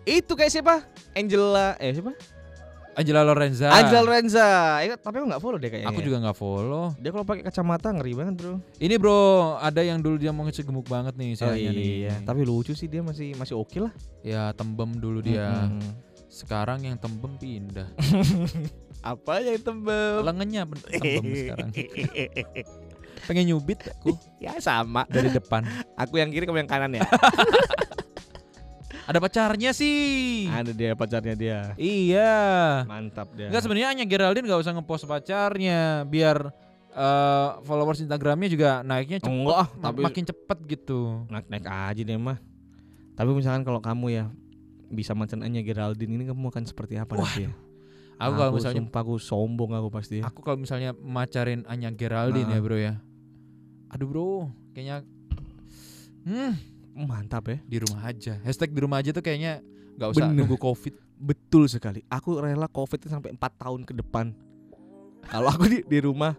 Itu 0.03 0.35
kayak 0.35 0.51
siapa? 0.51 0.85
Angela, 1.15 1.79
eh 1.79 1.95
siapa? 1.95 2.13
Angela 2.99 3.23
Lorenza. 3.23 3.71
Angela 3.71 4.01
Lorenza. 4.03 4.47
Eh, 4.83 4.91
tapi 4.99 5.23
aku 5.23 5.31
nggak 5.31 5.39
follow 5.39 5.55
deh 5.55 5.71
kayaknya. 5.71 5.88
Aku 5.88 6.03
juga 6.03 6.19
nggak 6.19 6.35
follow. 6.35 6.91
Dia 6.99 7.09
kalau 7.15 7.23
pakai 7.23 7.47
kacamata 7.47 7.95
ngeri 7.95 8.12
banget, 8.12 8.35
Bro. 8.35 8.53
Ini 8.75 8.95
bro, 8.99 9.55
ada 9.55 9.79
yang 9.79 10.03
dulu 10.03 10.19
dia 10.19 10.35
mau 10.35 10.43
ngecek 10.43 10.67
gemuk 10.67 10.83
banget 10.83 11.15
nih 11.15 11.39
Oh 11.39 11.47
Anya 11.47 11.71
nih. 11.71 11.88
iya, 12.03 12.13
tapi 12.27 12.43
lucu 12.43 12.75
sih 12.75 12.91
dia 12.91 12.99
masih 12.99 13.39
masih 13.39 13.55
oke 13.55 13.79
lah. 13.79 13.93
Ya 14.19 14.51
tembem 14.51 14.99
dulu 14.99 15.23
dia. 15.23 15.47
Mm-mm. 15.47 15.95
Sekarang 16.27 16.83
yang 16.83 16.99
tembem 16.99 17.39
pindah. 17.39 17.88
Apa 19.15 19.39
yang 19.39 19.63
tembem? 19.63 20.19
Lengannya 20.19 20.67
tembem 20.91 21.23
sekarang. 21.47 21.69
Pengen 23.27 23.45
nyubit 23.51 23.79
aku 23.83 24.15
ya 24.39 24.59
sama. 24.59 25.07
dari 25.07 25.31
depan. 25.31 25.63
Aku 25.95 26.19
yang 26.19 26.31
kiri 26.31 26.43
kamu 26.43 26.67
yang 26.67 26.71
kanan 26.71 26.99
ya. 26.99 27.03
Ada 29.09 29.17
pacarnya 29.17 29.73
sih. 29.73 30.45
Ada 30.45 30.69
dia 30.69 30.93
pacarnya 30.93 31.33
dia. 31.33 31.59
Iya. 31.75 32.33
Mantap 32.85 33.33
dia. 33.33 33.49
Enggak 33.49 33.65
sebenarnya 33.65 33.89
hanya 33.89 34.05
Geraldine 34.05 34.45
nggak 34.45 34.61
usah 34.61 34.77
ngepost 34.77 35.09
pacarnya 35.09 36.05
biar 36.05 36.53
eh, 36.93 37.49
followers 37.65 38.05
Instagramnya 38.05 38.49
juga 38.53 38.85
naiknya 38.85 39.17
cepet, 39.17 39.33
Enggak 39.33 39.57
ah, 39.57 39.67
tapi 39.81 40.05
makin 40.05 40.25
cepet 40.29 40.57
gitu. 40.69 41.25
naik-naik 41.25 41.65
aja 41.65 42.01
deh 42.05 42.19
mah. 42.21 42.37
Tapi 43.17 43.33
misalkan 43.33 43.65
kalau 43.65 43.81
kamu 43.81 44.05
ya 44.13 44.23
bisa 44.89 45.17
mancan 45.17 45.41
Anya 45.41 45.65
Geraldine 45.65 46.13
ini 46.13 46.29
kamu 46.29 46.45
akan 46.45 46.63
seperti 46.69 47.01
apa 47.01 47.17
nanti 47.17 47.49
ya? 47.49 47.51
Aku 48.19 48.35
kalau 48.35 48.51
misalnya 48.53 48.83
sumpah 48.83 49.01
aku 49.01 49.15
sombong 49.17 49.71
aku 49.73 49.89
pasti. 49.89 50.17
aku 50.21 50.45
kalau 50.45 50.61
misalnya 50.61 50.93
macarin 50.93 51.65
Anya 51.65 51.89
Geraldine 51.89 52.45
Ah. 52.45 52.55
ya 52.55 52.61
bro 52.61 52.77
ya. 52.77 52.93
Aduh 53.89 54.05
bro, 54.05 54.29
kayaknya 54.71 55.01
hmm 56.29 56.53
Mantap 56.95 57.47
ya. 57.49 57.58
di 57.63 57.78
rumah 57.82 58.02
aja. 58.06 58.38
Hashtag 58.43 58.73
di 58.75 58.80
rumah 58.82 58.99
aja 58.99 59.13
tuh 59.15 59.23
kayaknya 59.23 59.63
nggak 59.99 60.10
usah 60.15 60.25
Bener. 60.30 60.38
nunggu 60.43 60.58
covid. 60.60 60.93
Betul 61.19 61.67
sekali. 61.67 61.99
Aku 62.08 62.39
rela 62.39 62.71
Covid 62.71 63.04
itu 63.04 63.12
sampai 63.12 63.36
4 63.36 63.43
tahun 63.60 63.84
ke 63.84 63.91
depan. 63.99 64.32
Kalau 65.28 65.52
aku 65.52 65.67
di, 65.67 65.84
di 65.84 65.99
rumah 65.99 66.32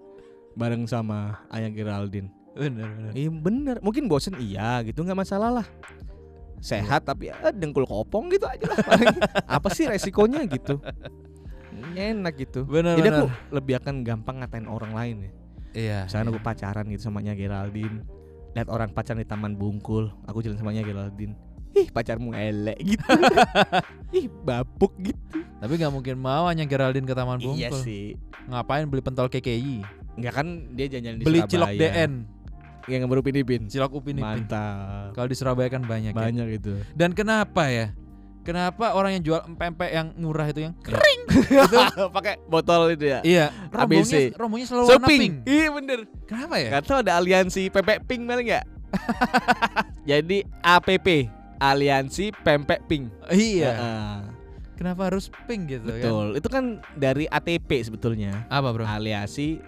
bareng 0.57 0.89
sama 0.89 1.45
Anya 1.53 1.69
Geraldine. 1.69 2.33
Bener 2.57 2.89
bener. 2.89 3.13
Iya 3.13 3.31
bener. 3.31 3.77
Mungkin 3.85 4.09
bosen 4.09 4.41
iya 4.41 4.81
gitu 4.83 5.05
nggak 5.05 5.21
masalah 5.21 5.63
lah. 5.63 5.67
Sehat 6.61 7.05
tapi 7.05 7.29
ya 7.33 7.53
dengkul 7.53 7.85
kopong 7.85 8.33
gitu 8.33 8.49
aja 8.49 8.67
lah. 8.73 8.79
paling. 8.81 9.17
Apa 9.61 9.69
sih 9.73 9.85
resikonya 9.85 10.49
gitu? 10.49 10.81
Enak 11.97 12.35
gitu. 12.41 12.65
Bener 12.65 12.97
Jadi 12.97 13.09
bener. 13.09 13.21
aku 13.21 13.29
lebih 13.53 13.75
akan 13.81 13.95
gampang 14.05 14.37
ngatain 14.41 14.69
orang 14.69 14.93
lain 14.97 15.17
ya. 15.21 15.33
Iya. 15.71 15.99
Misalnya 16.09 16.25
iya. 16.27 16.33
aku 16.35 16.41
pacaran 16.43 16.85
gitu 16.91 17.03
sama 17.05 17.21
Nya 17.23 17.35
Geraldine. 17.37 18.05
Lihat 18.51 18.67
orang 18.67 18.91
pacaran 18.91 19.19
di 19.19 19.25
Taman 19.25 19.55
Bungkul, 19.55 20.11
aku 20.25 20.41
jalan 20.41 20.57
sama 20.57 20.71
Nya 20.71 20.83
Geraldine. 20.83 21.39
Ih 21.71 21.87
pacarmu 21.87 22.35
elek 22.35 22.83
gitu. 22.91 23.07
Ih 24.11 24.27
babuk 24.27 24.91
gitu. 24.99 25.39
Tapi 25.57 25.73
nggak 25.73 25.93
mungkin 25.93 26.17
mau 26.17 26.45
Anya 26.45 26.65
Geraldine 26.65 27.05
ke 27.05 27.15
Taman 27.15 27.39
Bungkul. 27.39 27.61
Iya 27.61 27.71
sih. 27.71 28.19
Ngapain 28.45 28.85
beli 28.85 28.99
pentol 29.01 29.27
KKI? 29.27 29.87
Enggak 30.15 30.35
kan 30.35 30.47
dia 30.75 30.87
jalan-jalan 30.89 31.17
di 31.17 31.25
beli 31.25 31.39
Surabaya. 31.39 31.49
cilok 31.49 31.71
DN, 31.77 32.13
Yang 32.89 33.03
berupin 33.07 33.35
ipin. 33.37 33.63
cilok 33.67 33.93
upin 33.95 34.19
ipin. 34.19 34.27
Mantap. 34.43 35.15
Kalau 35.15 35.29
di 35.31 35.37
Surabaya 35.39 35.69
kan 35.69 35.83
banyak. 35.83 36.11
ya. 36.11 36.19
Banyak 36.19 36.49
itu. 36.51 36.75
Dan 36.91 37.15
kenapa 37.15 37.71
ya? 37.71 37.95
Kenapa 38.41 38.93
orang 38.93 39.15
yang 39.15 39.23
jual 39.23 39.41
pempek 39.53 39.91
yang 39.91 40.17
murah 40.17 40.47
itu 40.47 40.65
yang 40.65 40.75
Iya. 40.75 40.85
kering 40.87 41.21
itu 41.61 41.77
Pakai 42.09 42.35
botol 42.45 42.89
itu 42.91 43.05
ya. 43.07 43.21
iya 43.21 43.53
rombongnya 43.69 44.33
rombongnya 44.35 44.67
selalu 44.67 44.85
warna 44.87 44.97
Shopping. 44.99 45.21
pink. 45.21 45.35
Iya 45.45 45.67
bener. 45.71 45.99
Kenapa 46.25 46.55
ya? 46.57 46.69
Gak 46.73 46.83
tau 46.85 46.99
ada 46.99 47.13
aliansi 47.15 47.69
pempek 47.69 47.99
pink 48.05 48.23
mana 48.23 48.41
nggak? 48.41 48.65
Jadi 50.11 50.43
APP, 50.59 51.07
Aliansi 51.57 52.33
Pempek 52.35 52.81
Pink. 52.85 53.13
Iya. 53.29 53.71
Heeh. 53.71 54.17
Kenapa 54.75 55.07
harus 55.07 55.29
pink 55.45 55.69
gitu 55.69 55.87
kan? 55.87 56.01
Betul. 56.01 56.27
Itu 56.35 56.49
kan 56.49 56.65
dari 56.97 57.29
ATP 57.29 57.71
sebetulnya. 57.85 58.49
Apa 58.49 58.73
bro? 58.73 58.83
Aliansi 58.83 59.61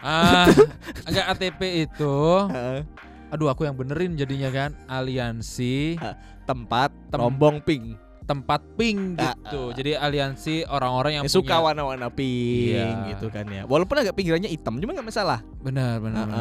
Ah, 0.00 0.48
enggak 1.08 1.26
ATP 1.30 1.60
itu. 1.84 2.16
eh, 2.50 2.82
Aduh, 3.30 3.48
aku 3.48 3.62
yang 3.62 3.74
benerin 3.74 4.14
jadinya 4.14 4.48
kan. 4.48 4.70
Aliansi 4.86 5.96
tempat 6.44 6.90
Tem- 7.08 7.20
rombong 7.20 7.58
pink. 7.60 7.96
tempat 8.24 8.64
pink 8.80 9.20
Ah, 9.20 9.36
gitu. 9.36 9.76
Jadi 9.76 10.00
aliansi 10.00 10.64
orang-orang 10.64 11.20
yang 11.20 11.24
Yang 11.28 11.36
suka 11.44 11.60
warna-warna 11.60 12.08
pink 12.08 12.72
Iya. 12.72 13.12
gitu 13.12 13.28
kan 13.28 13.44
ya. 13.44 13.68
Walaupun 13.68 14.00
agak 14.00 14.16
pinggirannya 14.16 14.48
hitam, 14.48 14.80
cuma 14.80 14.96
nggak 14.96 15.04
masalah. 15.04 15.44
benar 15.60 16.00
benar. 16.00 16.24
benar. 16.24 16.40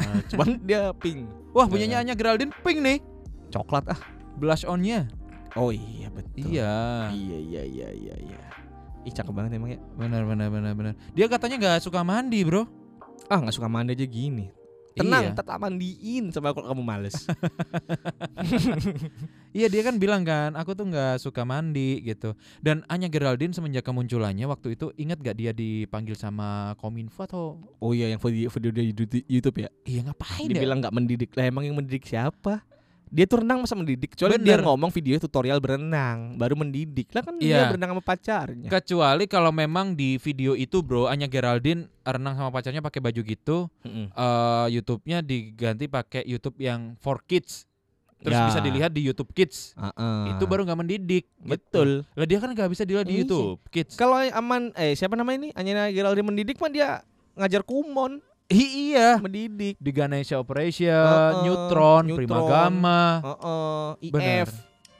Heeh. 0.00 0.20
Cuman 0.32 0.48
dia 0.64 0.88
pink. 0.96 1.28
Wah, 1.52 1.68
punyanya 1.68 2.00
Anya 2.00 2.16
Geraldine 2.16 2.48
pink 2.64 2.80
nih. 2.80 2.98
Coklat 3.52 3.92
ah. 3.92 4.00
Blush 4.40 4.64
onnya. 4.64 5.04
Oh 5.52 5.68
iya 5.68 6.08
betul. 6.08 6.48
Iya. 6.48 7.12
Iya 7.12 7.38
iya 7.38 7.62
iya 7.66 7.88
iya 7.92 8.14
iya. 8.24 8.40
Ih 9.04 9.12
cakep 9.12 9.28
banget 9.28 9.56
emang 9.56 9.76
ya. 9.76 9.80
Benar 10.00 10.24
benar 10.24 10.48
benar 10.48 10.72
benar. 10.72 10.92
Dia 11.12 11.28
katanya 11.28 11.60
nggak 11.60 11.84
suka 11.84 12.00
mandi, 12.00 12.40
Bro. 12.40 12.64
Ah 13.28 13.36
nggak 13.36 13.52
suka 13.52 13.68
mandi 13.68 13.92
aja 13.92 14.08
gini. 14.08 14.48
Tenang, 14.98 15.24
Iya. 15.24 15.36
tetap 15.36 15.56
mandiin 15.56 16.24
sama 16.30 16.50
kalau 16.50 16.70
kamu 16.70 16.82
males. 16.82 17.16
Iya 19.48 19.66
dia 19.66 19.82
kan 19.82 19.96
bilang 19.96 20.22
kan, 20.22 20.52
aku 20.54 20.76
tuh 20.76 20.86
nggak 20.86 21.18
suka 21.18 21.42
mandi 21.42 22.04
gitu. 22.04 22.36
Dan 22.60 22.84
Anya 22.86 23.08
Geraldine 23.08 23.50
semenjak 23.50 23.82
kemunculannya 23.82 24.44
waktu 24.44 24.76
itu 24.76 24.92
ingat 24.94 25.18
gak 25.18 25.34
dia 25.34 25.50
dipanggil 25.50 26.14
sama 26.14 26.76
Kominfo 26.76 27.24
atau 27.24 27.42
oh 27.80 27.90
iya 27.90 28.12
yang 28.12 28.20
video 28.20 28.52
video 28.52 28.70
di 28.70 28.92
YouTube- 29.26 29.58
ya. 29.58 29.72
iya 29.82 30.04
ngapain 30.04 30.52
ya? 30.52 30.60
Dibilang 30.60 30.78
nggak 30.78 30.94
mendidik 30.94 31.30
lah 31.32 31.48
emang 31.48 31.64
yang 31.64 31.74
mendidik 31.74 32.04
siapa? 32.04 32.60
Dia 33.08 33.24
tuh 33.24 33.40
renang 33.40 33.60
masa 33.60 33.72
mendidik. 33.72 34.12
Kecuali 34.12 34.36
dia 34.36 34.54
Bener. 34.54 34.64
ngomong 34.64 34.90
video 34.90 35.16
tutorial 35.16 35.58
berenang 35.58 36.36
baru 36.36 36.54
mendidik. 36.54 37.08
Lah 37.10 37.22
kan 37.22 37.36
dia 37.36 37.48
Iya. 37.58 37.68
berenang 37.68 37.90
sama 37.92 38.02
pacarnya. 38.02 38.68
Kecuali 38.68 39.24
kalau 39.24 39.50
memang 39.50 39.92
di 39.92 40.16
video 40.16 40.52
itu 40.52 40.80
bro, 40.80 41.06
Anya 41.06 41.24
Geraldine 41.24 41.88
renang 42.02 42.34
sama 42.34 42.50
pacarnya 42.50 42.78
pakai 42.78 43.00
baju 43.00 43.20
gitu, 43.20 43.56
Mm-mm. 43.82 44.06
eh 44.10 44.66
YouTube-nya 44.70 45.20
diganti 45.20 45.86
pakai 45.86 46.22
YouTube 46.22 46.56
yang 46.58 46.96
for 46.96 47.20
kids. 47.22 47.64
Terus 48.18 48.34
Ya. 48.34 48.44
bisa 48.44 48.58
dilihat 48.58 48.90
di 48.90 48.98
YouTube 49.00 49.30
Kids. 49.30 49.78
Ah-ah. 49.78 50.26
Itu 50.28 50.42
baru 50.44 50.66
nggak 50.66 50.74
mendidik. 50.76 51.30
gitu. 51.30 51.46
betul. 51.46 51.88
Lah 52.12 52.26
dia 52.26 52.42
kan 52.42 52.50
nggak 52.50 52.66
bisa 52.66 52.82
dilihat 52.82 53.06
di 53.06 53.14
Iya. 53.14 53.22
YouTube 53.22 53.62
Kids. 53.70 53.94
Kalau 53.94 54.18
aman 54.18 54.74
eh 54.74 54.90
siapa 54.92 55.14
namanya 55.14 55.38
ini? 55.38 55.48
Anya 55.54 55.86
Geraldine 55.86 56.26
mendidik 56.26 56.58
mah 56.58 56.66
dia 56.66 57.06
ngajar 57.34 57.62
kumon, 57.62 58.18
Hi- 58.48 58.96
iya. 58.96 59.20
mendidik. 59.20 59.76
Di 59.76 59.90
Ganesha 59.92 60.40
Operation, 60.40 60.88
Heeh, 60.88 61.32
Neutron, 61.44 62.08
Neutron. 62.08 62.16
Primagama. 62.16 63.20
Heeh, 63.20 64.08
Bener. 64.08 64.48
IF, 64.48 64.50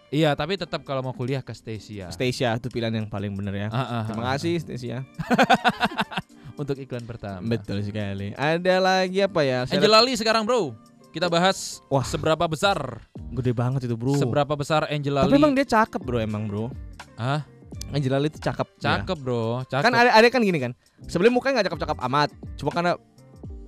Iya, 0.09 0.33
tapi 0.33 0.57
tetap 0.57 0.85
kalau 0.85 1.01
mau 1.01 1.13
kuliah 1.13 1.41
ke 1.41 1.53
Stasia. 1.53 2.09
Stasia 2.09 2.57
itu 2.57 2.69
pilihan 2.69 2.93
yang 2.93 3.09
paling 3.09 3.29
bener 3.33 3.53
ya. 3.53 3.69
Ah, 3.69 3.81
ah, 3.81 4.03
Terima 4.09 4.25
kasih 4.33 4.57
Stasia. 4.57 4.97
ah. 4.97 5.03
Untuk 6.61 6.77
iklan 6.77 7.05
pertama. 7.05 7.45
Betul 7.45 7.85
sekali. 7.85 8.33
Ada 8.33 8.81
lagi 8.81 9.21
apa 9.21 9.41
ya? 9.45 9.65
Saya 9.65 9.81
Angel 9.81 9.93
Lali 9.93 10.13
sekarang, 10.17 10.49
Bro. 10.49 10.73
Kita 11.09 11.29
bahas 11.29 11.81
Wah. 11.89 12.05
seberapa 12.05 12.45
besar 12.45 13.05
gede 13.33 13.53
banget 13.53 13.85
itu, 13.85 13.97
Bro. 13.97 14.17
seberapa 14.17 14.53
besar 14.57 14.89
Angel 14.89 15.13
Lali. 15.13 15.29
Tapi 15.29 15.37
emang 15.37 15.53
dia 15.53 15.65
cakep, 15.65 16.01
Bro, 16.01 16.21
emang, 16.21 16.49
Bro. 16.49 16.73
Hah? 17.17 17.45
Angel 17.93 18.13
Lali 18.13 18.29
itu 18.29 18.41
cakep. 18.41 18.65
dia. 18.77 19.01
Cakep, 19.01 19.17
Bro. 19.21 19.65
Cakep. 19.69 19.85
Kan 19.85 19.93
ada 19.93 20.09
ada 20.13 20.27
kan 20.29 20.41
gini 20.41 20.57
kan. 20.57 20.73
Sebenarnya 21.05 21.33
mukanya 21.33 21.53
nggak 21.61 21.67
cakep-cakep 21.73 21.99
amat. 22.09 22.29
Cuma 22.57 22.73
karena 22.73 22.93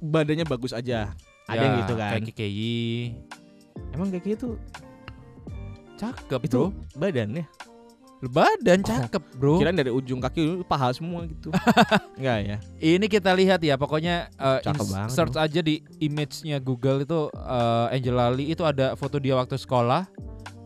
badannya 0.01 0.49
bagus 0.49 0.73
aja. 0.73 1.13
Ada 1.47 1.61
yang 1.61 1.75
Ya, 1.77 1.81
gitu 1.85 1.95
kan. 1.95 2.11
Kayak 2.17 2.25
KKI. 2.33 2.79
Emang 3.95 4.09
kayak 4.13 4.25
gitu 4.27 4.49
Cakep, 6.01 6.41
itu 6.49 6.73
Bro. 6.73 6.97
badannya. 6.97 7.45
Badan 8.21 8.85
cakep, 8.85 9.23
Bro. 9.37 9.61
Kirain 9.61 9.77
dari 9.77 9.89
ujung 9.89 10.21
kaki 10.21 10.65
paha 10.69 10.93
semua 10.93 11.25
gitu. 11.25 11.49
Enggak 12.21 12.39
ya? 12.45 12.57
Ini 12.77 13.07
kita 13.09 13.33
lihat 13.33 13.61
ya, 13.65 13.81
pokoknya 13.81 14.29
uh, 14.37 14.61
Cakep 14.61 14.87
banget, 14.93 15.13
search 15.13 15.37
aja 15.41 15.61
di 15.65 15.81
image-nya 16.01 16.61
Google 16.61 17.05
itu 17.05 17.33
uh, 17.33 17.89
Angel 17.89 18.17
Lali 18.17 18.53
itu 18.53 18.61
ada 18.65 18.93
foto 18.97 19.17
dia 19.17 19.37
waktu 19.37 19.57
sekolah. 19.57 20.05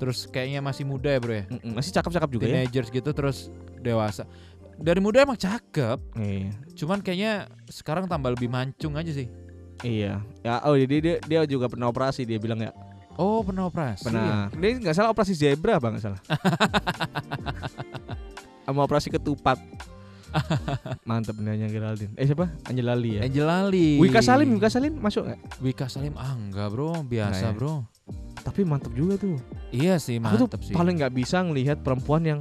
Terus 0.02 0.26
kayaknya 0.26 0.58
masih 0.62 0.82
muda 0.82 1.06
ya, 1.06 1.18
Bro 1.22 1.34
ya. 1.34 1.44
Masih 1.62 1.94
cakep-cakep 1.94 2.30
juga 2.30 2.44
ya. 2.46 2.50
Teenagers 2.58 2.90
gitu 2.90 3.10
terus 3.14 3.50
dewasa. 3.78 4.26
Dari 4.74 4.98
muda 4.98 5.20
emang 5.20 5.36
cakep, 5.36 5.98
Iya. 6.14 6.50
cuman 6.74 6.98
kayaknya 6.98 7.32
sekarang 7.66 8.04
tambah 8.04 8.32
lebih 8.32 8.48
mancung 8.48 8.94
aja 8.94 9.10
sih. 9.10 9.30
Iya. 9.80 10.22
Ya 10.40 10.54
oh 10.62 10.74
dia 10.74 10.86
dia, 10.88 11.16
dia 11.20 11.40
juga 11.44 11.66
pernah 11.66 11.88
operasi 11.88 12.22
dia 12.22 12.36
bilang 12.36 12.58
ya. 12.58 12.74
Oh, 13.14 13.40
pernah 13.40 13.70
operasi. 13.70 14.02
Pernah. 14.02 14.50
Dia 14.50 14.70
nggak 14.74 14.90
salah 14.92 15.10
operasi 15.10 15.32
zebra 15.32 15.78
bang 15.78 15.94
nggak 15.94 16.04
salah. 16.04 16.20
Sama 18.64 18.80
operasi 18.82 19.08
ketupat. 19.08 19.60
Mantap 21.08 21.38
benernya 21.38 21.70
Geraldine. 21.70 22.10
Eh 22.18 22.26
siapa? 22.26 22.50
Angela 22.66 22.98
Lee 22.98 23.20
ya. 23.20 23.20
Angel 23.22 23.46
Lali. 23.46 24.02
Wika 24.02 24.18
Salim, 24.18 24.58
Wika 24.58 24.66
Salim 24.66 24.98
masuk 24.98 25.30
nggak? 25.30 25.40
Wika 25.62 25.86
Salim 25.86 26.18
ah 26.18 26.34
enggak, 26.34 26.74
Bro. 26.74 27.06
Biasa, 27.06 27.30
Nggak 27.30 27.46
ya? 27.46 27.54
Bro. 27.54 27.74
Tapi 28.42 28.60
mantap 28.66 28.92
juga 28.92 29.14
tuh. 29.14 29.38
Iya 29.70 29.96
sih, 29.96 30.18
Aku 30.18 30.34
tuh 30.36 30.48
mantep 30.50 30.60
sih. 30.66 30.74
paling 30.74 30.98
nggak 30.98 31.14
bisa 31.14 31.38
ngelihat 31.38 31.80
perempuan 31.80 32.22
yang 32.26 32.40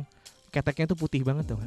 keteknya 0.49 0.89
tuh 0.89 0.97
putih 0.97 1.21
banget 1.21 1.53
tuh. 1.53 1.61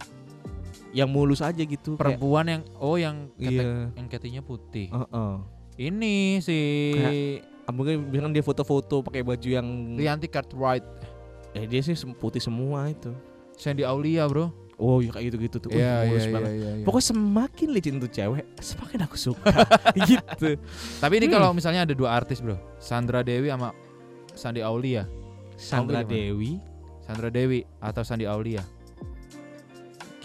Yang 0.97 1.09
mulus 1.13 1.41
aja 1.41 1.61
gitu. 1.61 1.93
kayak- 1.93 2.01
perempuan 2.17 2.45
yang 2.49 2.63
oh 2.79 2.97
yang 2.97 3.29
ketek, 3.35 3.61
Iya. 3.61 3.93
yang 3.93 4.07
ketinya 4.09 4.41
putih. 4.41 4.89
Heeh. 4.89 5.33
Ini 5.79 6.15
si 6.41 6.57
Ah, 7.63 7.75
Mungkin 7.75 8.09
bilang 8.09 8.31
dia 8.31 8.41
foto-foto 8.41 9.03
pakai 9.03 9.21
baju 9.21 9.45
yang 9.45 9.67
Rianti 9.93 10.25
Cartwright, 10.25 10.87
eh 11.53 11.67
dia 11.67 11.83
sih 11.83 11.93
putih 12.15 12.39
semua 12.39 12.87
itu. 12.87 13.11
Sandy 13.53 13.83
Aulia, 13.83 14.23
Bro. 14.25 14.55
Oh, 14.77 15.01
ya 15.01 15.11
kayak 15.11 15.35
gitu-gitu 15.35 15.57
tuh. 15.59 15.71
Iya, 15.73 16.05
mulus 16.07 16.23
iya, 16.23 16.33
banget. 16.33 16.51
iya, 16.53 16.71
iya. 16.79 16.85
Pokoknya 16.85 17.07
semakin 17.11 17.69
licin 17.73 17.97
tuh 17.97 18.07
cewek, 18.07 18.45
semakin 18.61 18.99
aku 19.03 19.17
suka. 19.19 19.51
gitu. 20.07 20.61
Tapi 20.97 21.15
ini 21.17 21.27
Hmm. 21.27 21.35
kalau 21.35 21.51
misalnya 21.51 21.83
ada 21.83 21.91
dua 21.91 22.15
artis, 22.15 22.39
Bro. 22.39 22.55
Sandra 22.79 23.21
Dewi 23.21 23.49
sama 23.49 23.75
Sandy 24.33 24.61
Aulia. 24.61 25.09
Sandra? 25.57 26.05
Dewi, 26.05 26.61
Sandra 27.03 27.29
Dewi 27.29 27.65
atau 27.81 28.05
Sandy 28.05 28.29
Aulia? 28.29 28.61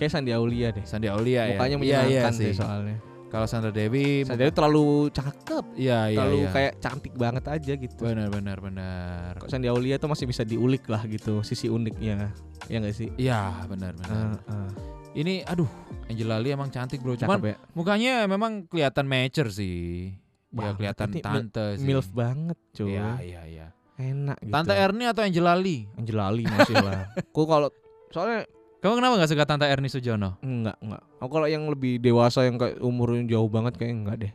Kayak 0.01 0.11
Sandi 0.11 0.33
Aulia 0.33 0.73
deh. 0.73 0.81
Sandy 0.81 1.07
Aulia 1.07 1.45
ya. 1.45 1.61
Mukanya 1.61 1.77
Iya, 1.77 1.77
iya 1.77 1.99
menyenangkan 2.01 2.33
sih. 2.33 2.45
deh 2.49 2.55
soalnya. 2.57 2.97
Kalau 3.31 3.47
Sandra 3.47 3.71
Dewi 3.71 4.27
Sandra 4.27 4.43
Dewi 4.43 4.51
terlalu 4.51 4.85
cakep, 5.07 5.65
Iya, 5.79 5.99
iya, 6.11 6.17
terlalu 6.19 6.39
iya. 6.41 6.49
kayak 6.51 6.73
cantik 6.83 7.13
banget 7.15 7.43
aja 7.47 7.73
gitu. 7.79 8.01
benar 8.01 8.27
benar 8.27 8.57
benar. 8.59 9.31
Kok 9.39 9.47
Sandi 9.47 9.69
Aulia 9.69 9.95
tuh 9.95 10.09
masih 10.09 10.25
bisa 10.27 10.43
diulik 10.43 10.83
lah 10.89 11.05
gitu, 11.07 11.39
sisi 11.39 11.71
uniknya. 11.71 12.33
Ya 12.67 12.81
enggak 12.81 12.97
sih? 12.97 13.07
Iya, 13.15 13.61
benar 13.71 13.95
benar. 13.95 14.35
Ah, 14.43 14.51
ah. 14.51 14.69
Ini 15.13 15.47
aduh, 15.47 15.69
Angel 16.09 16.27
Lali 16.27 16.49
emang 16.49 16.67
cantik, 16.67 16.99
Bro. 16.99 17.15
Cakep 17.15 17.29
Cuman 17.29 17.39
ya. 17.45 17.57
mukanya 17.71 18.13
memang 18.27 18.67
kelihatan 18.67 19.07
mature 19.07 19.47
sih. 19.47 20.11
Ya 20.51 20.51
Banget. 20.51 20.75
kelihatan 20.75 21.07
Ini 21.07 21.21
tante 21.23 21.65
sih. 21.79 21.85
Milf 21.87 22.07
banget, 22.11 22.59
cuy. 22.75 22.99
Iya, 22.99 23.09
iya, 23.23 23.41
iya. 23.47 23.67
Enak 23.95 24.43
gitu. 24.43 24.51
Tante 24.51 24.73
Erni 24.75 25.07
atau 25.07 25.21
Angel 25.23 25.45
Lali? 25.45 25.77
Angela 25.95 26.27
Lee 26.27 26.43
masih 26.43 26.75
lah. 26.75 27.07
Kok 27.35 27.45
kalau 27.47 27.69
soalnya 28.11 28.43
Kamu 28.81 28.97
kenapa 28.97 29.13
nggak 29.13 29.29
suka 29.29 29.45
Tante 29.45 29.69
Erni 29.69 29.87
Sujono? 29.87 30.41
enggak, 30.41 30.73
enggak. 30.81 31.01
Aku 31.21 31.29
kalau 31.29 31.45
yang 31.45 31.69
lebih 31.69 32.01
dewasa 32.01 32.49
yang 32.49 32.57
kayak 32.57 32.81
umurnya 32.81 33.37
jauh 33.37 33.45
banget 33.45 33.77
kayak 33.77 33.93
enggak 33.93 34.15
deh. 34.17 34.33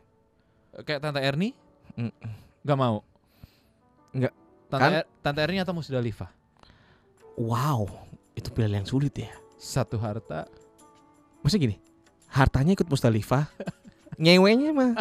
Kayak 0.87 1.03
Tante 1.03 1.19
Erni? 1.19 1.51
Mm. 1.99 2.15
Mau. 2.63 3.03
Nggak. 4.15 4.33
Tante, 4.67 4.83
Kan- 4.83 4.95
Er- 5.03 5.09
Tante 5.19 5.39
Erni 5.43 5.59
atau 5.59 5.75
Musdalifah? 5.75 6.31
Wow, 7.35 7.91
itu 8.33 8.47
pilihan 8.49 8.81
yang 8.81 8.87
sulit 8.87 9.11
ya. 9.13 9.29
Satu 9.59 9.99
harta. 9.99 10.47
Maksudnya 11.43 11.69
gini, 11.69 11.75
hartanya 12.31 12.71
ikut 12.73 12.87
Mustalifah, 12.87 13.45
ngewenya 14.21 14.71
mah. 14.71 14.91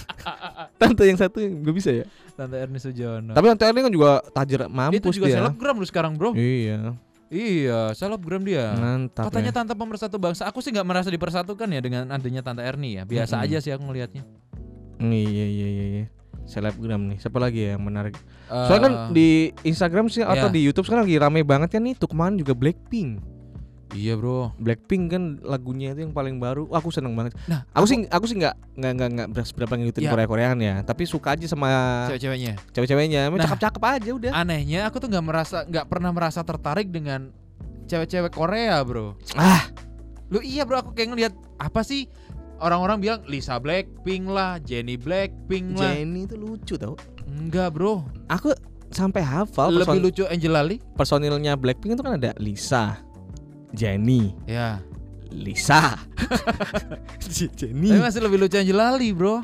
Tante 0.80 1.02
yang 1.08 1.16
satu 1.16 1.40
gak 1.40 1.74
bisa 1.74 1.90
ya. 1.90 2.04
Tante 2.36 2.60
Erni 2.60 2.76
Sujono. 2.76 3.32
Tapi 3.32 3.46
Tante 3.56 3.64
Erni 3.66 3.80
kan 3.82 3.92
juga 3.92 4.20
tajir 4.30 4.60
itu 4.62 4.70
mampus 4.70 5.14
juga 5.16 5.26
dia. 5.32 5.36
selebgram 5.40 5.74
lu 5.80 5.86
sekarang, 5.88 6.12
Bro. 6.14 6.36
Iya, 6.36 6.92
Iya, 7.26 7.90
selebgram 7.98 8.46
dia. 8.46 8.70
mantap. 8.78 9.26
Katanya 9.26 9.50
ya. 9.50 9.56
tante 9.58 9.74
pemersatu 9.74 10.16
bangsa. 10.18 10.46
Aku 10.46 10.62
sih 10.62 10.70
nggak 10.70 10.86
merasa 10.86 11.08
dipersatukan 11.10 11.66
ya 11.66 11.80
dengan 11.82 12.06
adanya 12.14 12.42
Tante 12.42 12.62
Erni 12.62 12.98
ya. 12.98 13.02
Biasa 13.02 13.42
Mm-mm. 13.42 13.46
aja 13.50 13.58
sih 13.58 13.70
aku 13.74 13.82
ngelihatnya. 13.90 14.22
Iya, 15.02 15.46
iya, 15.46 15.68
iya, 15.68 15.84
iya. 15.90 16.04
Selebgram 16.46 17.02
nih. 17.10 17.18
Siapa 17.18 17.42
lagi 17.42 17.66
ya 17.66 17.74
yang 17.74 17.82
menarik? 17.82 18.14
Eh, 18.46 18.66
Soalnya 18.70 18.82
kan 18.86 18.94
di 19.10 19.50
Instagram 19.66 20.06
sih 20.06 20.22
atau 20.22 20.46
iya. 20.46 20.54
di 20.54 20.60
YouTube 20.62 20.86
sekarang 20.86 21.10
lagi 21.10 21.18
rame 21.18 21.42
banget 21.42 21.74
kan 21.74 21.82
nih. 21.82 21.98
Tuh 21.98 22.06
kemarin 22.06 22.38
juga 22.38 22.54
Blackpink. 22.54 23.18
Iya 23.96 24.14
bro. 24.14 24.52
Blackpink 24.60 25.04
kan 25.08 25.22
lagunya 25.40 25.90
itu 25.90 26.04
yang 26.04 26.12
paling 26.12 26.36
baru. 26.36 26.68
Wah, 26.68 26.78
aku 26.78 26.92
seneng 26.92 27.16
banget. 27.16 27.32
Nah, 27.48 27.64
Aku 27.72 27.88
sih 27.88 28.04
aku 28.06 28.28
sih 28.28 28.36
nggak 28.36 28.54
nggak 28.76 28.92
nggak 28.92 29.08
nggak 29.32 29.46
berapa 29.56 29.72
ngikutin 29.74 30.02
Ya. 30.04 30.10
Korea 30.12 30.26
Koreaan 30.28 30.58
ya, 30.60 30.74
tapi 30.82 31.08
suka 31.08 31.32
aja 31.32 31.48
sama 31.48 31.68
cewek-ceweknya. 32.06 32.60
cewek-ceweknya. 32.70 33.20
Nah. 33.26 33.42
cakep-cakep 33.42 33.82
aja 33.82 34.10
udah. 34.12 34.32
Anehnya 34.36 34.84
aku 34.84 35.00
tuh 35.00 35.08
nggak 35.08 35.24
merasa 35.24 35.64
nggak 35.64 35.86
pernah 35.88 36.12
merasa 36.12 36.44
tertarik 36.44 36.92
dengan 36.92 37.32
cewek-cewek 37.84 38.30
Korea 38.30 38.76
bro. 38.82 39.16
Ah, 39.32 39.72
Lu 40.26 40.42
iya 40.42 40.66
bro 40.66 40.76
aku 40.76 40.90
kayak 40.90 41.08
ngeliat 41.10 41.34
apa 41.56 41.80
sih 41.80 42.10
orang-orang 42.58 42.98
bilang 42.98 43.20
Lisa 43.24 43.56
Blackpink 43.56 44.26
lah, 44.26 44.58
Jennie 44.58 44.98
Blackpink 44.98 45.78
lah. 45.78 45.94
Jennie 45.94 46.26
itu 46.26 46.34
lucu 46.34 46.74
tau. 46.74 46.98
Enggak 47.24 47.70
bro. 47.70 48.02
Aku 48.26 48.50
sampai 48.90 49.22
hafal 49.22 49.70
Lebih 49.70 49.98
lucu 50.00 50.22
Angela 50.26 50.62
Lee. 50.62 50.78
personilnya 50.94 51.54
Blackpink 51.54 51.94
itu 51.94 52.02
kan 52.02 52.18
ada 52.18 52.34
Lisa, 52.38 52.98
Jennie, 53.76 54.32
Ya. 54.48 54.80
Lisa, 55.28 56.00
Jennie. 57.58 57.92
Tapi 57.92 58.00
masih 58.00 58.20
lebih 58.24 58.38
lucu 58.40 58.56
Angela 58.56 58.94
Lee 58.96 59.12
bro. 59.12 59.42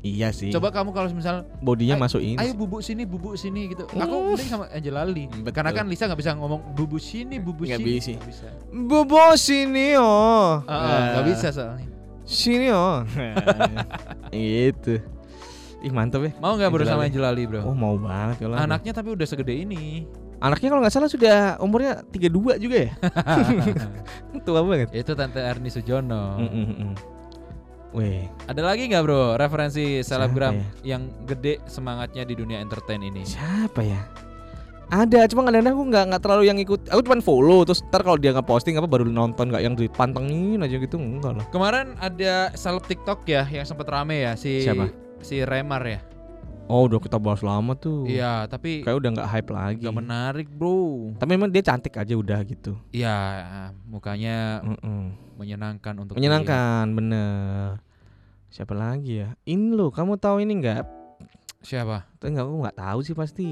Iya 0.00 0.30
sih. 0.30 0.54
Coba 0.54 0.70
kamu 0.70 0.94
kalau 0.94 1.10
misal 1.10 1.42
bodinya 1.58 1.98
masuk 1.98 2.22
ini. 2.22 2.38
Ayo 2.38 2.54
bubuk 2.54 2.78
sini, 2.78 3.02
bubuk 3.02 3.34
sini 3.34 3.74
gitu. 3.74 3.90
Aku 3.90 4.14
Uh. 4.14 4.38
mending 4.38 4.46
sama 4.46 4.70
Angela 4.70 5.02
Lee. 5.02 5.26
Betul. 5.26 5.50
Karena 5.50 5.70
kan 5.74 5.84
Lisa 5.90 6.06
nggak 6.06 6.20
bisa 6.22 6.32
ngomong 6.38 6.62
bubuk 6.78 7.02
sini, 7.02 7.42
bubuk 7.42 7.66
sini. 7.66 8.14
bisa. 8.14 8.48
Bobo 8.70 9.34
sini 9.34 9.98
oh. 9.98 10.62
Ah, 10.64 10.70
ah, 10.70 11.02
nggak 11.18 11.24
bisa 11.26 11.46
soalnya. 11.50 11.86
Sini 12.22 12.70
oh. 12.70 13.02
itu. 14.70 15.02
Ih 15.82 15.92
mantep 15.92 16.22
ya. 16.24 16.32
Mau 16.38 16.54
nggak 16.54 16.70
bro 16.70 16.86
Angela 16.86 17.30
Lee 17.34 17.50
bro? 17.50 17.66
Oh 17.66 17.74
mau 17.74 17.98
banget 17.98 18.46
kalau 18.46 18.54
Anaknya 18.54 18.94
tapi 18.94 19.10
udah 19.10 19.26
segede 19.26 19.58
ini. 19.58 20.06
Anaknya 20.36 20.68
kalau 20.68 20.80
nggak 20.84 20.94
salah 20.94 21.08
sudah 21.08 21.56
umurnya 21.64 22.04
32 22.12 22.60
juga 22.60 22.76
ya. 22.88 22.92
Tua 24.46 24.60
banget. 24.60 24.92
Itu 24.92 25.16
Tante 25.16 25.40
Erni 25.40 25.72
Sujono. 25.72 26.36
Mm, 26.36 26.50
mm, 26.52 26.74
mm. 26.76 26.94
Weh, 27.96 28.28
Ada 28.44 28.60
lagi 28.60 28.92
nggak 28.92 29.02
bro 29.08 29.40
referensi 29.40 30.04
selebgram 30.04 30.60
ya? 30.60 30.66
yang 30.98 31.08
gede 31.24 31.64
semangatnya 31.64 32.28
di 32.28 32.36
dunia 32.36 32.60
entertain 32.60 33.00
ini? 33.00 33.24
siapa 33.24 33.80
ya? 33.80 34.04
Ada, 34.86 35.26
cuma 35.26 35.42
kadang-kadang 35.42 35.74
aku 35.74 35.84
nggak 35.90 36.04
nggak 36.12 36.22
terlalu 36.22 36.42
yang 36.46 36.58
ikut. 36.62 36.92
Aku 36.92 37.00
cuma 37.02 37.18
follow, 37.18 37.66
terus 37.66 37.82
ntar 37.90 38.06
kalau 38.06 38.20
dia 38.20 38.30
nggak 38.30 38.46
posting 38.46 38.78
apa 38.78 38.86
baru 38.86 39.08
nonton, 39.08 39.50
nggak 39.50 39.62
yang 39.64 39.74
dipantengin 39.74 40.62
aja 40.62 40.76
gitu 40.78 40.94
enggak 40.94 41.40
lah. 41.40 41.46
Kemarin 41.50 41.96
ada 41.98 42.54
seleb 42.54 42.84
TikTok 42.86 43.26
ya 43.26 43.48
yang 43.50 43.66
sempat 43.66 43.88
rame 43.90 44.22
ya 44.22 44.38
si 44.38 44.62
Siapa? 44.62 44.86
si 45.24 45.42
Remar 45.42 45.82
ya. 45.82 45.98
Oh 46.66 46.90
udah 46.90 46.98
kita 46.98 47.14
bahas 47.16 47.46
lama 47.46 47.78
tuh. 47.78 48.02
Iya, 48.04 48.50
tapi 48.50 48.82
Kayak 48.82 48.98
udah 48.98 49.10
nggak 49.14 49.28
hype 49.30 49.50
lagi. 49.50 49.82
gak 49.82 49.94
menarik 49.94 50.48
bro. 50.50 51.14
Tapi 51.14 51.30
memang 51.32 51.50
dia 51.50 51.62
cantik 51.62 51.94
aja 51.94 52.10
udah 52.12 52.42
gitu. 52.42 52.74
Iya, 52.90 53.14
mukanya 53.86 54.66
Mm-mm. 54.66 55.14
menyenangkan 55.38 55.94
untuk 55.96 56.18
Menyenangkan, 56.18 56.90
bener. 56.90 57.78
Siapa 58.50 58.74
lagi 58.74 59.22
ya? 59.22 59.38
Ini 59.42 59.72
loh, 59.72 59.90
kamu 59.90 60.18
tahu 60.18 60.42
ini 60.42 60.58
nggak? 60.58 60.82
dilihat. 60.82 61.62
Siapa? 61.62 61.96
Tapi 62.18 62.34
nggak, 62.34 62.46
aku 62.46 62.56
nggak 62.62 62.78
tahu 62.78 62.98
sih 63.02 63.14
pasti. 63.14 63.48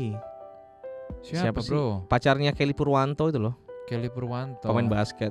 Siapa, 1.22 1.50
Siapa 1.54 1.60
sih? 1.62 1.70
bro? 1.70 2.02
Pacarnya 2.06 2.50
Kelly 2.50 2.74
Purwanto 2.74 3.28
itu 3.28 3.38
loh, 3.38 3.54
Kelly 3.84 4.08
Purwanto. 4.08 4.66
pemain 4.66 4.90
basket. 4.90 5.30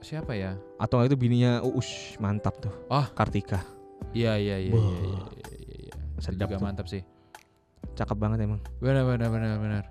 Siapa 0.00 0.32
ya? 0.32 0.56
Atau 0.76 0.96
nggak 0.96 1.12
itu 1.12 1.16
bininya 1.16 1.60
Uus, 1.60 2.16
mantap 2.16 2.60
tuh. 2.60 2.72
Oh. 2.88 3.04
Kartika. 3.12 3.60
Iya 4.12 4.36
iya 4.36 4.56
iya 4.60 4.72
iya 4.72 4.96
iya 5.34 5.53
Sedap 6.20 6.50
juga 6.50 6.60
tuh. 6.60 6.64
mantap 6.66 6.86
sih. 6.90 7.02
Cakep 7.94 8.16
banget 8.18 8.44
emang. 8.44 8.60
Benar 8.82 9.04
benar 9.06 9.28
benar 9.30 9.58
benar. 9.60 9.84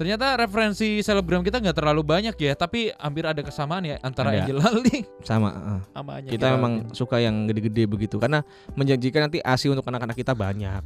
Ternyata 0.00 0.32
referensi 0.40 1.04
selebgram 1.04 1.44
kita 1.44 1.60
nggak 1.60 1.76
terlalu 1.76 2.00
banyak 2.00 2.32
ya, 2.40 2.56
tapi 2.56 2.88
hampir 2.96 3.28
ada 3.28 3.44
kesamaan 3.44 3.84
ya 3.84 4.00
antara 4.00 4.32
Ada. 4.32 4.48
Angela 4.48 4.72
Lee 4.80 5.04
Sama. 5.20 5.52
uh. 5.52 5.80
sama 5.92 6.10
Anya 6.16 6.32
Kita 6.32 6.56
memang 6.56 6.72
suka 6.96 7.20
yang 7.20 7.44
gede-gede 7.44 7.84
begitu 7.84 8.16
karena 8.16 8.40
menjanjikan 8.72 9.28
nanti 9.28 9.44
ASI 9.44 9.68
untuk 9.68 9.84
anak-anak 9.84 10.16
kita 10.16 10.32
banyak. 10.32 10.80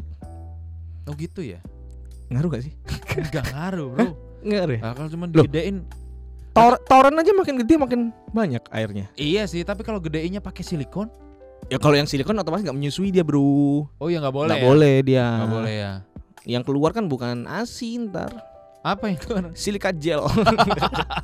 Oh 1.07 1.15
gitu 1.15 1.47
ya? 1.47 1.63
Ngaruh 2.27 2.59
gak 2.59 2.65
sih? 2.67 2.75
Enggak 3.23 3.45
ngaruh, 3.55 3.87
Bro. 3.95 4.07
Ngaruh 4.51 4.75
ya. 4.77 4.83
Nah, 4.83 4.93
kalau 4.99 5.09
cuma 5.15 5.25
digedein 5.31 5.87
Tor 6.55 6.79
toren 6.87 7.19
aja 7.19 7.35
makin 7.35 7.55
gede 7.67 7.75
makin 7.75 8.01
banyak 8.31 8.63
airnya. 8.71 9.11
Iya 9.19 9.47
sih, 9.51 9.67
tapi 9.67 9.83
kalau 9.83 9.99
gedeinnya 9.99 10.39
pakai 10.39 10.63
silikon? 10.63 11.11
Ya 11.73 11.79
kalau 11.81 11.97
yang 11.97 12.05
silikon 12.05 12.37
otomatis 12.37 12.65
nggak 12.65 12.77
menyusui 12.77 13.09
dia 13.09 13.25
bro. 13.25 13.89
Oh 13.97 14.09
ya 14.13 14.21
nggak 14.21 14.35
boleh. 14.35 14.53
Nggak 14.53 14.65
ya? 14.65 14.69
boleh 14.69 14.95
dia. 15.01 15.27
Nggak 15.27 15.53
boleh 15.53 15.75
ya. 15.75 15.93
Yang 16.45 16.63
keluar 16.69 16.91
kan 16.93 17.05
bukan 17.09 17.49
ASI 17.49 17.97
ntar. 18.05 18.31
Apa 18.85 19.17
itu? 19.17 19.33
Silika 19.57 19.89
gel. 19.97 20.29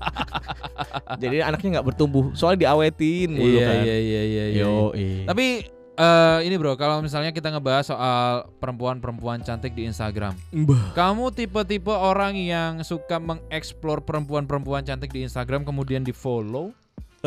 Jadi 1.23 1.45
anaknya 1.45 1.81
nggak 1.81 1.87
bertumbuh. 1.93 2.33
Soalnya 2.33 2.69
diawetin 2.69 3.37
mulu 3.37 3.61
iya, 3.61 3.67
kan. 3.69 3.77
iya 3.85 3.97
iya 4.01 4.23
iya 4.25 4.45
iya. 4.49 4.65
Yo, 4.65 4.97
Tapi 5.29 5.69
eh, 6.01 6.39
ini 6.49 6.57
bro, 6.57 6.73
kalau 6.81 7.05
misalnya 7.05 7.37
kita 7.37 7.53
ngebahas 7.53 7.93
soal 7.93 8.49
perempuan-perempuan 8.57 9.45
cantik 9.45 9.77
di 9.77 9.85
Instagram, 9.85 10.33
Mbah. 10.57 10.97
kamu 10.97 11.37
tipe-tipe 11.37 11.93
orang 11.93 12.33
yang 12.41 12.81
suka 12.81 13.21
mengeksplor 13.21 14.01
perempuan-perempuan 14.09 14.81
cantik 14.89 15.13
di 15.13 15.29
Instagram 15.29 15.69
kemudian 15.69 16.01
di 16.01 16.17
follow 16.17 16.73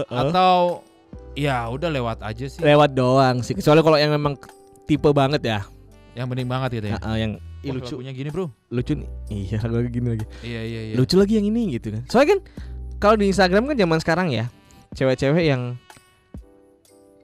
atau 0.09 0.81
ya 1.33 1.65
udah 1.67 1.89
lewat 1.89 2.21
aja 2.21 2.45
sih, 2.45 2.61
lewat 2.61 2.93
doang 2.93 3.41
sih. 3.41 3.53
Kecuali 3.53 3.81
kalau 3.81 3.97
yang 3.97 4.13
memang 4.13 4.37
tipe 4.85 5.09
banget 5.09 5.41
ya. 5.41 5.59
yang 6.13 6.29
penting 6.29 6.45
banget 6.45 6.77
gitu 6.77 6.87
ya. 6.93 7.01
Heeh, 7.01 7.15
yang 7.17 7.31
ih, 7.65 7.73
Wah, 7.73 7.81
lucu 7.81 7.93
lagunya 7.97 8.13
gini 8.13 8.29
bro. 8.29 8.45
lucu 8.69 8.93
nih. 8.93 9.09
Iya, 9.33 9.57
lagi 9.65 9.89
gini 9.89 10.07
lagi. 10.13 10.25
Iya 10.45 10.61
iya 10.61 10.81
iya. 10.89 10.95
Lucu 10.95 11.15
lagi 11.17 11.33
yang 11.41 11.47
ini 11.49 11.73
gitu 11.73 11.89
kan. 11.89 12.05
Soalnya 12.05 12.37
kan 12.37 12.39
kalau 13.01 13.15
di 13.17 13.25
Instagram 13.33 13.65
kan 13.65 13.75
zaman 13.75 13.97
sekarang 13.97 14.27
ya, 14.29 14.45
cewek-cewek 14.93 15.41
yang 15.41 15.73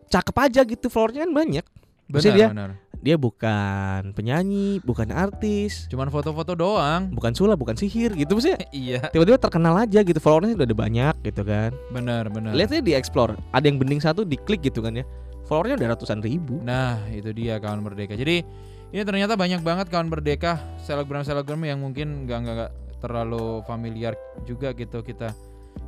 cakep 0.10 0.36
aja 0.42 0.62
gitu, 0.66 0.90
followernya 0.90 1.30
kan 1.30 1.34
banyak. 1.34 1.66
benar 2.10 2.34
dia- 2.34 2.50
benar. 2.50 2.70
Dia 3.00 3.16
bukan 3.16 4.12
penyanyi, 4.12 4.84
bukan 4.84 5.16
artis, 5.16 5.88
Cuman 5.88 6.12
foto-foto 6.12 6.52
doang. 6.52 7.08
bukan 7.16 7.32
sulap, 7.32 7.56
bukan 7.56 7.80
sihir 7.80 8.12
gitu 8.12 8.36
maksudnya. 8.36 8.60
iya, 8.76 9.00
Tiba-tiba 9.08 9.40
terkenal 9.40 9.80
aja 9.80 10.04
gitu, 10.04 10.20
followernya 10.20 10.60
udah 10.60 10.68
ada 10.68 10.78
banyak 10.78 11.14
gitu 11.24 11.42
kan. 11.48 11.72
benar 11.96 12.28
benar. 12.28 12.52
Lihat 12.52 12.76
aja 12.76 12.84
di 12.84 12.92
explore, 12.92 13.40
ada 13.56 13.64
yang 13.64 13.80
bening 13.80 14.04
satu 14.04 14.28
diklik 14.28 14.60
gitu 14.60 14.84
kan 14.84 15.00
ya. 15.00 15.08
Followernya 15.48 15.80
udah 15.80 15.88
ratusan 15.96 16.20
ribu. 16.20 16.60
Nah, 16.62 17.00
itu 17.10 17.32
dia 17.32 17.56
kawan 17.58 17.82
merdeka. 17.82 18.14
Jadi 18.14 18.44
ini 18.92 19.02
ternyata 19.08 19.40
banyak 19.40 19.64
banget 19.64 19.88
kawan 19.88 20.12
merdeka 20.12 20.60
selebgram-selebgram 20.84 21.62
yang 21.64 21.80
mungkin 21.80 22.28
nggak 22.28 22.38
nggak 22.44 22.56
nggak 22.60 22.72
terlalu 23.00 23.64
familiar 23.64 24.14
juga 24.44 24.76
gitu 24.76 25.00
kita. 25.00 25.32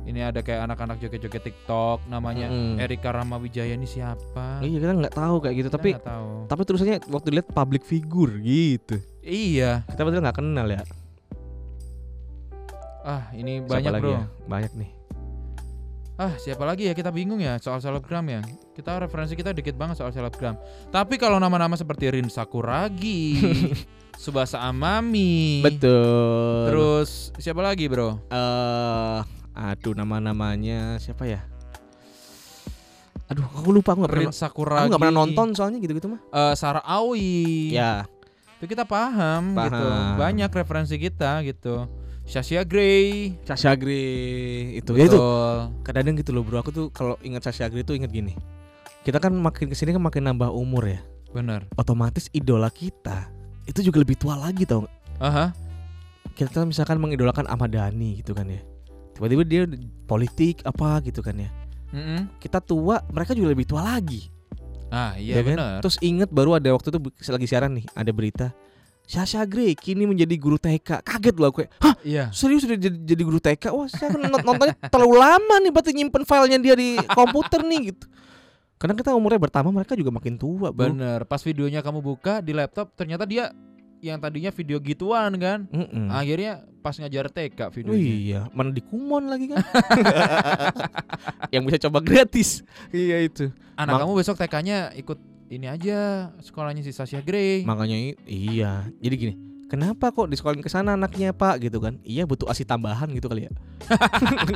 Ini 0.02 0.20
ada 0.24 0.40
kayak 0.40 0.66
anak-anak 0.66 0.98
joget-joget 0.98 1.42
TikTok 1.42 2.04
namanya 2.06 2.50
Mm-mm. 2.50 2.76
Erika 2.76 3.10
Ramawijaya 3.10 3.72
ini 3.72 3.86
siapa? 3.86 4.58
Iya 4.58 4.78
kita 4.78 4.92
nggak 4.98 5.14
tahu 5.14 5.36
kayak 5.40 5.54
gitu, 5.56 5.68
Kita 5.68 5.78
tapi 5.78 5.90
tahu. 5.96 6.28
tapi 6.46 6.60
terusannya 6.62 6.96
waktu 7.06 7.28
lihat 7.32 7.48
public 7.48 7.82
figure 7.82 8.34
gitu. 8.38 8.98
Iya. 9.20 9.86
Kita 9.86 10.00
padahal 10.00 10.22
nggak 10.22 10.38
kenal 10.38 10.66
ya. 10.68 10.82
Ah, 13.02 13.30
ini 13.32 13.58
Siapa 13.58 13.70
banyak 13.72 13.92
lagi 13.92 14.04
bro. 14.04 14.12
ya? 14.12 14.24
Banyak 14.44 14.72
nih. 14.74 14.90
Ah, 16.14 16.32
siapa 16.36 16.62
lagi 16.62 16.86
ya 16.86 16.94
kita 16.94 17.10
bingung 17.10 17.38
ya 17.38 17.58
soal 17.58 17.78
selebgram 17.78 18.22
ya. 18.26 18.42
Kita 18.72 18.94
referensi 18.96 19.34
kita 19.34 19.50
dikit 19.50 19.74
banget 19.74 19.98
soal 19.98 20.10
selebgram. 20.10 20.54
Tapi 20.88 21.14
kalau 21.16 21.38
nama-nama 21.38 21.74
seperti 21.74 22.10
Rin 22.10 22.26
Sakuragi, 22.26 23.42
Subasa 24.22 24.62
Amami, 24.62 25.64
Betul. 25.64 26.68
terus 26.68 27.10
siapa 27.36 27.58
lagi 27.60 27.86
bro? 27.86 28.22
eh 28.28 29.18
aduh 29.52 29.92
nama-namanya 29.96 30.96
siapa 30.98 31.28
ya? 31.28 31.40
Aduh, 33.32 33.48
aku 33.48 33.68
lupa 33.72 33.96
aku 33.96 34.04
nggak 34.04 34.12
pernah. 34.12 34.34
Sakuragi. 34.34 34.80
Aku 34.84 34.86
nggak 34.92 35.02
pernah 35.08 35.18
nonton 35.24 35.46
soalnya 35.56 35.78
gitu-gitu 35.80 36.12
mah. 36.12 36.20
Eh, 36.20 36.54
Sarah 36.58 36.84
Awi. 36.84 37.72
Ya, 37.72 38.04
Itu 38.60 38.68
kita 38.70 38.86
paham, 38.86 39.58
gitu. 39.58 39.72
Paham. 39.74 40.20
Banyak 40.20 40.50
referensi 40.52 40.94
kita 41.00 41.40
gitu. 41.42 41.88
Sasha 42.22 42.62
Grey. 42.62 43.34
Sasha 43.42 43.74
Grey 43.74 44.78
itu. 44.78 44.94
Ya 44.94 45.10
itu. 45.10 45.18
Kadang-kadang 45.82 46.22
gitu 46.22 46.30
loh, 46.30 46.46
Bro. 46.46 46.62
Aku 46.62 46.70
tuh 46.70 46.86
kalau 46.94 47.18
ingat 47.26 47.42
Sasha 47.42 47.66
Grey 47.66 47.82
tuh 47.82 47.98
ingat 47.98 48.14
gini. 48.14 48.38
Kita 49.02 49.18
kan 49.18 49.34
makin 49.34 49.66
ke 49.66 49.74
sini 49.74 49.90
kan 49.90 49.98
makin 49.98 50.30
nambah 50.30 50.54
umur 50.54 50.86
ya. 50.86 51.02
Bener. 51.34 51.66
Otomatis 51.74 52.30
idola 52.30 52.70
kita 52.70 53.26
itu 53.66 53.82
juga 53.82 53.98
lebih 54.02 54.14
tua 54.14 54.38
lagi 54.38 54.62
tau 54.62 54.86
nggak? 54.86 54.94
Aha. 55.18 55.46
Kita 56.38 56.62
misalkan 56.62 57.02
mengidolakan 57.02 57.50
Ahmad 57.50 57.74
Dhani 57.74 58.22
gitu 58.22 58.30
kan 58.30 58.46
ya. 58.46 58.62
Tiba-tiba 59.22 59.44
dia 59.46 59.62
politik 60.02 60.66
apa 60.66 60.98
gitu 61.06 61.22
kan 61.22 61.38
ya. 61.38 61.46
Mm-mm. 61.94 62.26
Kita 62.42 62.58
tua, 62.58 62.98
mereka 63.14 63.38
juga 63.38 63.54
lebih 63.54 63.70
tua 63.70 63.86
lagi. 63.86 64.26
Ah, 64.90 65.14
iya 65.14 65.38
ya 65.38 65.46
kan? 65.46 65.54
bener. 65.54 65.78
Terus 65.78 65.96
inget 66.02 66.26
baru 66.34 66.58
ada 66.58 66.74
waktu 66.74 66.90
itu 66.90 66.98
lagi 67.30 67.46
siaran 67.46 67.78
nih, 67.78 67.86
ada 67.94 68.10
berita 68.10 68.50
Sasha 69.06 69.46
Grey 69.46 69.78
kini 69.78 70.10
menjadi 70.10 70.34
guru 70.34 70.58
TK. 70.58 71.06
Kaget 71.06 71.36
loh 71.38 71.54
aku. 71.54 71.62
kayak, 71.62 71.72
Hah, 71.78 71.94
Iya. 72.02 72.24
serius 72.34 72.66
udah 72.66 72.78
jadi, 72.82 72.98
jadi 72.98 73.22
guru 73.22 73.38
TK? 73.38 73.70
Wah, 73.70 73.86
saya 73.86 74.10
kan 74.10 74.26
nontonnya 74.26 74.74
terlalu 74.90 75.16
lama 75.22 75.54
nih 75.62 75.70
berarti 75.70 75.90
nyimpen 75.94 76.26
filenya 76.26 76.58
dia 76.58 76.74
di 76.74 76.98
komputer 77.14 77.62
nih 77.62 77.94
gitu. 77.94 78.06
Karena 78.82 78.98
kita 78.98 79.14
umurnya 79.14 79.38
bertambah, 79.38 79.70
mereka 79.70 79.94
juga 79.94 80.10
makin 80.10 80.34
tua, 80.34 80.74
Bro. 80.74 80.90
Bener. 80.90 81.22
Pas 81.30 81.38
videonya 81.38 81.86
kamu 81.86 82.02
buka 82.02 82.42
di 82.42 82.50
laptop, 82.50 82.90
ternyata 82.98 83.22
dia 83.22 83.54
yang 84.02 84.18
tadinya 84.18 84.50
video 84.50 84.76
gituan 84.76 85.30
kan. 85.38 85.70
Mm-mm. 85.70 86.10
Akhirnya 86.10 86.52
pas 86.82 86.92
ngajar 86.92 87.30
TK 87.30 87.60
Oh 87.62 87.70
videonya. 87.70 88.02
iya, 88.02 88.40
mana 88.50 88.68
di 88.68 88.82
Kumon 88.82 89.30
lagi 89.30 89.46
kan? 89.46 89.62
yang 91.54 91.62
bisa 91.62 91.78
coba 91.80 92.02
gratis. 92.02 92.66
Iya 92.90 93.22
itu. 93.22 93.54
Anak 93.72 93.94
Mak- 93.94 94.00
kamu 94.02 94.12
besok 94.18 94.36
TK-nya 94.36 94.90
ikut 94.92 95.18
ini 95.48 95.66
aja 95.66 96.30
sekolahnya 96.38 96.82
si 96.82 96.90
Sasha 96.90 97.20
Grey. 97.20 97.62
Makanya 97.62 97.96
iya. 98.26 98.90
Jadi 98.98 99.14
gini, 99.14 99.34
kenapa 99.72 100.12
kok 100.12 100.28
disekolahin 100.28 100.60
ke 100.60 100.68
sana 100.68 100.92
anaknya, 100.92 101.32
Pak? 101.32 101.64
gitu 101.64 101.80
kan. 101.80 101.96
Iya 102.02 102.22
butuh 102.22 102.44
ASI 102.46 102.62
tambahan 102.62 103.08
gitu 103.08 103.24
kali 103.26 103.48
ya. 103.48 103.52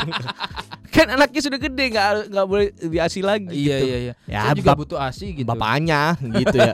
kan 0.87 1.07
anaknya 1.11 1.41
sudah 1.43 1.59
gede 1.59 1.85
nggak 1.91 2.09
nggak 2.31 2.47
boleh 2.47 2.67
diasi 2.79 3.21
lagi 3.21 3.53
iya 3.53 3.77
gitu. 3.77 3.87
iya 3.87 3.97
iya. 3.99 4.13
Ya, 4.25 4.41
Saya 4.43 4.55
juga 4.55 4.71
bap- 4.73 4.81
butuh 4.81 4.99
ASI 4.99 5.29
gitu. 5.35 5.47
bapaknya 5.47 6.01
gitu 6.35 6.57
ya. 6.57 6.73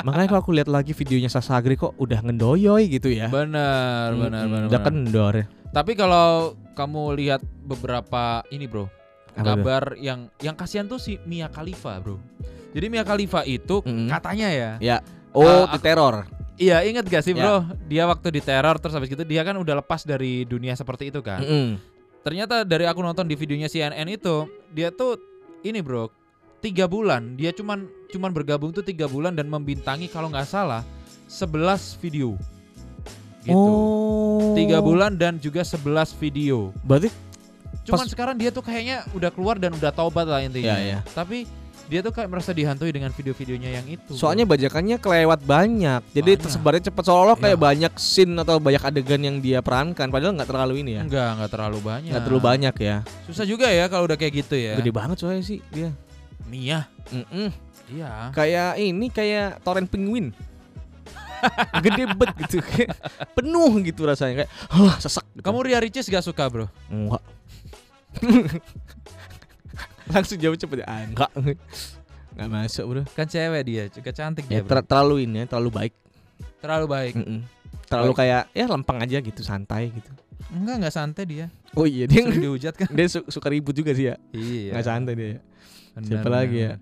Makanya 0.00 0.26
kalau 0.28 0.40
aku 0.40 0.52
lihat 0.52 0.68
lagi 0.68 0.92
videonya 0.92 1.28
Sasagri 1.28 1.74
kok 1.74 1.92
udah 1.96 2.20
ngendoyoy 2.20 2.88
gitu 2.88 3.08
ya. 3.08 3.28
Benar, 3.28 4.12
benar, 4.12 4.42
Mm-mm, 4.42 4.50
benar. 4.50 4.66
Udah 4.68 4.80
benar. 4.80 4.86
kendor. 4.86 5.34
Tapi 5.70 5.92
kalau 5.92 6.28
kamu 6.72 7.02
lihat 7.16 7.40
beberapa 7.60 8.22
ini, 8.48 8.64
Bro. 8.64 8.88
Apa 9.34 9.58
kabar 9.58 9.98
yang 9.98 10.30
yang 10.38 10.54
kasihan 10.54 10.86
tuh 10.86 10.96
si 10.96 11.18
Mia 11.24 11.50
Khalifa, 11.50 11.98
Bro. 11.98 12.22
Jadi 12.70 12.86
Mia 12.86 13.02
Khalifa 13.02 13.42
itu 13.42 13.82
Mm-mm. 13.82 14.06
katanya 14.06 14.48
ya. 14.78 15.02
Oh, 15.34 15.66
Ah, 15.66 15.74
di 15.74 15.78
teror. 15.80 16.24
Iya, 16.54 16.86
ingat 16.86 17.04
gak 17.10 17.22
sih, 17.26 17.34
Ya. 17.34 17.42
Bro? 17.42 17.56
Dia 17.90 18.06
waktu 18.06 18.30
di 18.30 18.40
teror 18.40 18.78
terus 18.78 18.94
habis 18.94 19.10
gitu 19.10 19.26
dia 19.26 19.42
kan 19.42 19.58
udah 19.58 19.82
lepas 19.82 20.06
dari 20.06 20.46
dunia 20.46 20.78
seperti 20.78 21.10
itu 21.10 21.18
kan. 21.18 21.42
Mm-mm. 21.42 21.78
Ternyata 22.22 22.62
dari 22.62 22.86
aku 22.86 23.02
nonton 23.02 23.26
di 23.26 23.34
videonya 23.34 23.66
CNN 23.66 24.06
itu, 24.08 24.46
dia 24.70 24.94
tuh 24.94 25.18
ini, 25.66 25.82
Bro. 25.82 26.14
Tiga 26.64 26.88
bulan 26.88 27.36
dia 27.36 27.52
cuman 27.52 27.84
cuman 28.08 28.32
bergabung 28.32 28.72
tuh 28.72 28.80
tiga 28.80 29.04
bulan 29.04 29.36
dan 29.36 29.52
membintangi 29.52 30.08
kalau 30.08 30.32
nggak 30.32 30.48
salah 30.48 30.80
11 31.28 32.00
video. 32.00 32.40
Gitu. 33.44 33.52
Oh. 33.52 34.56
Tiga 34.56 34.80
bulan 34.80 35.12
dan 35.20 35.36
juga 35.36 35.60
11 35.60 36.16
video. 36.16 36.72
Berarti 36.80 37.12
Cuman 37.84 38.08
Pas- 38.08 38.12
sekarang 38.16 38.36
dia 38.40 38.48
tuh 38.48 38.64
kayaknya 38.64 39.04
udah 39.12 39.28
keluar 39.28 39.60
dan 39.60 39.76
udah 39.76 39.92
taubat 39.92 40.24
lah 40.24 40.40
intinya. 40.40 40.72
Iya, 40.72 40.76
iya. 40.80 40.98
Tapi 41.12 41.44
dia 41.84 42.00
tuh 42.00 42.10
kayak 42.10 42.26
merasa 42.26 42.50
dihantui 42.50 42.88
dengan 42.88 43.08
video-videonya 43.08 43.70
yang 43.74 43.86
itu. 43.86 44.12
soalnya 44.12 44.44
bajakannya 44.44 44.96
kelewat 44.96 45.40
banyak. 45.40 46.00
Jadi 46.10 46.30
Banyak. 46.30 46.42
tersebarnya 46.42 46.82
cepat 46.88 47.04
seolah 47.04 47.36
kayak 47.36 47.54
Iya. 47.54 47.62
banyak 47.62 47.92
scene 47.94 48.34
atau 48.36 48.56
banyak 48.56 48.80
adegan 48.80 49.20
yang 49.20 49.36
dia 49.38 49.60
perankan 49.60 50.08
padahal 50.08 50.32
nggak 50.32 50.48
terlalu 50.48 50.74
ini 50.80 50.96
ya. 50.96 51.02
enggak, 51.02 51.28
enggak 51.36 51.50
terlalu 51.52 51.78
banyak. 51.80 52.10
Nggak 52.10 52.24
terlalu 52.24 52.42
banyak 52.42 52.74
ya. 52.78 52.96
Susah 53.24 53.44
juga 53.44 53.68
ya 53.68 53.84
kalau 53.86 54.04
udah 54.04 54.16
kayak 54.16 54.32
gitu 54.40 54.56
ya. 54.56 54.74
Gede 54.76 54.90
banget 54.90 55.16
soalnya 55.18 55.44
sih 55.44 55.60
dia. 55.68 55.92
Mia. 56.44 56.88
Mm-mm. 57.12 57.48
Iya. 57.92 58.32
Kayak 58.32 58.70
ini 58.78 59.06
kayak 59.08 59.60
torrent 59.60 59.86
penguin. 59.86 60.32
Gede 61.78 62.08
bet 62.16 62.32
gitu. 62.40 62.64
Kayak 62.64 62.96
Penuh 63.36 63.68
gitu 63.84 64.08
rasanya 64.08 64.42
kayak 64.42 64.50
huh, 64.70 64.96
sesak 64.96 65.28
gitu. 65.30 65.44
Kamu 65.44 65.60
Ria 65.60 65.76
Ricis 65.76 66.08
gak 66.08 66.24
suka, 66.24 66.48
Bro? 66.48 66.66
enggak. 66.88 67.20
Langsung 70.08 70.36
jawab 70.36 70.56
cepet 70.56 70.76
ya. 70.80 70.86
Enggak. 71.04 71.30
Enggak 72.34 72.48
masuk, 72.50 72.84
Bro. 72.86 73.02
Kan 73.12 73.26
cewek 73.26 73.62
dia, 73.62 73.84
juga 73.88 74.10
cantik 74.10 74.44
Ya, 74.46 74.58
dia, 74.58 74.66
ter- 74.66 74.84
terlalu 74.84 75.24
ini 75.24 75.42
ya, 75.42 75.46
terlalu 75.46 75.70
baik. 75.70 75.94
Terlalu 76.58 76.86
baik. 76.86 77.14
Mm-mm. 77.14 77.40
Terlalu 77.84 78.12
kayak 78.12 78.42
ya 78.50 78.64
lempeng 78.66 78.98
aja 78.98 79.18
gitu, 79.18 79.40
santai 79.40 79.92
gitu. 79.92 80.10
Enggak, 80.50 80.74
enggak 80.82 80.94
santai 80.94 81.24
dia. 81.24 81.46
Oh 81.72 81.86
iya, 81.86 82.04
dia 82.04 82.26
dihujat 82.26 82.74
kan? 82.74 82.88
dia 82.90 83.06
su- 83.06 83.26
suka 83.28 83.48
ribut 83.48 83.72
juga 83.72 83.94
sih 83.94 84.10
ya. 84.10 84.16
iya. 84.30 84.72
Nggak 84.74 84.86
santai 84.86 85.12
dia. 85.14 85.28
ya. 85.28 85.38
Benar, 85.94 86.04
Siapa 86.04 86.20
benar, 86.22 86.34
lagi 86.34 86.58
ya? 86.58 86.72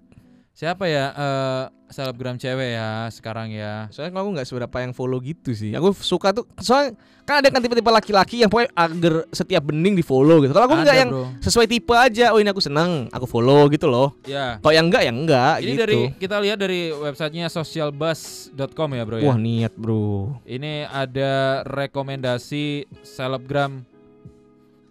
Siapa 0.52 0.84
ya 0.84 1.04
eh 1.16 1.64
selebgram 1.88 2.36
cewek 2.36 2.76
ya 2.76 3.08
sekarang 3.08 3.52
ya? 3.52 3.88
Soalnya 3.88 4.16
aku 4.20 4.30
nggak 4.36 4.48
seberapa 4.48 4.76
yang 4.80 4.92
follow 4.92 5.16
gitu 5.20 5.52
sih. 5.56 5.72
Aku 5.72 5.92
suka 5.96 6.32
tuh 6.32 6.44
soalnya 6.60 6.92
kan 7.24 7.40
ada 7.40 7.48
kan 7.48 7.60
tipe-tipe 7.64 7.88
laki-laki 7.88 8.44
yang 8.44 8.52
pokoknya 8.52 8.68
agar 8.76 9.14
setiap 9.32 9.62
bening 9.68 9.96
di 9.96 10.04
follow 10.04 10.44
gitu. 10.44 10.52
Kalau 10.52 10.68
aku 10.68 10.76
nggak 10.84 10.96
yang 10.96 11.10
Bro. 11.12 11.24
sesuai 11.40 11.66
tipe 11.68 11.96
aja. 11.96 12.36
Oh 12.36 12.40
ini 12.40 12.52
aku 12.52 12.60
seneng, 12.60 13.08
aku 13.12 13.24
follow 13.24 13.64
gitu 13.72 13.88
loh. 13.88 14.12
Ya. 14.28 14.60
Kalau 14.60 14.74
yang 14.76 14.92
enggak 14.92 15.02
ya 15.08 15.12
enggak 15.12 15.54
Ini 15.60 15.72
gitu. 15.72 15.80
dari 15.84 15.98
kita 16.20 16.36
lihat 16.40 16.58
dari 16.60 16.80
websitenya 16.92 17.46
socialbuzz.com 17.48 18.88
ya, 18.92 19.02
Bro 19.08 19.16
ya. 19.20 19.28
Wah 19.32 19.38
niat 19.40 19.72
bro. 19.76 20.36
Ini 20.44 20.84
ada 20.88 21.64
rekomendasi 21.64 22.92
selebgram 23.04 23.88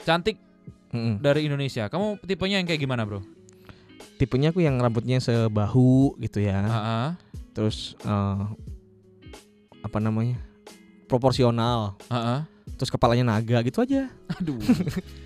cantik 0.01 0.41
Mm-mm. 0.89 1.21
dari 1.21 1.45
Indonesia. 1.45 1.85
Kamu 1.85 2.17
tipenya 2.25 2.57
yang 2.57 2.67
kayak 2.67 2.81
gimana, 2.81 3.05
Bro? 3.05 3.21
Tipenya 4.21 4.53
aku 4.53 4.61
yang 4.61 4.77
rambutnya 4.77 5.17
sebahu 5.17 6.13
gitu 6.21 6.45
ya. 6.45 6.61
Heeh. 6.61 7.09
Terus 7.57 7.97
eh, 8.05 8.41
apa 9.81 9.97
namanya 9.97 10.37
proporsional. 11.09 11.97
Heeh. 12.05 12.45
Terus 12.77 12.93
kepalanya 12.93 13.33
naga 13.33 13.65
gitu 13.65 13.81
aja. 13.81 14.13
Aduh. 14.37 14.61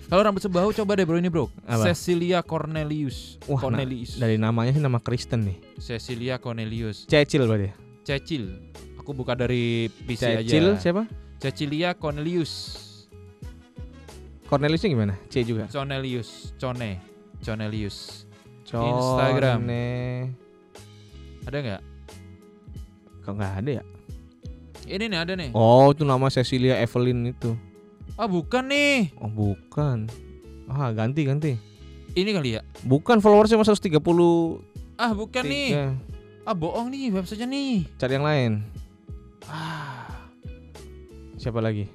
Kalau 0.08 0.24
rambut 0.24 0.40
sebahu 0.40 0.72
coba 0.72 0.96
deh, 0.96 1.04
Bro 1.04 1.20
ini, 1.20 1.28
Bro. 1.28 1.52
Apa? 1.68 1.92
Cecilia 1.92 2.40
Cornelius. 2.40 3.36
Wah, 3.44 3.60
nah, 3.60 3.68
Cornelius. 3.68 4.16
Dari 4.16 4.40
namanya 4.40 4.72
sih 4.72 4.80
nama 4.80 4.96
Kristen 4.96 5.44
nih. 5.44 5.56
Cecilia 5.76 6.40
Cornelius. 6.40 7.04
Cecil 7.04 7.44
berarti. 7.44 7.76
Cecil. 8.00 8.72
Aku 8.96 9.12
buka 9.12 9.36
dari 9.36 9.92
PC 10.08 10.40
Cecil 10.40 10.76
aja. 10.76 10.80
siapa? 10.80 11.04
Cecilia 11.36 11.92
Cornelius. 11.92 12.52
Corneliusnya 14.48 14.88
gimana? 14.88 15.14
C 15.28 15.44
juga. 15.44 15.68
Cornelius. 15.68 16.56
Cone. 16.56 16.96
Cornelius. 17.44 18.25
Instagram. 18.70 19.58
Corne- 19.62 20.34
Ada 21.46 21.56
nggak? 21.62 21.82
Kok 23.22 23.32
nggak 23.32 23.54
ada 23.62 23.70
ya? 23.82 23.84
Ini 24.86 25.04
nih 25.10 25.18
ada 25.18 25.32
nih. 25.34 25.50
Oh, 25.50 25.90
itu 25.90 26.02
nama 26.02 26.30
Cecilia 26.30 26.78
Evelyn 26.78 27.30
itu. 27.30 27.54
Ah 28.14 28.26
bukan 28.30 28.66
nih. 28.70 29.10
Oh, 29.18 29.30
bukan. 29.30 30.06
Ah, 30.66 30.90
ganti 30.90 31.26
ganti. 31.26 31.54
Ini 32.16 32.30
kali 32.32 32.56
ya. 32.56 32.62
Bukan 32.82 33.18
followersnya 33.18 33.58
cuma 33.58 33.66
133. 33.66 34.62
Ah 34.96 35.12
bukan 35.12 35.42
nih. 35.44 35.92
Ah 36.46 36.54
bohong 36.54 36.88
nih 36.88 37.10
websitenya 37.12 37.46
nih. 37.50 37.74
Cari 37.98 38.12
yang 38.14 38.26
lain. 38.26 38.52
Ah. 39.46 40.30
Siapa 41.36 41.58
lagi? 41.60 41.86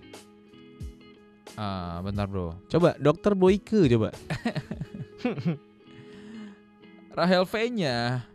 Ah 1.55 1.99
bentar 2.03 2.27
bro. 2.27 2.55
Coba 2.67 2.95
Dokter 2.99 3.35
Boyke 3.35 3.87
coba. 3.87 4.11
Rahel 7.21 7.45
V-nya. 7.45 8.25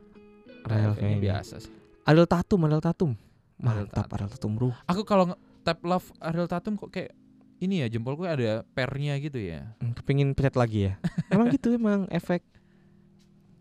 Rahel 0.62 0.94
V-nya. 0.94 1.18
biasa 1.18 1.58
sih. 1.58 1.72
Adel 2.06 2.22
Tatum, 2.24 2.62
Adel 2.62 2.78
Tatum. 2.78 3.18
Mantap. 3.58 4.06
Adel 4.06 4.30
Tatum, 4.30 4.54
Bro. 4.54 4.70
Aku 4.86 5.02
kalau 5.02 5.34
tap 5.60 5.82
love 5.82 6.06
Ariel 6.22 6.46
Tatum 6.46 6.78
kok 6.78 6.94
kayak 6.94 7.10
ini 7.58 7.82
ya 7.82 7.90
jempolku 7.90 8.22
ada 8.22 8.62
pernya 8.70 9.18
gitu 9.18 9.42
ya. 9.42 9.74
Hmm, 9.82 9.90
Kepingin 9.90 10.30
pencet 10.30 10.54
lagi 10.54 10.86
ya. 10.86 11.02
emang 11.26 11.50
gitu 11.50 11.74
emang 11.74 12.06
efek. 12.06 12.46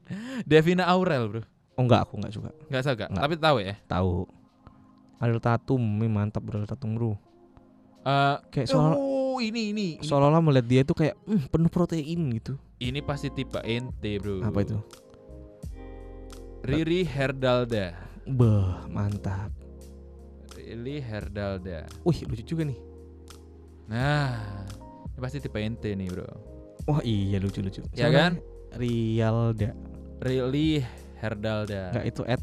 Devina 0.50 0.86
Aurel 0.86 1.26
bro. 1.26 1.42
Oh 1.74 1.82
enggak, 1.82 2.06
aku 2.06 2.22
enggak 2.22 2.34
suka. 2.34 2.50
Nggak 2.70 2.84
suka. 2.86 3.06
Nggak. 3.10 3.24
Tapi 3.26 3.34
tahu 3.42 3.58
ya. 3.60 3.74
Tahu. 3.90 4.14
Adel 5.18 5.42
Tatum, 5.42 5.82
ini 5.82 6.06
mantap 6.06 6.46
bro, 6.46 6.62
Adel 6.62 6.70
Tatum, 6.70 6.92
Bro. 6.94 7.12
Eh, 8.06 8.38
Kayak 8.54 8.68
soal 8.70 8.94
oh 8.94 9.42
ini 9.42 9.74
ini. 9.74 9.88
Seolah-olah 9.98 10.38
melihat 10.40 10.68
dia 10.70 10.82
tuh 10.86 10.94
kayak 10.94 11.18
"Hmm, 11.26 11.42
penuh 11.50 11.72
protein 11.74 12.22
gitu. 12.38 12.54
Ini 12.78 13.02
pasti 13.02 13.34
tipe 13.34 13.58
ente 13.66 14.22
bro. 14.22 14.46
Apa 14.46 14.62
itu? 14.62 14.78
Riri 16.66 17.06
Herdalda. 17.06 17.94
Beh, 18.26 18.74
mantap. 18.90 19.54
Riri 20.58 20.98
Herdalda. 20.98 21.86
Wih, 22.02 22.26
lucu 22.26 22.42
juga 22.42 22.66
nih. 22.66 22.80
Nah, 23.86 24.66
ini 25.14 25.20
pasti 25.22 25.38
tipe 25.38 25.62
ente 25.62 25.94
nih 25.94 26.10
bro. 26.10 26.26
Wah, 26.90 27.02
iya 27.06 27.38
lucu-lucu. 27.38 27.86
Ya 27.94 28.10
kan? 28.10 28.42
Rialda. 28.74 29.78
Riri 30.26 30.82
Herdalda. 31.22 31.94
Enggak 31.94 32.06
itu 32.10 32.22
at 32.26 32.42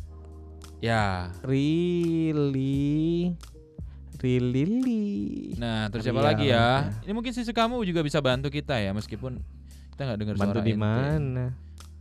Ya. 0.79 1.31
Rili 1.43 3.35
Rilili. 4.23 5.51
Nah, 5.59 5.91
terus 5.91 6.07
siapa 6.07 6.23
lagi 6.23 6.47
ya? 6.55 6.95
Ini 7.03 7.11
mungkin 7.11 7.35
sisi 7.35 7.51
kamu 7.51 7.83
juga 7.83 8.07
bisa 8.07 8.23
bantu 8.23 8.55
kita 8.55 8.79
ya, 8.79 8.95
meskipun 8.95 9.43
kita 9.95 10.03
nggak 10.07 10.19
dengar 10.23 10.35
Bantu 10.39 10.63
suara 10.63 10.67
di 10.67 10.75
ente. 10.75 10.79
mana? 10.79 11.47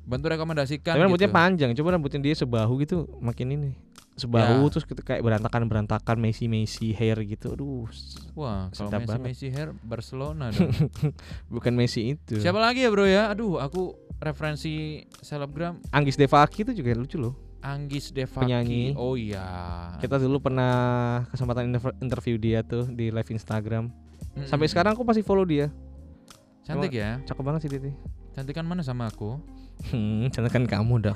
Bantu 0.01 0.25
rekomendasikan. 0.33 0.97
Tapi 0.97 1.03
rambutnya 1.03 1.29
gitu. 1.29 1.37
panjang. 1.37 1.69
Coba 1.77 1.89
rambutnya 1.95 2.19
dia 2.19 2.35
sebahu 2.35 2.81
gitu, 2.81 3.05
makin 3.21 3.47
ini. 3.53 3.71
Sebahu 4.11 4.67
Ya. 4.67 4.71
terus 4.75 4.83
kayak 4.85 5.23
berantakan-berantakan 5.23 6.19
Messi 6.19 6.45
Messi 6.45 6.91
hair 6.91 7.15
gitu. 7.23 7.55
Aduh, 7.55 7.87
Wah, 8.35 8.67
kalau 8.75 8.91
Messi 8.91 9.07
banget. 9.07 9.23
Messi 9.23 9.47
hair 9.49 9.69
Barcelona 9.81 10.51
dong. 10.51 10.67
bukan 11.53 11.73
Messi 11.73 12.13
itu. 12.13 12.37
Siapa 12.37 12.59
lagi 12.59 12.83
ya, 12.83 12.89
Bro 12.91 13.07
ya? 13.07 13.31
Aduh, 13.31 13.57
aku 13.57 13.95
referensi 14.21 15.01
selebgram 15.17 15.81
Anggis 15.89 16.13
Devaki 16.19 16.61
itu 16.61 16.77
juga 16.77 16.93
lucu 16.93 17.17
loh. 17.17 17.33
Anggis 17.61 18.09
Devaki. 18.11 18.45
Penyanyi. 18.45 18.93
Oh 18.97 19.13
iya. 19.15 19.45
Kita 19.97 20.17
dulu 20.17 20.41
pernah 20.41 20.73
kesempatan 21.29 21.69
interv- 21.71 21.97
interview 22.01 22.35
dia 22.35 22.65
tuh 22.65 22.89
di 22.89 23.13
live 23.13 23.31
Instagram. 23.31 23.89
Mm-mm. 24.33 24.49
Sampai 24.49 24.65
sekarang 24.65 24.93
aku 24.93 25.05
masih 25.05 25.21
follow 25.21 25.45
dia. 25.45 25.69
cantik 26.61 26.93
ya. 26.93 27.17
Cakep 27.25 27.41
banget 27.41 27.61
sih 27.65 27.69
tuh. 27.69 27.95
Cantikan 28.33 28.65
mana 28.65 28.85
sama 28.85 29.09
aku? 29.09 29.41
Hmm, 29.89 30.29
kan 30.29 30.63
kamu 30.69 31.09
dong. 31.09 31.15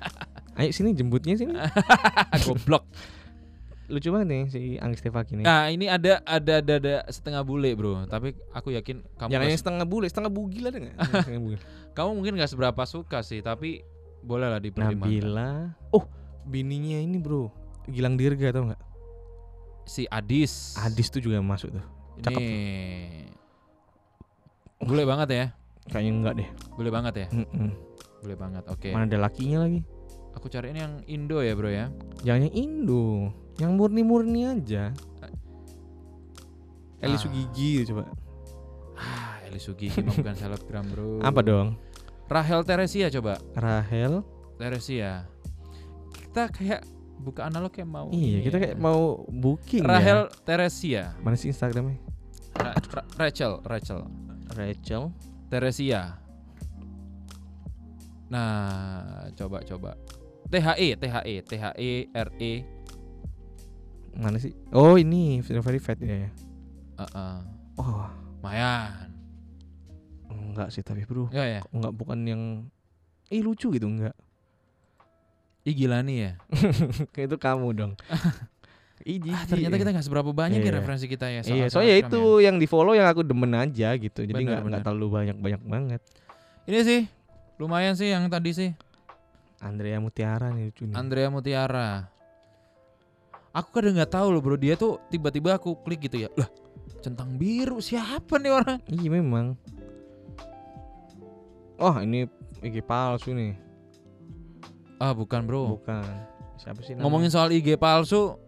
Ayo 0.58 0.70
sini 0.74 0.92
jemputnya 0.92 1.38
sini. 1.38 1.54
Goblok. 2.44 2.84
lucu 3.92 4.08
banget 4.08 4.28
nih 4.32 4.42
si 4.48 4.60
Anggi 4.80 4.96
Stefaki 5.04 5.36
nih. 5.36 5.44
Nah, 5.44 5.68
ini 5.68 5.84
ada 5.84 6.24
ada 6.24 6.64
ada, 6.64 6.74
ada 6.80 6.94
setengah 7.12 7.44
bule, 7.44 7.76
Bro. 7.76 8.08
Tapi 8.08 8.32
aku 8.56 8.72
yakin 8.72 9.04
kamu 9.20 9.28
Yang 9.28 9.42
yang 9.52 9.60
setengah 9.60 9.84
bule, 9.84 10.06
setengah 10.08 10.32
bugil 10.32 10.64
ada 10.64 10.78
nggak? 10.80 10.96
Setengah 11.28 11.42
bugil. 11.44 11.60
kamu 11.92 12.10
mungkin 12.16 12.32
nggak 12.40 12.50
seberapa 12.56 12.82
suka 12.88 13.20
sih, 13.20 13.44
tapi 13.44 13.84
boleh 14.24 14.48
lah 14.48 14.64
dipertimbangkan. 14.64 15.12
Nabila. 15.12 15.52
Oh, 15.92 16.08
bininya 16.48 17.04
ini 17.04 17.20
bro, 17.20 17.52
Gilang 17.84 18.16
Dirga 18.16 18.48
tau 18.56 18.72
nggak? 18.72 18.82
Si 19.84 20.08
Adis. 20.08 20.78
Adis 20.80 21.12
tuh 21.12 21.20
juga 21.20 21.44
masuk 21.44 21.76
tuh. 21.76 21.84
cakep. 22.22 22.40
Ini 22.40 22.52
bule 24.88 25.04
banget 25.04 25.28
ya. 25.36 25.46
Kayaknya 25.90 26.12
enggak 26.16 26.34
deh. 26.38 26.48
Bule 26.78 26.90
banget 26.94 27.14
ya. 27.18 27.26
Mm-mm. 27.34 27.91
Bule 28.22 28.38
banget. 28.38 28.62
Oke. 28.70 28.94
Mana 28.94 29.04
ada 29.04 29.18
lakinya 29.18 29.66
lagi? 29.66 29.82
Aku 30.32 30.46
cariin 30.46 30.78
yang 30.78 30.94
Indo 31.04 31.42
ya, 31.42 31.52
Bro 31.52 31.68
ya. 31.68 31.90
Jangan 32.22 32.48
yang 32.48 32.54
Indo, 32.54 33.28
yang 33.58 33.74
murni-murni 33.76 34.48
aja. 34.48 34.94
Eli 37.02 37.12
Ah. 37.12 37.20
Sugigi 37.20 37.82
coba. 37.84 38.06
Ah, 38.94 39.42
Eli 39.44 39.58
Sugigi 39.58 39.98
mah 40.00 40.14
bukan 40.14 40.34
selebgram, 40.40 40.86
Bro. 40.88 41.18
Apa 41.20 41.42
dong? 41.42 41.74
Rahel 42.30 42.62
Teresia 42.62 43.10
coba. 43.10 43.42
Rahel. 43.52 44.22
Teresia. 44.56 45.26
Kita 46.14 46.46
kayak 46.48 46.86
buka 47.18 47.50
analog 47.50 47.74
kayak 47.74 47.90
mau. 47.90 48.06
Iya, 48.08 48.38
kita 48.40 48.56
ya. 48.56 48.62
kayak 48.62 48.76
mau 48.78 49.26
booking 49.28 49.82
Rahel 49.82 50.30
ya. 50.30 50.38
Teresia. 50.46 51.02
Mana 51.20 51.34
sih 51.34 51.50
Instagramnya? 51.50 51.98
Ra- 52.54 52.78
Ra- 52.78 53.08
Rachel, 53.18 53.58
Rachel. 53.66 54.06
Rachel. 54.54 55.10
Teresia. 55.50 56.21
Nah, 58.32 59.28
coba 59.36 59.60
coba. 59.62 59.92
THE, 60.48 60.96
THE, 60.96 61.20
THE, 61.44 61.92
RE. 62.08 62.52
Mana 64.12 64.36
sih? 64.36 64.52
Oh 64.72 64.96
ini 64.96 65.40
Very 65.40 65.60
Verified 65.60 66.00
ya. 66.00 66.28
Heeh. 66.96 67.36
Oh 67.76 68.08
Lumayan. 68.40 69.08
enggak 70.32 70.68
sih 70.68 70.80
tapi 70.80 71.04
bro. 71.04 71.28
Ya 71.28 71.44
ya. 71.44 71.60
Enggak 71.72 71.92
bukan 71.92 72.18
yang 72.24 72.42
Ih 73.28 73.40
lucu 73.40 73.68
gitu 73.68 73.88
enggak. 73.88 74.12
Ih 75.64 75.72
gila 75.72 76.04
nih 76.04 76.16
ya. 76.18 76.32
Kayak 77.12 77.26
itu 77.32 77.36
kamu 77.38 77.68
dong. 77.72 77.92
Ih, 79.02 79.18
Ah, 79.34 79.42
ternyata 79.50 79.74
kita 79.74 79.90
nggak 79.90 80.06
seberapa 80.06 80.30
banyak 80.30 80.60
ya 80.60 80.68
Iya. 80.68 80.78
referensi 80.78 81.06
kita 81.10 81.26
ya. 81.26 81.40
soal 81.42 81.56
Iya, 81.58 81.66
soalnya 81.72 81.96
itu 82.06 82.20
yang 82.38 82.54
di 82.54 82.70
follow 82.70 82.94
yang 82.94 83.08
aku 83.08 83.26
demen 83.26 83.50
aja 83.50 83.98
gitu. 83.98 84.22
Jadi 84.22 84.30
Bener, 84.36 84.62
nggak 84.62 84.84
terlalu 84.84 85.06
banyak 85.10 85.36
banyak 85.40 85.62
banget. 85.64 86.00
ya. 86.04 86.70
Ini 86.70 86.78
sih 86.84 87.00
lumayan 87.56 87.94
sih 87.94 88.10
yang 88.10 88.28
tadi 88.28 88.50
sih. 88.52 88.70
Andrea 89.62 90.02
Mutiara 90.02 90.50
nih 90.50 90.70
lucu 90.70 90.82
nih. 90.84 90.94
Andrea 90.98 91.28
Mutiara. 91.30 92.10
Aku 93.52 93.68
kadang 93.70 93.94
nggak 93.94 94.10
tahu 94.10 94.32
loh 94.32 94.40
bro 94.40 94.56
dia 94.56 94.74
tuh 94.74 94.96
tiba-tiba 95.06 95.54
aku 95.54 95.76
klik 95.84 96.08
gitu 96.08 96.24
ya. 96.24 96.28
Lah, 96.34 96.48
centang 97.04 97.36
biru 97.36 97.78
siapa 97.78 98.40
nih 98.40 98.50
orang? 98.50 98.78
Iya 98.88 99.08
memang. 99.12 99.54
Oh 101.76 101.94
ini 102.00 102.26
IG 102.62 102.80
palsu 102.82 103.34
nih. 103.36 103.54
Ah 104.96 105.12
bukan 105.12 105.44
bro. 105.44 105.78
Bukan. 105.78 106.02
Siapa 106.58 106.80
sih? 106.82 106.94
namanya? 106.94 107.02
Ngomongin 107.06 107.30
soal 107.30 107.50
IG 107.52 107.74
palsu, 107.76 108.38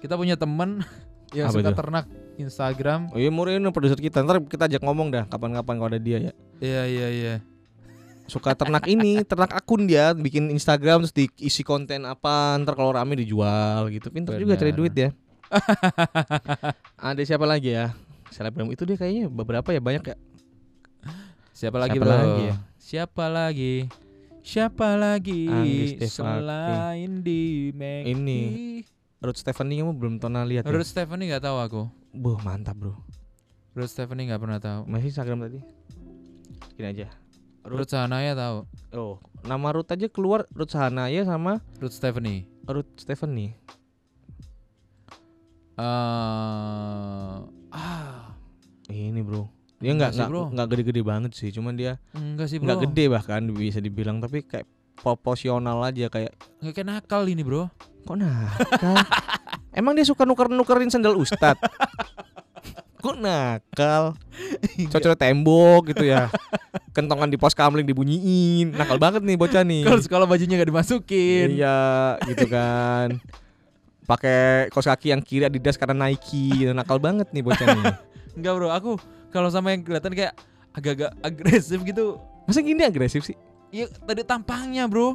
kita 0.00 0.14
punya 0.16 0.34
temen 0.34 0.80
yang 1.36 1.50
Apa 1.50 1.60
suka 1.60 1.70
tuh? 1.70 1.78
ternak 1.78 2.06
Instagram. 2.36 3.12
Oh 3.12 3.18
iya 3.20 3.30
Murino 3.30 3.70
produser 3.70 4.00
kita. 4.00 4.24
Ntar 4.24 4.42
kita 4.46 4.66
ajak 4.66 4.82
ngomong 4.82 5.12
dah 5.12 5.24
kapan-kapan 5.28 5.74
kalau 5.78 5.90
ada 5.92 6.00
dia 6.00 6.18
ya. 6.18 6.32
Iya 6.58 6.82
iya 6.88 7.08
iya. 7.12 7.34
Suka 8.26 8.58
ternak 8.58 8.90
ini, 8.90 9.22
ternak 9.22 9.54
akun 9.54 9.86
dia, 9.86 10.10
bikin 10.10 10.50
Instagram 10.50 11.06
terus 11.06 11.14
diisi 11.14 11.62
konten 11.62 12.02
apa, 12.02 12.58
ntar 12.58 12.74
kalau 12.74 12.90
rame 12.90 13.14
dijual 13.14 13.86
gitu. 13.94 14.10
Pintar 14.10 14.38
juga 14.42 14.58
cari 14.58 14.74
duit 14.74 14.94
ya. 14.94 15.14
ada 16.98 17.22
siapa 17.22 17.46
lagi 17.46 17.70
ya? 17.70 17.94
Selebgram 18.34 18.66
itu 18.74 18.82
dia 18.82 18.98
kayaknya 18.98 19.30
beberapa 19.30 19.70
ya 19.70 19.78
banyak 19.78 20.04
ya. 20.10 20.16
Siapa 21.56 21.78
lagi 21.78 21.96
Siapa 21.96 22.04
bro? 22.04 22.12
lagi 22.12 22.42
ya? 22.42 22.54
Siapa 22.76 23.24
lagi? 23.30 23.74
Siapa 24.46 24.88
lagi 24.94 25.42
selain 26.06 27.22
di 27.22 27.70
Maggie? 27.74 28.12
Ini. 28.12 28.42
Ruth 29.22 29.40
Stephanie 29.40 29.80
kamu 29.80 29.96
belum 29.96 30.14
pernah 30.20 30.44
lihat 30.44 30.68
ya? 30.68 30.74
Ruth 30.74 30.90
Stephanie 30.90 31.32
nggak 31.32 31.46
tahu 31.46 31.56
aku. 31.58 31.82
Buh 32.12 32.38
mantap 32.42 32.76
bro. 32.76 32.94
Ruth 33.72 33.90
Stephanie 33.90 34.28
nggak 34.28 34.42
pernah 34.42 34.58
tahu. 34.60 34.84
Masih 34.84 35.14
Instagram 35.14 35.48
tadi? 35.48 35.58
Gini 36.76 36.86
aja. 36.90 37.06
Ruth 37.66 37.90
Sahanaya 37.90 38.32
tahu. 38.32 38.58
Oh, 38.94 39.14
nama 39.42 39.74
Ruth 39.74 39.90
aja 39.90 40.06
keluar 40.06 40.46
Ruth 40.54 40.70
Sahanaya 40.70 41.26
sama 41.26 41.58
Ruth 41.82 41.94
Stephanie. 41.94 42.46
Ruth 42.64 42.88
Stephanie. 42.96 43.58
Eh, 45.76 47.36
ah, 47.74 48.32
Ini 48.88 49.20
bro. 49.20 49.50
Dia 49.76 49.92
Enggak 49.92 50.16
nggak 50.16 50.28
nggak 50.32 50.46
nggak 50.56 50.68
gede-gede 50.72 51.02
banget 51.04 51.32
sih, 51.36 51.52
cuman 51.52 51.76
dia 51.76 52.00
enggak 52.16 52.48
sih 52.48 52.56
bro. 52.56 52.64
nggak 52.70 52.80
gede 52.88 53.04
bahkan 53.12 53.42
bisa 53.52 53.76
dibilang 53.76 54.24
tapi 54.24 54.40
kayak 54.40 54.64
proporsional 54.96 55.84
aja 55.84 56.08
kayak 56.08 56.32
kayak 56.64 56.86
nakal 56.88 57.28
ini 57.28 57.44
bro. 57.44 57.68
kok 58.08 58.16
nakal. 58.16 58.96
Emang 59.76 59.92
dia 59.92 60.08
suka 60.08 60.24
nuker-nukerin 60.24 60.88
sandal 60.88 61.18
ustad? 61.20 61.60
kok 63.06 63.22
nakal? 63.22 64.18
Cocok 64.90 65.14
tembok 65.14 65.94
gitu 65.94 66.10
ya. 66.10 66.26
Kentongan 66.90 67.30
di 67.30 67.38
pos 67.38 67.54
kamling 67.54 67.86
dibunyiin. 67.86 68.74
Nakal 68.74 68.98
banget 68.98 69.22
nih 69.22 69.38
bocah 69.38 69.62
nih. 69.62 69.86
Kalau 69.86 70.02
sekolah 70.02 70.26
bajunya 70.26 70.58
nggak 70.58 70.70
dimasukin. 70.74 71.54
Iya, 71.54 72.18
gitu 72.26 72.50
kan. 72.50 73.22
Pakai 74.10 74.66
kaos 74.74 74.90
kaki 74.90 75.14
yang 75.14 75.22
kiri 75.22 75.46
Adidas 75.46 75.78
karena 75.78 76.10
Nike. 76.10 76.66
Nakal 76.74 76.98
banget 76.98 77.30
nih 77.30 77.46
bocah 77.46 77.66
nih. 77.70 77.86
Enggak 78.34 78.52
bro. 78.58 78.68
Aku 78.74 78.90
kalau 79.30 79.46
sama 79.54 79.70
yang 79.70 79.86
kelihatan 79.86 80.10
kayak 80.10 80.34
agak-agak 80.74 81.14
agresif 81.22 81.78
gitu. 81.86 82.18
Masa 82.50 82.62
gini 82.62 82.82
agresif 82.82 83.22
sih? 83.22 83.38
Iya 83.70 83.86
tadi 84.02 84.26
tampangnya 84.26 84.90
bro. 84.90 85.14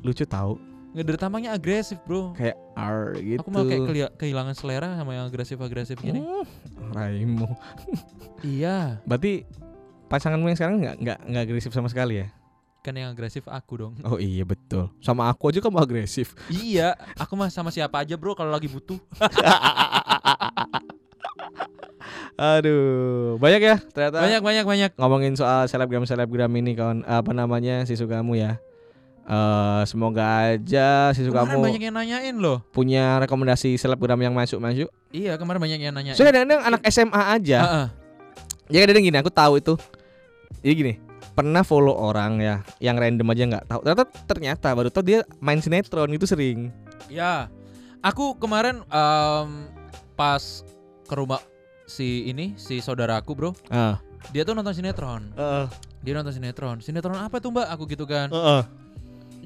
Lucu 0.00 0.24
tahu. 0.24 0.75
Dari 0.96 1.18
tampangnya 1.20 1.52
agresif 1.52 2.00
bro. 2.08 2.32
Kayak 2.32 2.56
R 2.72 3.20
gitu. 3.20 3.40
Aku 3.44 3.52
malah 3.52 3.68
kayak 3.68 4.16
kehilangan 4.16 4.54
selera 4.56 4.96
sama 4.96 5.12
yang 5.12 5.28
agresif-agresif 5.28 6.00
gini. 6.00 6.24
Hmm, 6.24 6.48
Raimu. 6.96 7.52
Iya. 8.40 9.04
Berarti 9.04 9.44
pasanganmu 10.08 10.48
yang 10.48 10.56
sekarang 10.56 10.80
nggak 10.80 10.96
nggak 11.04 11.18
nggak 11.28 11.42
agresif 11.44 11.70
sama 11.76 11.92
sekali 11.92 12.24
ya? 12.24 12.32
Kan 12.80 12.96
yang 12.96 13.12
agresif 13.12 13.44
aku 13.44 13.76
dong. 13.76 13.92
Oh 14.08 14.16
iya 14.16 14.48
betul. 14.48 14.88
Sama 15.04 15.28
aku 15.28 15.52
aja 15.52 15.60
kamu 15.60 15.84
agresif. 15.84 16.32
iya. 16.48 16.96
Aku 17.20 17.36
mah 17.36 17.52
sama 17.52 17.68
siapa 17.68 18.00
aja 18.00 18.16
bro 18.16 18.32
kalau 18.32 18.48
lagi 18.48 18.70
butuh. 18.72 18.96
Aduh, 22.36 23.40
banyak 23.40 23.60
ya 23.64 23.76
ternyata. 23.92 24.20
Banyak 24.20 24.40
banyak 24.44 24.64
banyak. 24.64 24.90
Ngomongin 25.00 25.36
soal 25.36 25.68
selebgram 25.68 26.04
selebgram 26.04 26.52
ini 26.56 26.76
kawan 26.76 27.04
apa 27.04 27.32
namanya 27.32 27.84
si 27.88 27.96
kamu 27.96 28.36
ya. 28.36 28.60
Eh 29.26 29.82
semoga 29.84 30.22
aja 30.54 31.10
si 31.10 31.26
Kemarin 31.26 31.50
kamu 31.50 31.66
banyak 31.66 31.82
yang 31.82 31.96
nanyain 31.98 32.36
loh. 32.38 32.62
punya 32.70 33.18
rekomendasi 33.18 33.74
selebgram 33.74 34.18
yang 34.18 34.30
masuk 34.30 34.62
masuk. 34.62 34.86
Iya 35.10 35.34
kemarin 35.34 35.58
banyak 35.58 35.80
yang 35.80 35.90
nanyain. 35.90 36.14
Soalnya 36.14 36.30
kadang-kadang 36.32 36.62
anak 36.64 36.80
SMA 36.86 37.22
aja. 37.34 37.58
Heeh. 37.60 37.86
Ya 38.66 38.78
kadang 38.82 39.02
gini, 39.02 39.18
aku 39.18 39.26
tahu 39.28 39.58
itu. 39.58 39.74
Jadi 40.62 40.74
gini, 40.74 40.92
pernah 41.34 41.62
follow 41.62 41.90
orang 41.92 42.38
ya 42.38 42.62
yang 42.78 42.94
random 42.94 43.26
aja 43.28 43.42
nggak 43.48 43.64
tahu. 43.66 43.80
Ternyata 43.82 44.04
ternyata 44.26 44.68
baru 44.72 44.88
tahu 44.88 45.04
dia 45.04 45.20
main 45.38 45.58
sinetron 45.58 46.10
itu 46.10 46.22
sering. 46.22 46.70
Ya, 47.06 47.50
aku 48.00 48.38
kemarin 48.38 48.86
em, 48.86 49.70
pas 50.14 50.62
ke 51.02 51.14
rumah 51.14 51.42
si 51.84 52.26
ini 52.26 52.54
si 52.54 52.78
saudaraku 52.78 53.34
bro, 53.34 53.50
Ah. 53.68 53.98
dia 54.30 54.42
tuh 54.42 54.54
nonton 54.54 54.70
sinetron. 54.70 55.34
Heeh. 55.34 55.66
Dia 56.02 56.14
nonton 56.14 56.30
sinetron. 56.30 56.78
Sinetron 56.78 57.18
apa 57.18 57.38
tuh 57.38 57.50
mbak? 57.50 57.66
Aku 57.70 57.86
gitu 57.86 58.06
kan. 58.06 58.30
Heeh. 58.30 58.85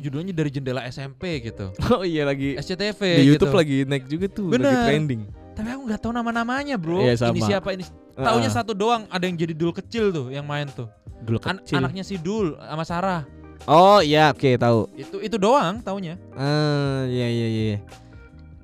Judulnya 0.01 0.33
dari 0.33 0.49
jendela 0.49 0.81
SMP 0.85 1.39
gitu. 1.41 1.71
Oh 1.95 2.03
iya 2.03 2.25
lagi 2.25 2.57
SCTV. 2.57 3.01
di 3.21 3.25
YouTube 3.29 3.53
gitu. 3.53 3.61
lagi 3.61 3.77
naik 3.85 4.05
juga 4.07 4.27
tuh, 4.27 4.49
Bener. 4.49 4.67
lagi 4.67 4.83
trending. 4.89 5.23
Tapi 5.53 5.69
aku 5.69 5.83
nggak 5.85 6.01
tahu 6.01 6.13
nama-namanya 6.13 6.75
bro. 6.75 7.05
Iya, 7.05 7.15
sama. 7.15 7.31
Ini 7.31 7.41
siapa 7.45 7.69
ini? 7.73 7.85
Taunya 8.17 8.49
Heeh. 8.49 8.55
satu 8.55 8.73
doang. 8.73 9.05
Ada 9.07 9.25
yang 9.25 9.37
jadi 9.37 9.53
dul 9.53 9.71
kecil 9.71 10.09
tuh 10.09 10.27
yang 10.29 10.45
main 10.45 10.67
tuh. 10.67 10.89
Dulu 11.21 11.37
An- 11.45 11.61
kecil. 11.61 11.77
anaknya 11.77 12.01
si 12.01 12.17
Dul 12.17 12.57
sama 12.57 12.81
Sarah. 12.83 13.29
Oh 13.69 14.01
iya, 14.01 14.33
oke 14.33 14.57
tahu. 14.57 14.89
Itu 14.97 15.21
itu 15.21 15.37
doang 15.37 15.85
taunya. 15.85 16.17
Ah, 16.33 17.05
iya 17.05 17.29
iya 17.29 17.47
iya. 17.47 17.79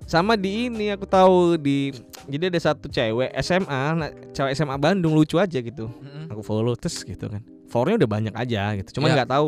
Sama 0.02 0.38
di 0.38 0.70
ini 0.70 0.88
aku 0.88 1.04
tahu 1.04 1.58
di 1.58 1.90
jadi 2.24 2.48
ada 2.48 2.60
satu 2.62 2.86
cewek 2.86 3.28
SMA, 3.42 3.82
nah, 3.92 4.08
cewek 4.30 4.54
SMA 4.54 4.76
Bandung 4.76 5.12
lucu 5.12 5.36
aja 5.36 5.58
gitu. 5.58 5.90
Mm-mm. 5.90 6.30
Aku 6.30 6.40
follow 6.40 6.72
terus 6.72 7.02
gitu 7.02 7.26
kan. 7.26 7.42
Followernya 7.66 8.06
udah 8.06 8.10
banyak 8.10 8.34
aja 8.34 8.72
gitu. 8.78 8.96
Cuma 8.96 9.10
Iya. 9.10 9.20
nggak 9.20 9.30
tahu 9.30 9.46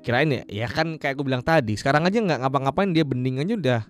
kirain 0.00 0.28
ya, 0.30 0.42
ya 0.46 0.66
kan 0.66 0.96
kayak 0.96 1.14
aku 1.14 1.22
bilang 1.22 1.40
tadi. 1.40 1.74
Sekarang 1.74 2.04
aja 2.04 2.16
nggak 2.16 2.40
ngapa-ngapain 2.40 2.90
dia 2.90 3.04
bening 3.04 3.38
aja 3.38 3.54
udah 3.54 3.80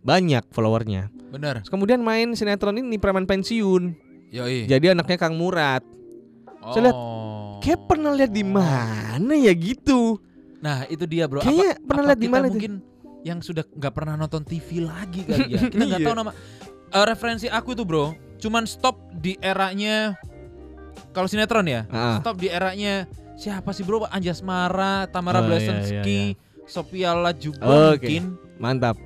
banyak 0.00 0.44
followernya. 0.50 1.08
Terus 1.28 1.68
kemudian 1.68 2.00
main 2.00 2.32
sinetron 2.32 2.76
ini 2.76 2.96
preman 2.96 3.24
pensiun. 3.24 3.92
Yoi. 4.28 4.64
Jadi 4.64 4.92
anaknya 4.92 5.16
Kang 5.16 5.34
Murad. 5.34 5.80
saya 6.68 6.90
lihat, 6.90 6.98
Oh. 6.98 7.58
Kayak 7.58 7.80
pernah 7.86 8.12
lihat 8.12 8.30
di 8.30 8.44
mana 8.44 9.34
ya 9.34 9.50
gitu. 9.50 10.20
Nah 10.58 10.86
itu 10.86 11.04
dia 11.04 11.26
bro. 11.26 11.40
Kayaknya 11.40 11.74
Apa- 11.74 11.86
pernah 11.86 12.02
apa 12.02 12.08
lihat 12.08 12.20
di 12.20 12.28
mana 12.28 12.46
mungkin 12.46 12.72
yang 13.24 13.38
sudah 13.40 13.64
nggak 13.66 13.92
pernah 13.92 14.14
nonton 14.14 14.42
TV 14.42 14.78
lagi 14.80 15.26
kali 15.26 15.48
ya. 15.48 15.58
Kita 15.72 15.82
nggak 15.82 16.00
Iya. 16.00 16.06
tahu 16.06 16.14
nama. 16.14 16.32
Eh, 16.88 17.04
referensi 17.04 17.46
aku 17.46 17.74
tuh 17.74 17.82
bro, 17.82 18.06
cuman 18.38 18.62
stop 18.62 18.94
di 19.12 19.34
eranya 19.38 20.14
kalau 21.10 21.26
sinetron 21.26 21.66
ya. 21.66 21.84
Ah. 21.88 22.20
Stop 22.20 22.38
di 22.38 22.46
eranya 22.46 23.10
siapa 23.38 23.70
sih 23.70 23.86
bro? 23.86 24.02
Anjas 24.10 24.42
Mara, 24.42 25.06
Tamara 25.06 25.38
Oh, 25.38 25.46
iya, 25.46 25.48
Blesensky, 25.48 26.34
iya, 26.34 26.66
Sophia 26.66 27.14
Lajuba 27.14 27.94
Oke. 27.94 28.02
mungkin. 28.02 28.22
Mantap. 28.58 28.98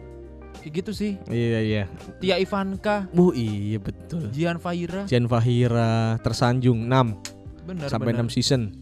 Kayak 0.64 0.72
gitu 0.82 0.92
sih. 0.96 1.12
Iya 1.28 1.60
iya. 1.60 1.84
Tia 2.22 2.40
Ivanka, 2.40 3.10
Bu 3.12 3.36
iya 3.36 3.76
betul. 3.76 4.32
Jian 4.32 4.56
Faira. 4.56 5.04
Jan 5.04 5.28
Fahira 5.28 6.16
tersanjung 6.24 6.88
6 6.88 7.68
Benar 7.68 7.86
sampai 7.92 8.16
benar. 8.16 8.24
6 8.30 8.34
season. 8.40 8.72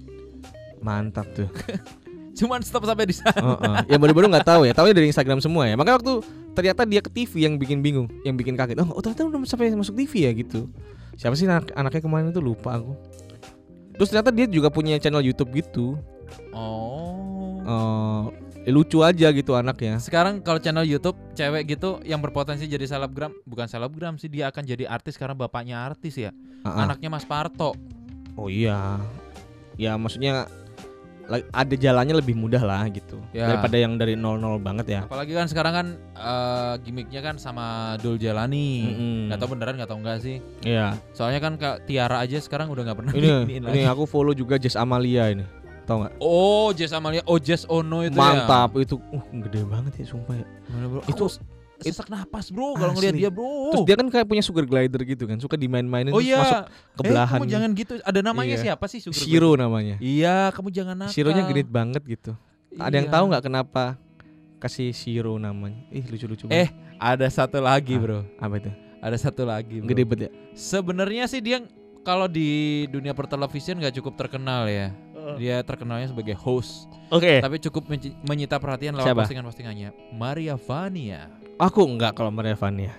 Mantap 0.81 1.27
tuh. 1.35 1.51
Cuman 2.39 2.63
stop 2.63 2.87
sampai 2.87 3.11
di 3.11 3.17
sana. 3.17 3.37
Heeh. 3.37 3.97
Yang 3.97 4.01
baru-baru 4.07 4.27
nggak 4.33 4.47
tahu 4.49 4.63
ya, 4.65 4.73
tahunya 4.73 4.95
dari 4.97 5.09
Instagram 5.11 5.43
semua 5.43 5.67
ya. 5.67 5.75
Makanya 5.77 6.01
waktu 6.01 6.15
ternyata 6.55 6.83
dia 6.87 7.01
ke 7.03 7.11
TV 7.13 7.33
yang 7.45 7.55
bikin 7.61 7.83
bingung, 7.85 8.09
yang 8.25 8.39
bikin 8.39 8.55
kaget. 8.57 8.81
Oh, 8.81 8.89
oh 8.97 9.01
ternyata 9.03 9.29
udah 9.29 9.41
sampai 9.45 9.73
masuk 9.75 9.99
TV 9.99 10.29
ya 10.29 10.33
gitu. 10.33 10.71
Siapa 11.21 11.37
sih 11.37 11.45
anak 11.45 11.75
anaknya 11.77 12.01
kemarin 12.01 12.33
itu 12.33 12.41
lupa 12.41 12.81
aku. 12.81 12.97
Terus 14.01 14.09
ternyata 14.17 14.33
dia 14.33 14.49
juga 14.49 14.73
punya 14.73 14.97
channel 14.97 15.21
YouTube 15.21 15.53
gitu. 15.61 16.01
Oh. 16.57 17.61
Eh, 17.61 18.73
lucu 18.73 19.05
aja 19.05 19.29
gitu 19.29 19.53
anaknya. 19.53 20.01
Sekarang 20.01 20.41
kalau 20.41 20.57
channel 20.57 20.89
YouTube 20.89 21.21
cewek 21.37 21.77
gitu 21.77 22.01
yang 22.09 22.17
berpotensi 22.25 22.65
jadi 22.65 22.89
selebgram, 22.89 23.37
bukan 23.45 23.69
selebgram 23.69 24.17
sih 24.17 24.33
dia 24.33 24.49
akan 24.49 24.65
jadi 24.65 24.89
artis 24.89 25.21
karena 25.21 25.37
bapaknya 25.37 25.85
artis 25.85 26.17
ya. 26.17 26.33
Ah, 26.65 26.73
ah. 26.73 26.89
Anaknya 26.89 27.13
Mas 27.13 27.29
Parto. 27.29 27.77
Oh 28.41 28.49
iya. 28.49 28.97
Ya 29.77 30.01
maksudnya 30.01 30.49
ada 31.31 31.75
jalannya 31.75 32.15
lebih 32.15 32.35
mudah 32.35 32.59
lah 32.59 32.83
gitu 32.87 33.23
Ya. 33.31 33.47
daripada 33.47 33.77
yang 33.77 33.95
dari 33.95 34.15
00 34.15 34.27
banget 34.59 34.87
ya. 34.89 35.01
Apalagi 35.05 35.31
kan 35.31 35.47
sekarang 35.47 35.73
kan 35.73 35.87
eh, 36.13 36.75
gimmicknya 36.81 37.21
kan 37.21 37.35
sama 37.37 37.67
Dul 37.97 38.17
Jalani. 38.17 38.91
Nggak 39.27 39.39
tahu 39.39 39.51
beneran 39.53 39.75
nggak 39.77 39.87
tahu 39.87 39.99
enggak 40.01 40.19
sih. 40.19 40.37
Iya. 40.61 40.99
Soalnya 41.11 41.39
kan 41.39 41.55
Kak 41.55 41.85
Tiara 41.85 42.19
aja 42.19 42.37
sekarang 42.37 42.67
udah 42.69 42.83
nggak 42.83 42.99
pernah 42.99 43.13
Ini 43.13 43.29
ini 43.53 43.63
lagi. 43.63 43.87
aku 43.87 44.05
follow 44.05 44.33
juga 44.33 44.57
Jess 44.57 44.75
Amalia 44.75 45.31
ini. 45.31 45.47
Tahu 45.81 45.97
nggak? 46.01 46.15
Oh, 46.19 46.71
Jess 46.71 46.91
Amalia, 46.91 47.23
oh 47.25 47.39
Jess 47.39 47.67
Ono 47.67 48.03
itu 48.03 48.15
ya. 48.15 48.21
Mantap 48.21 48.75
itu. 48.77 48.99
Uh, 49.11 49.23
gede 49.41 49.63
banget 49.65 49.93
ya 49.99 50.07
sumpah 50.07 50.35
ya. 50.35 50.47
Bro? 50.71 51.03
Itu- 51.05 51.27
Aku 51.27 51.60
sesak 51.83 52.09
napas 52.09 52.49
bro 52.49 52.75
kalau 52.75 52.93
ngeliat 52.93 53.15
Asli. 53.15 53.23
dia 53.23 53.31
bro. 53.33 53.73
Terus 53.73 53.85
dia 53.85 53.97
kan 53.97 54.07
kayak 54.07 54.27
punya 54.27 54.43
sugar 54.43 54.65
glider 54.65 55.01
gitu 55.03 55.25
kan, 55.25 55.37
suka 55.37 55.57
dimain-mainin 55.57 56.13
oh 56.13 56.21
terus 56.21 56.29
iya. 56.29 56.39
masuk 56.39 56.61
ke 56.69 57.03
belahan. 57.07 57.37
Eh, 57.37 57.41
kamu 57.41 57.47
jangan 57.49 57.71
gitu. 57.73 57.93
Ada 58.01 58.21
namanya 58.21 58.55
Iya. 58.55 58.63
siapa 58.69 58.85
sih? 58.87 58.99
Sugar 59.01 59.17
Shiro 59.17 59.51
namanya. 59.55 59.97
Glider? 59.97 60.13
Iya, 60.13 60.37
kamu 60.53 60.69
jangan 60.71 60.95
nakal. 60.97 61.13
Shironya 61.13 61.43
genit 61.47 61.69
banget 61.69 62.03
gitu. 62.05 62.33
Ada 62.75 62.95
yang 62.95 63.09
Iya. 63.09 63.15
tahu 63.15 63.25
nggak 63.29 63.45
kenapa 63.45 63.85
kasih 64.57 64.93
Shiro 64.93 65.35
namanya? 65.37 65.81
Ih 65.89 66.05
lucu-lucu 66.05 66.45
Eh, 66.47 66.69
banget. 66.69 67.01
ada 67.01 67.27
satu 67.27 67.59
lagi, 67.59 67.97
Ah. 67.97 68.01
Bro. 68.01 68.19
Apa 68.37 68.55
itu? 68.57 68.71
Ada 69.01 69.17
satu 69.19 69.43
lagi, 69.43 69.81
Bro. 69.81 69.89
Gede 69.89 70.03
banget 70.05 70.21
ya. 70.23 70.31
Sebenarnya 70.53 71.25
sih 71.25 71.41
dia 71.41 71.65
kalau 72.01 72.25
di 72.25 72.49
dunia 72.87 73.13
pertelevisian 73.13 73.77
nggak 73.77 73.97
cukup 73.97 74.17
terkenal 74.17 74.69
ya. 74.69 74.93
Dia 75.37 75.63
terkenalnya 75.63 76.11
sebagai 76.11 76.33
host, 76.35 76.91
Oke. 77.09 77.39
tapi 77.39 77.61
cukup 77.61 77.87
menyita 78.21 78.57
perhatian 78.57 78.97
lewat 78.97 79.05
Eh. 79.07 79.15
Postingan-postingannya. 79.15 79.89
Maria 80.11 80.57
Vania. 80.57 81.29
Aku 81.61 81.85
nggak 81.85 82.17
kalau 82.17 82.33
Maria 82.33 82.57
Vania. 82.57 82.97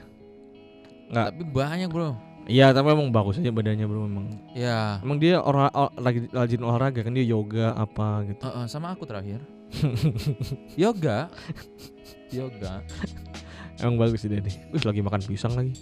Nggak. 1.09 1.27
Tapi 1.33 1.43
banyak, 1.49 1.89
Bro. 1.89 2.13
Iya, 2.45 2.73
tapi 2.73 2.89
emang 2.89 3.13
bagus 3.13 3.37
aja 3.37 3.53
badannya 3.53 3.85
bro 3.85 4.09
memang. 4.09 4.33
Ya, 4.57 4.97
Emang 5.05 5.21
dia 5.21 5.37
orang 5.39 5.69
lagi 5.93 6.25
rajin 6.33 6.65
olahraga 6.65 7.05
kan 7.05 7.13
dia 7.13 7.21
yoga 7.21 7.77
apa 7.77 8.25
gitu. 8.25 8.41
eh, 8.41 8.49
eh, 8.49 8.65
sama 8.65 8.97
aku 8.97 9.05
terakhir. 9.05 9.45
Yoga. 10.81 11.29
Yoga. 12.33 12.81
Emang 13.79 14.01
bagus 14.01 14.25
sih 14.25 14.27
nih. 14.27 14.41
Wih 14.73 14.83
lagi 14.83 15.01
makan 15.05 15.21
pisang 15.21 15.53
lagi. 15.53 15.71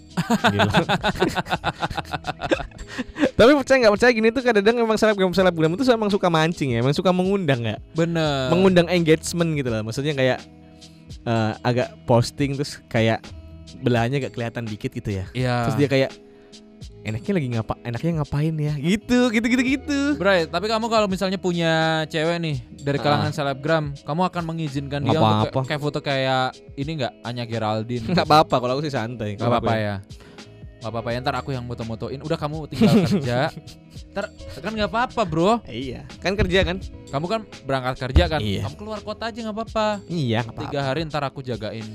Tapi 3.39 3.51
percaya 3.55 3.77
nggak 3.79 3.93
percaya 3.95 4.11
gini 4.11 4.27
tuh 4.29 4.43
kadang-kadang 4.43 4.83
emang 4.83 4.99
selebgram 4.99 5.31
selebgram 5.31 5.71
itu 5.73 5.87
emang 5.87 6.11
suka 6.11 6.27
mancing 6.27 6.75
ya, 6.75 6.83
emang 6.83 6.91
suka 6.91 7.15
mengundang 7.15 7.63
ya, 7.63 7.79
Bener. 7.95 8.51
mengundang 8.51 8.91
engagement 8.91 9.55
gitu 9.55 9.71
lah. 9.71 9.79
Maksudnya 9.79 10.11
kayak 10.11 10.43
eh, 11.29 11.53
agak 11.61 11.93
posting 12.09 12.57
terus 12.57 12.81
kayak 12.89 13.21
belahannya 13.79 14.17
agak 14.17 14.33
kelihatan 14.33 14.65
dikit 14.65 14.89
gitu 14.89 15.13
ya. 15.13 15.25
Iya. 15.31 15.69
Terus 15.69 15.77
dia 15.77 15.87
kayak 15.87 16.11
enaknya 16.99 17.31
lagi 17.31 17.47
ngapa, 17.53 17.73
enaknya 17.85 18.11
ngapain 18.21 18.55
ya? 18.57 18.73
Gitu, 18.75 19.19
gitu, 19.31 19.45
gitu, 19.47 19.63
gitu. 19.63 19.99
Bray, 20.17 20.49
tapi 20.49 20.67
kamu 20.67 20.85
kalau 20.89 21.07
misalnya 21.07 21.39
punya 21.39 22.03
cewek 22.07 22.37
nih 22.39 22.57
dari 22.81 22.97
kalangan 22.99 23.31
selebgram, 23.31 23.95
kamu 24.03 24.21
akan 24.27 24.43
mengizinkan 24.43 24.99
dia 25.05 25.15
Nggak 25.15 25.21
untuk 25.21 25.35
apa-apa. 25.47 25.59
ke- 25.63 25.67
kayak 25.69 25.81
foto 25.81 25.99
kayak 26.01 26.45
ini 26.75 26.91
nggak 26.99 27.13
Anya 27.23 27.43
Geraldine? 27.45 28.03
Nggak 28.03 28.25
apa-apa 28.27 28.55
kalau 28.57 28.73
aku 28.75 28.83
sih 28.83 28.93
santai. 28.93 29.37
Gak 29.37 29.47
apa-apa 29.47 29.73
ya. 29.77 29.95
Gak 30.79 30.89
apa-apa 30.89 31.09
ya. 31.11 31.19
Ntar 31.19 31.35
aku 31.35 31.49
yang 31.51 31.63
moto-motoin. 31.63 32.19
Udah 32.19 32.35
kamu 32.35 32.67
tinggal 32.67 33.03
kerja. 33.05 33.39
Ntar 34.11 34.25
kan 34.57 34.71
nggak 34.71 34.89
apa-apa 34.89 35.21
bro. 35.23 35.59
Iya, 35.63 36.07
kan 36.17 36.33
kerja 36.33 36.63
kan? 36.63 36.79
Kamu 37.07 37.25
kan 37.27 37.41
berangkat 37.63 37.95
kerja 37.99 38.23
kan. 38.27 38.39
Iya. 38.39 38.65
Kamu 38.65 38.75
keluar 38.75 38.99
kota 38.99 39.27
aja 39.27 39.39
nggak 39.39 39.55
apa-apa. 39.55 39.87
Iya, 40.07 40.39
nggak 40.41 40.55
apa-apa. 40.55 40.71
Tiga 40.71 40.79
hari 40.81 40.99
ntar 41.05 41.23
aku 41.23 41.39
jagain. 41.41 41.85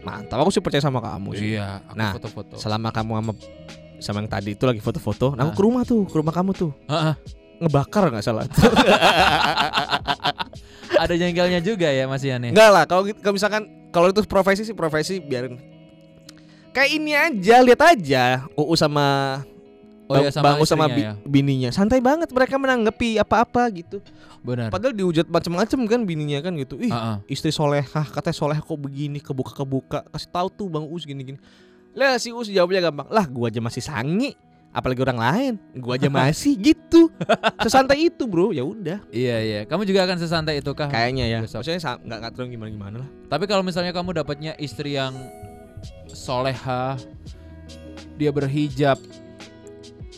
Mantap, 0.00 0.38
aku 0.38 0.50
sih 0.50 0.62
percaya 0.62 0.80
sama 0.80 0.98
kamu 0.98 1.34
sih. 1.34 1.58
Iya. 1.58 1.82
Aku 1.84 1.94
Nah, 1.94 2.12
foto-foto. 2.14 2.54
Selama 2.56 2.88
kamu 2.88 3.10
sama 3.18 3.32
sama 3.98 4.18
yang 4.22 4.30
tadi 4.30 4.54
itu 4.54 4.62
lagi 4.62 4.78
foto-foto, 4.78 5.34
nah 5.34 5.42
Ah. 5.42 5.50
aku 5.50 5.58
ke 5.58 5.62
rumah 5.64 5.82
tuh, 5.82 6.06
ke 6.06 6.14
rumah 6.14 6.30
kamu 6.30 6.54
tuh. 6.54 6.70
Heeh. 6.86 7.14
Ngebakar 7.58 8.06
nggak 8.08 8.22
salah. 8.22 8.46
Ada 10.94 11.14
jengkelnya 11.14 11.60
juga 11.60 11.90
ya 11.90 12.06
Mas 12.06 12.22
Ian 12.22 12.42
ya? 12.42 12.50
Enggak 12.50 12.70
lah, 12.70 12.84
kalau 12.86 13.02
gitu- 13.04 13.18
kalau 13.18 13.34
misalkan 13.34 13.62
kalau 13.90 14.06
itu 14.08 14.22
profesi 14.24 14.62
sih 14.62 14.72
profesi 14.72 15.18
biarin. 15.18 15.58
Kayak 16.78 16.90
ini 16.94 17.10
aja, 17.10 17.54
lihat 17.58 17.82
aja. 17.82 18.24
UU 18.54 18.74
sama 18.78 19.06
Oh 20.08 20.16
iya 20.16 20.32
sama 20.32 20.56
Bang 20.56 20.64
sama 20.64 20.86
bi- 20.88 21.04
ya. 21.04 21.12
bininya. 21.20 21.68
Santai 21.68 22.00
banget 22.00 22.32
mereka 22.32 22.56
menanggapi 22.56 23.20
apa-apa 23.20 23.68
gitu. 23.76 24.00
Benar. 24.40 24.72
Padahal 24.72 24.96
dihujat 24.96 25.28
macam-macam 25.28 25.78
kan 25.84 26.00
bininya 26.08 26.38
kan 26.40 26.56
gitu. 26.56 26.80
Ih, 26.80 26.88
Heeh. 26.88 27.16
istri 27.28 27.52
solehah 27.52 28.08
katanya 28.08 28.32
solehah 28.32 28.62
kok 28.64 28.78
begini 28.80 29.20
kebuka-kebuka 29.20 30.08
kasih 30.08 30.30
tahu 30.32 30.48
tuh 30.48 30.66
Bang 30.72 30.88
Us 30.88 31.04
gini-gini. 31.04 31.36
Lah 31.92 32.16
si 32.16 32.32
Us 32.32 32.48
jawabnya 32.48 32.88
gampang. 32.88 33.10
Lah 33.12 33.28
gua 33.28 33.52
aja 33.52 33.60
masih 33.60 33.84
sangi 33.84 34.32
apalagi 34.72 35.04
orang 35.04 35.20
lain. 35.20 35.52
Gua 35.76 36.00
aja 36.00 36.08
masih 36.08 36.56
gitu. 36.72 37.12
Sesantai 37.60 38.08
itu, 38.08 38.24
Bro. 38.24 38.56
Ya 38.56 38.64
udah. 38.64 39.04
Iya 39.12 39.36
iya. 39.44 39.60
Kamu 39.68 39.84
juga 39.84 40.08
akan 40.08 40.16
sesantai 40.16 40.64
itu 40.64 40.72
kah? 40.72 40.88
Kayaknya 40.88 41.24
ya. 41.28 41.38
Besok. 41.44 41.60
Maksudnya 41.60 42.00
nggak 42.00 42.18
nggak 42.32 42.48
gimana-gimana 42.48 42.96
lah. 43.04 43.08
Tapi 43.28 43.44
kalau 43.44 43.60
misalnya 43.60 43.92
kamu 43.92 44.16
dapatnya 44.24 44.56
istri 44.56 44.96
yang 44.96 45.12
soleha, 46.08 46.96
dia 48.14 48.30
berhijab, 48.30 48.98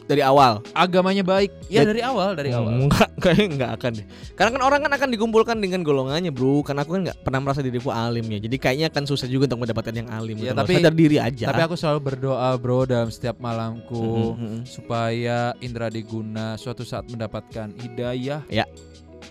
Dari 0.04 0.26
awal. 0.26 0.58
agamanya 0.72 1.22
baik, 1.22 1.54
ya 1.70 1.86
dari 1.86 2.02
awal 2.02 2.34
dari 2.34 2.50
awal. 2.50 2.82
Enggak, 2.82 3.14
kayaknya 3.22 3.46
enggak 3.46 3.70
akan 3.78 3.90
deh. 3.94 4.06
Karena 4.34 4.50
kan 4.50 4.62
orang 4.64 4.80
kan 4.82 4.92
akan 4.98 5.08
dikumpulkan 5.08 5.56
dengan 5.56 5.86
golongannya, 5.86 6.34
Bro. 6.34 6.66
Karena 6.66 6.82
aku 6.82 6.98
kan 6.98 7.06
nggak 7.06 7.22
pernah 7.22 7.38
merasa 7.38 7.62
diriku 7.62 7.94
alim 7.94 8.26
ya. 8.26 8.42
Jadi 8.42 8.56
kayaknya 8.58 8.90
akan 8.90 9.06
susah 9.06 9.30
juga 9.30 9.46
untuk 9.46 9.62
mendapatkan 9.62 9.94
yang 9.94 10.10
alim. 10.10 10.34
Gitu. 10.34 10.50
tapi- 10.50 10.76
sadar 10.76 10.94
diri 10.94 11.22
aja. 11.22 11.46
Tapi 11.46 11.62
aku 11.62 11.78
selalu 11.78 12.00
berdoa 12.02 12.50
bro 12.58 12.82
dalam 12.84 13.06
setiap 13.06 13.38
malamku 13.38 14.34
Mhm, 14.34 14.34
mhm. 14.34 14.60
supaya 14.66 15.54
Indra 15.60 15.86
Diguna 15.86 16.58
suatu 16.58 16.82
saat 16.82 17.06
mendapatkan 17.06 17.70
hidayah. 17.78 18.42
Ya. 18.50 18.66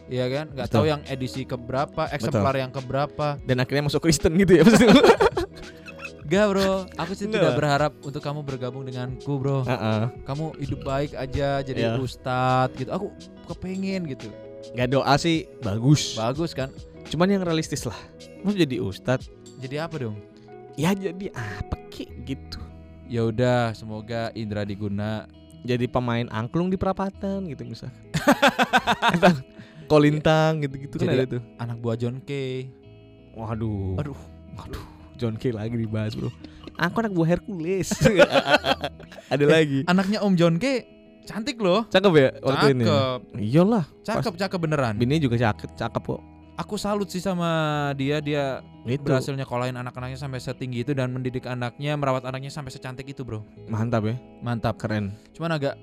Iya 0.08 0.26
kan? 0.26 0.46
Nggak 0.50 0.68
Betul. 0.70 0.78
tahu 0.80 0.86
yang 0.88 1.02
edisi 1.06 1.44
keberapa, 1.44 2.08
eksemplar 2.08 2.56
yang 2.56 2.72
keberapa. 2.72 3.36
dan 3.42 3.58
akhirnya 3.58 3.84
masuk 3.86 4.00
Kristen 4.00 4.32
gitu 4.38 4.58
ya. 4.58 4.64
Gak 6.30 6.46
bro, 6.48 6.86
aku 6.94 7.12
sih 7.12 7.26
tidak 7.26 7.58
berharap 7.58 7.92
untuk 8.00 8.22
kamu 8.22 8.46
bergabung 8.46 8.86
denganku 8.86 9.34
bro. 9.36 9.66
Heeh. 9.66 10.14
Kamu 10.24 10.54
hidup 10.62 10.86
baik 10.86 11.18
aja 11.18 11.60
jadi 11.60 11.90
Iya. 11.90 11.98
ustadz 11.98 12.78
gitu. 12.78 12.90
Aku 12.90 13.10
kepengen 13.48 14.06
gitu. 14.08 14.30
Gak 14.72 14.94
doa 14.94 15.18
sih 15.18 15.50
bagus. 15.60 16.14
Bagus 16.14 16.54
kan? 16.54 16.70
Cuman 17.10 17.26
yang 17.28 17.42
realistis 17.42 17.82
lah. 17.82 17.98
Mau 18.40 18.54
jadi 18.54 18.78
ustad 18.78 19.26
Jadi 19.58 19.76
apa 19.76 19.98
dong? 19.98 20.16
Ya 20.78 20.94
jadi 20.94 21.34
apa 21.34 21.76
ki 21.90 22.06
gitu. 22.24 22.62
Ya 23.10 23.26
udah, 23.26 23.74
semoga 23.74 24.30
Indra 24.32 24.62
Diguna 24.64 25.26
Jadi 25.60 25.90
pemain 25.90 26.30
angklung 26.30 26.70
di 26.70 26.78
perapatan 26.78 27.50
gitu 27.50 27.66
misal. 27.66 27.90
Kolintang 29.90 30.62
gitu-gitu 30.62 30.96
kan 30.96 31.10
Jadi- 31.10 31.18
ada 31.18 31.26
tuh. 31.28 31.42
anak 31.58 31.78
buah 31.82 31.98
John 31.98 32.22
Kay. 32.22 32.70
Waduh. 33.34 33.98
Aduh. 33.98 34.20
Waduh. 34.56 34.99
John 35.20 35.36
K 35.36 35.51
lagi 35.51 35.76
dibahas 35.76 36.15
bro. 36.15 36.32
Aku 36.80 36.95
anak 37.03 37.11
buah 37.11 37.36
Hercules. 37.36 37.91
ada 39.34 39.45
lagi. 39.45 39.84
Anaknya 39.86 40.24
Om 40.24 40.34
John 40.34 40.55
Kay 40.55 40.88
cantik 41.28 41.59
loh. 41.59 41.86
Cakep 41.86 42.13
ya 42.15 42.30
waktu 42.41 42.65
ini. 42.74 42.84
Cakep, 42.88 43.20
Iyalah. 43.38 43.86
cakep, 44.01 44.34
cakep 44.39 44.59
beneran. 44.59 44.95
Bini 44.95 45.20
juga 45.20 45.36
cakep, 45.36 45.76
cakep 45.76 46.01
kok. 46.01 46.22
Aku 46.59 46.76
salut 46.76 47.07
sih 47.07 47.24
sama 47.24 47.47
dia, 47.95 48.20
dia 48.20 48.59
Itu 48.84 48.99
berhasil 49.07 49.32
nyekolahin 49.32 49.80
anak-anaknya 49.80 50.20
sampai 50.20 50.43
setinggi 50.43 50.84
itu 50.84 50.91
dan 50.91 51.07
mendidik 51.07 51.47
anaknya, 51.47 51.95
merawat 51.95 52.28
anaknya 52.28 52.51
sampai 52.51 52.67
secantik 52.67 53.07
itu, 53.07 53.24
bro. 53.24 53.47
mantap 53.72 54.03
ya, 54.03 54.20
Mantap. 54.43 54.76
keren. 54.76 55.15
Cuman 55.32 55.55
agak 55.55 55.80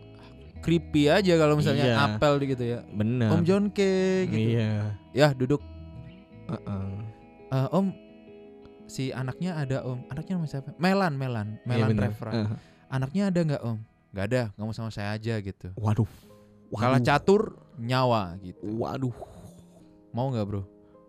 creepy 0.61 1.09
aja 1.09 1.33
kalau 1.41 1.57
misalnya 1.57 1.87
Iya. 1.87 1.97
apel 1.97 2.37
gitu 2.45 2.65
ya. 2.67 2.85
Bener. 2.93 3.33
Om 3.33 3.41
John 3.41 3.65
Kay 3.73 4.29
gitu. 4.29 4.49
Iya. 4.53 4.93
Ya 5.17 5.29
duduk. 5.33 5.65
Heeh. 6.45 6.89
Eh, 7.47 7.67
om, 7.73 7.95
si 8.87 9.11
anaknya 9.11 9.55
ada 9.55 9.83
om 9.83 10.03
anaknya 10.07 10.35
namanya 10.35 10.53
siapa 10.53 10.71
Melan 10.77 11.15
Melan 11.15 11.49
Iya, 11.59 11.67
Melan 11.67 11.89
bener. 11.91 12.03
Trevor 12.11 12.29
Eh. 12.31 12.47
anaknya 12.89 13.23
ada 13.29 13.41
nggak 13.43 13.63
om 13.63 13.79
nggak 14.11 14.25
ada 14.27 14.43
kamu 14.55 14.71
sama 14.71 14.91
saya 14.91 15.13
aja 15.13 15.35
gitu 15.37 15.69
Waduh. 15.75 16.09
kalah 16.71 16.97
Waduh. 16.97 17.05
catur 17.05 17.43
nyawa 17.77 18.39
gitu 18.41 18.63
Waduh. 18.73 19.15
mau 20.11 20.31
nggak 20.31 20.45
bro 20.45 20.63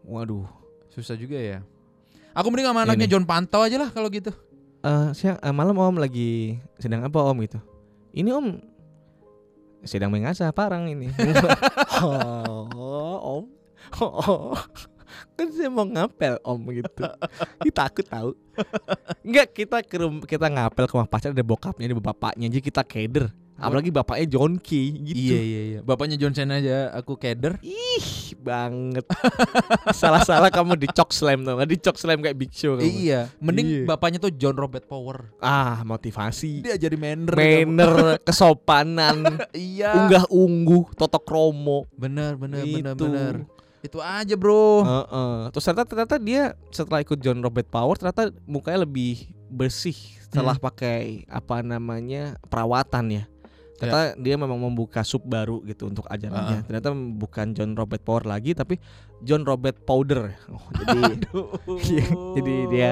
Waduh. 0.04 0.46
susah 0.88 1.14
juga 1.14 1.36
ya 1.36 1.62
aku 2.32 2.50
mending 2.50 2.68
sama 2.68 2.82
anaknya 2.84 3.06
Ini. 3.06 3.14
John 3.14 3.26
Pantau 3.26 3.62
aja 3.62 3.78
lah 3.78 3.90
kalau 3.90 4.10
gitu 4.10 4.34
Eh, 4.78 5.10
siang 5.12 5.36
eh, 5.38 5.50
malam 5.50 5.74
Om 5.74 5.98
lagi 5.98 6.54
sedang 6.78 7.02
apa 7.02 7.18
Om 7.20 7.42
gitu? 7.42 7.58
Ini 8.14 8.30
Om 8.30 8.62
sedang 9.82 10.14
mengasah 10.14 10.54
parang 10.54 10.86
ini. 10.86 11.10
oh, 12.06 13.18
Om. 13.20 13.44
Oh, 14.00 14.54
kan 15.34 15.48
saya 15.50 15.68
mau 15.68 15.84
ngapel 15.84 16.38
Om 16.40 16.62
gitu. 16.76 17.04
Kita 17.64 17.76
takut 17.80 18.06
tahu. 18.06 18.30
Enggak, 19.22 19.48
kita 19.54 19.78
ke 19.82 19.96
kita 20.26 20.48
ngapel 20.48 20.86
ke 20.86 20.94
rumah 20.94 21.06
pacar 21.06 21.30
ada 21.30 21.42
bokapnya, 21.42 21.86
ada 21.86 21.98
bapaknya 21.98 22.48
aja 22.48 22.60
kita 22.60 22.82
keder. 22.82 23.28
Apalagi 23.58 23.90
bapaknya 23.90 24.30
John 24.30 24.62
Key 24.62 24.94
gitu. 25.02 25.18
iya 25.18 25.40
iya 25.42 25.62
iya 25.66 25.80
bapaknya 25.82 26.14
John 26.14 26.30
Cena 26.30 26.62
aja 26.62 26.94
aku 26.94 27.18
keder 27.18 27.58
Ih, 27.60 28.06
banget. 28.38 29.02
Salah-salah 29.92 30.54
kamu 30.54 30.78
dicok 30.78 31.10
slam 31.10 31.42
tuh, 31.42 31.58
nggak 31.58 31.70
dicok 31.72 31.98
slam 31.98 32.22
kayak 32.22 32.38
Big 32.38 32.54
Show 32.54 32.78
kamu. 32.78 32.86
iya 32.86 33.34
mending 33.40 33.66
Iya. 33.68 33.84
bapaknya 33.90 34.22
tuh 34.22 34.30
John 34.30 34.54
Robert 34.54 34.86
Power 34.86 35.34
Ah, 35.42 35.82
motivasi. 35.82 36.62
dia 36.62 36.78
jadi 36.78 36.94
manner 36.96 37.34
manner, 37.34 38.22
kesopanan, 38.22 39.26
iya 39.58 40.06
unggah 40.06 40.30
ungguh, 40.30 40.94
totok 40.94 41.26
kromo. 41.26 41.90
bener 41.92 42.38
bener 42.38 42.62
bener 42.62 42.94
Itu. 42.94 43.10
bener 43.10 43.36
itu 43.88 43.98
aja 43.98 44.36
bro 44.36 44.84
Heeh. 44.84 45.36
Terus 45.50 45.64
ternyata 45.64 45.86
ternyata 45.86 46.16
dia 46.18 46.44
setelah 46.70 47.00
ikut 47.00 47.18
John 47.18 47.40
Robert 47.40 47.66
Power 47.66 47.96
ternyata 47.96 48.30
mukanya 48.44 48.84
lebih 48.84 49.26
bersih 49.48 49.96
setelah 50.22 50.54
Hmm. 50.54 50.66
pakai 50.66 51.24
apa 51.26 51.60
namanya 51.60 52.36
perawatan 52.46 53.06
ya. 53.10 53.24
Ternyata 53.78 54.18
dia 54.18 54.36
memang 54.36 54.58
membuka 54.58 55.00
sub 55.02 55.22
baru 55.22 55.62
gitu 55.64 55.86
untuk 55.86 56.04
ajarannya. 56.06 56.66
Ternyata 56.66 56.90
bukan 56.92 57.54
John 57.54 57.72
Robert 57.74 58.02
Power 58.02 58.26
lagi 58.26 58.52
tapi 58.52 58.82
John 59.22 59.42
Robert 59.42 59.78
Powder. 59.82 60.34
Oh, 60.50 60.66
jadi 60.74 61.24
Iya, 61.88 62.06
jadi 62.34 62.56
dia 62.68 62.92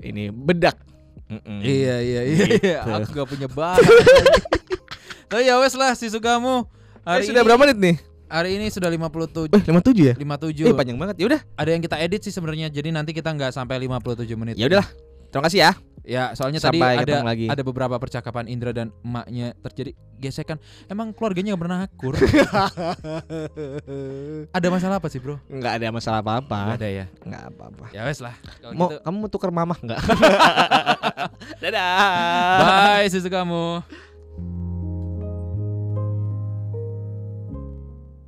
ini 0.00 0.30
bedak. 0.30 0.78
Mm-mm. 1.24 1.60
Iya 1.60 1.96
iya 1.98 2.20
iya, 2.22 2.44
Gitu. 2.46 2.62
iya. 2.62 2.78
Aku 3.00 3.10
gak 3.12 3.26
punya 3.26 3.48
bahan. 3.48 3.80
Tapi 5.28 5.42
ya 5.42 5.58
wes 5.58 5.74
lah 5.74 5.92
si 5.92 6.06
Sugamu. 6.06 6.68
Eh, 7.02 7.10
Hari 7.10 7.26
sudah 7.26 7.42
ini, 7.42 7.46
berapa 7.48 7.60
menit 7.60 7.78
nih? 7.78 7.96
Hari 8.34 8.58
ini 8.58 8.66
sudah 8.66 8.90
57 8.90 9.46
Eh, 9.54 9.62
57 9.62 10.10
ya? 10.10 10.14
57. 10.18 10.66
Eh, 10.66 10.74
panjang 10.74 10.98
banget. 10.98 11.22
Ya 11.22 11.26
udah. 11.30 11.40
Ada 11.54 11.70
yang 11.70 11.82
kita 11.86 12.02
edit 12.02 12.26
sih 12.26 12.34
sebenarnya. 12.34 12.66
Jadi 12.66 12.90
nanti 12.90 13.14
kita 13.14 13.30
nggak 13.30 13.54
sampai 13.54 13.78
57 13.78 14.34
menit. 14.34 14.58
Ya 14.58 14.66
udahlah. 14.66 14.90
Terima 15.30 15.46
kasih 15.46 15.60
ya. 15.62 15.72
Ya, 16.04 16.36
soalnya 16.36 16.60
Sampai 16.60 17.00
tadi 17.00 17.16
ada 17.16 17.24
lagi. 17.24 17.48
ada 17.48 17.64
beberapa 17.64 17.96
percakapan 17.96 18.44
Indra 18.44 18.76
dan 18.76 18.92
emaknya 19.00 19.56
terjadi 19.64 19.96
gesekan. 20.20 20.60
Emang 20.84 21.16
keluarganya 21.16 21.56
gak 21.56 21.62
pernah 21.64 21.78
akur. 21.80 22.12
ada 24.52 24.68
masalah 24.68 25.00
apa 25.00 25.08
sih, 25.08 25.16
Bro? 25.16 25.40
Enggak 25.48 25.80
ada 25.80 25.88
masalah 25.88 26.20
apa-apa. 26.20 26.76
ada 26.76 26.84
ya. 26.84 27.08
Enggak 27.24 27.48
apa-apa. 27.48 27.88
Ya 27.96 28.04
wes 28.04 28.20
lah. 28.20 28.36
Mau 28.76 28.92
gitu, 28.92 29.00
kamu 29.00 29.16
mau 29.16 29.30
tukar 29.32 29.48
mamah 29.48 29.80
enggak? 29.80 29.96
Dadah. 31.64 32.60
bye 32.60 33.08
si 33.08 33.24
Sugamu. 33.24 33.80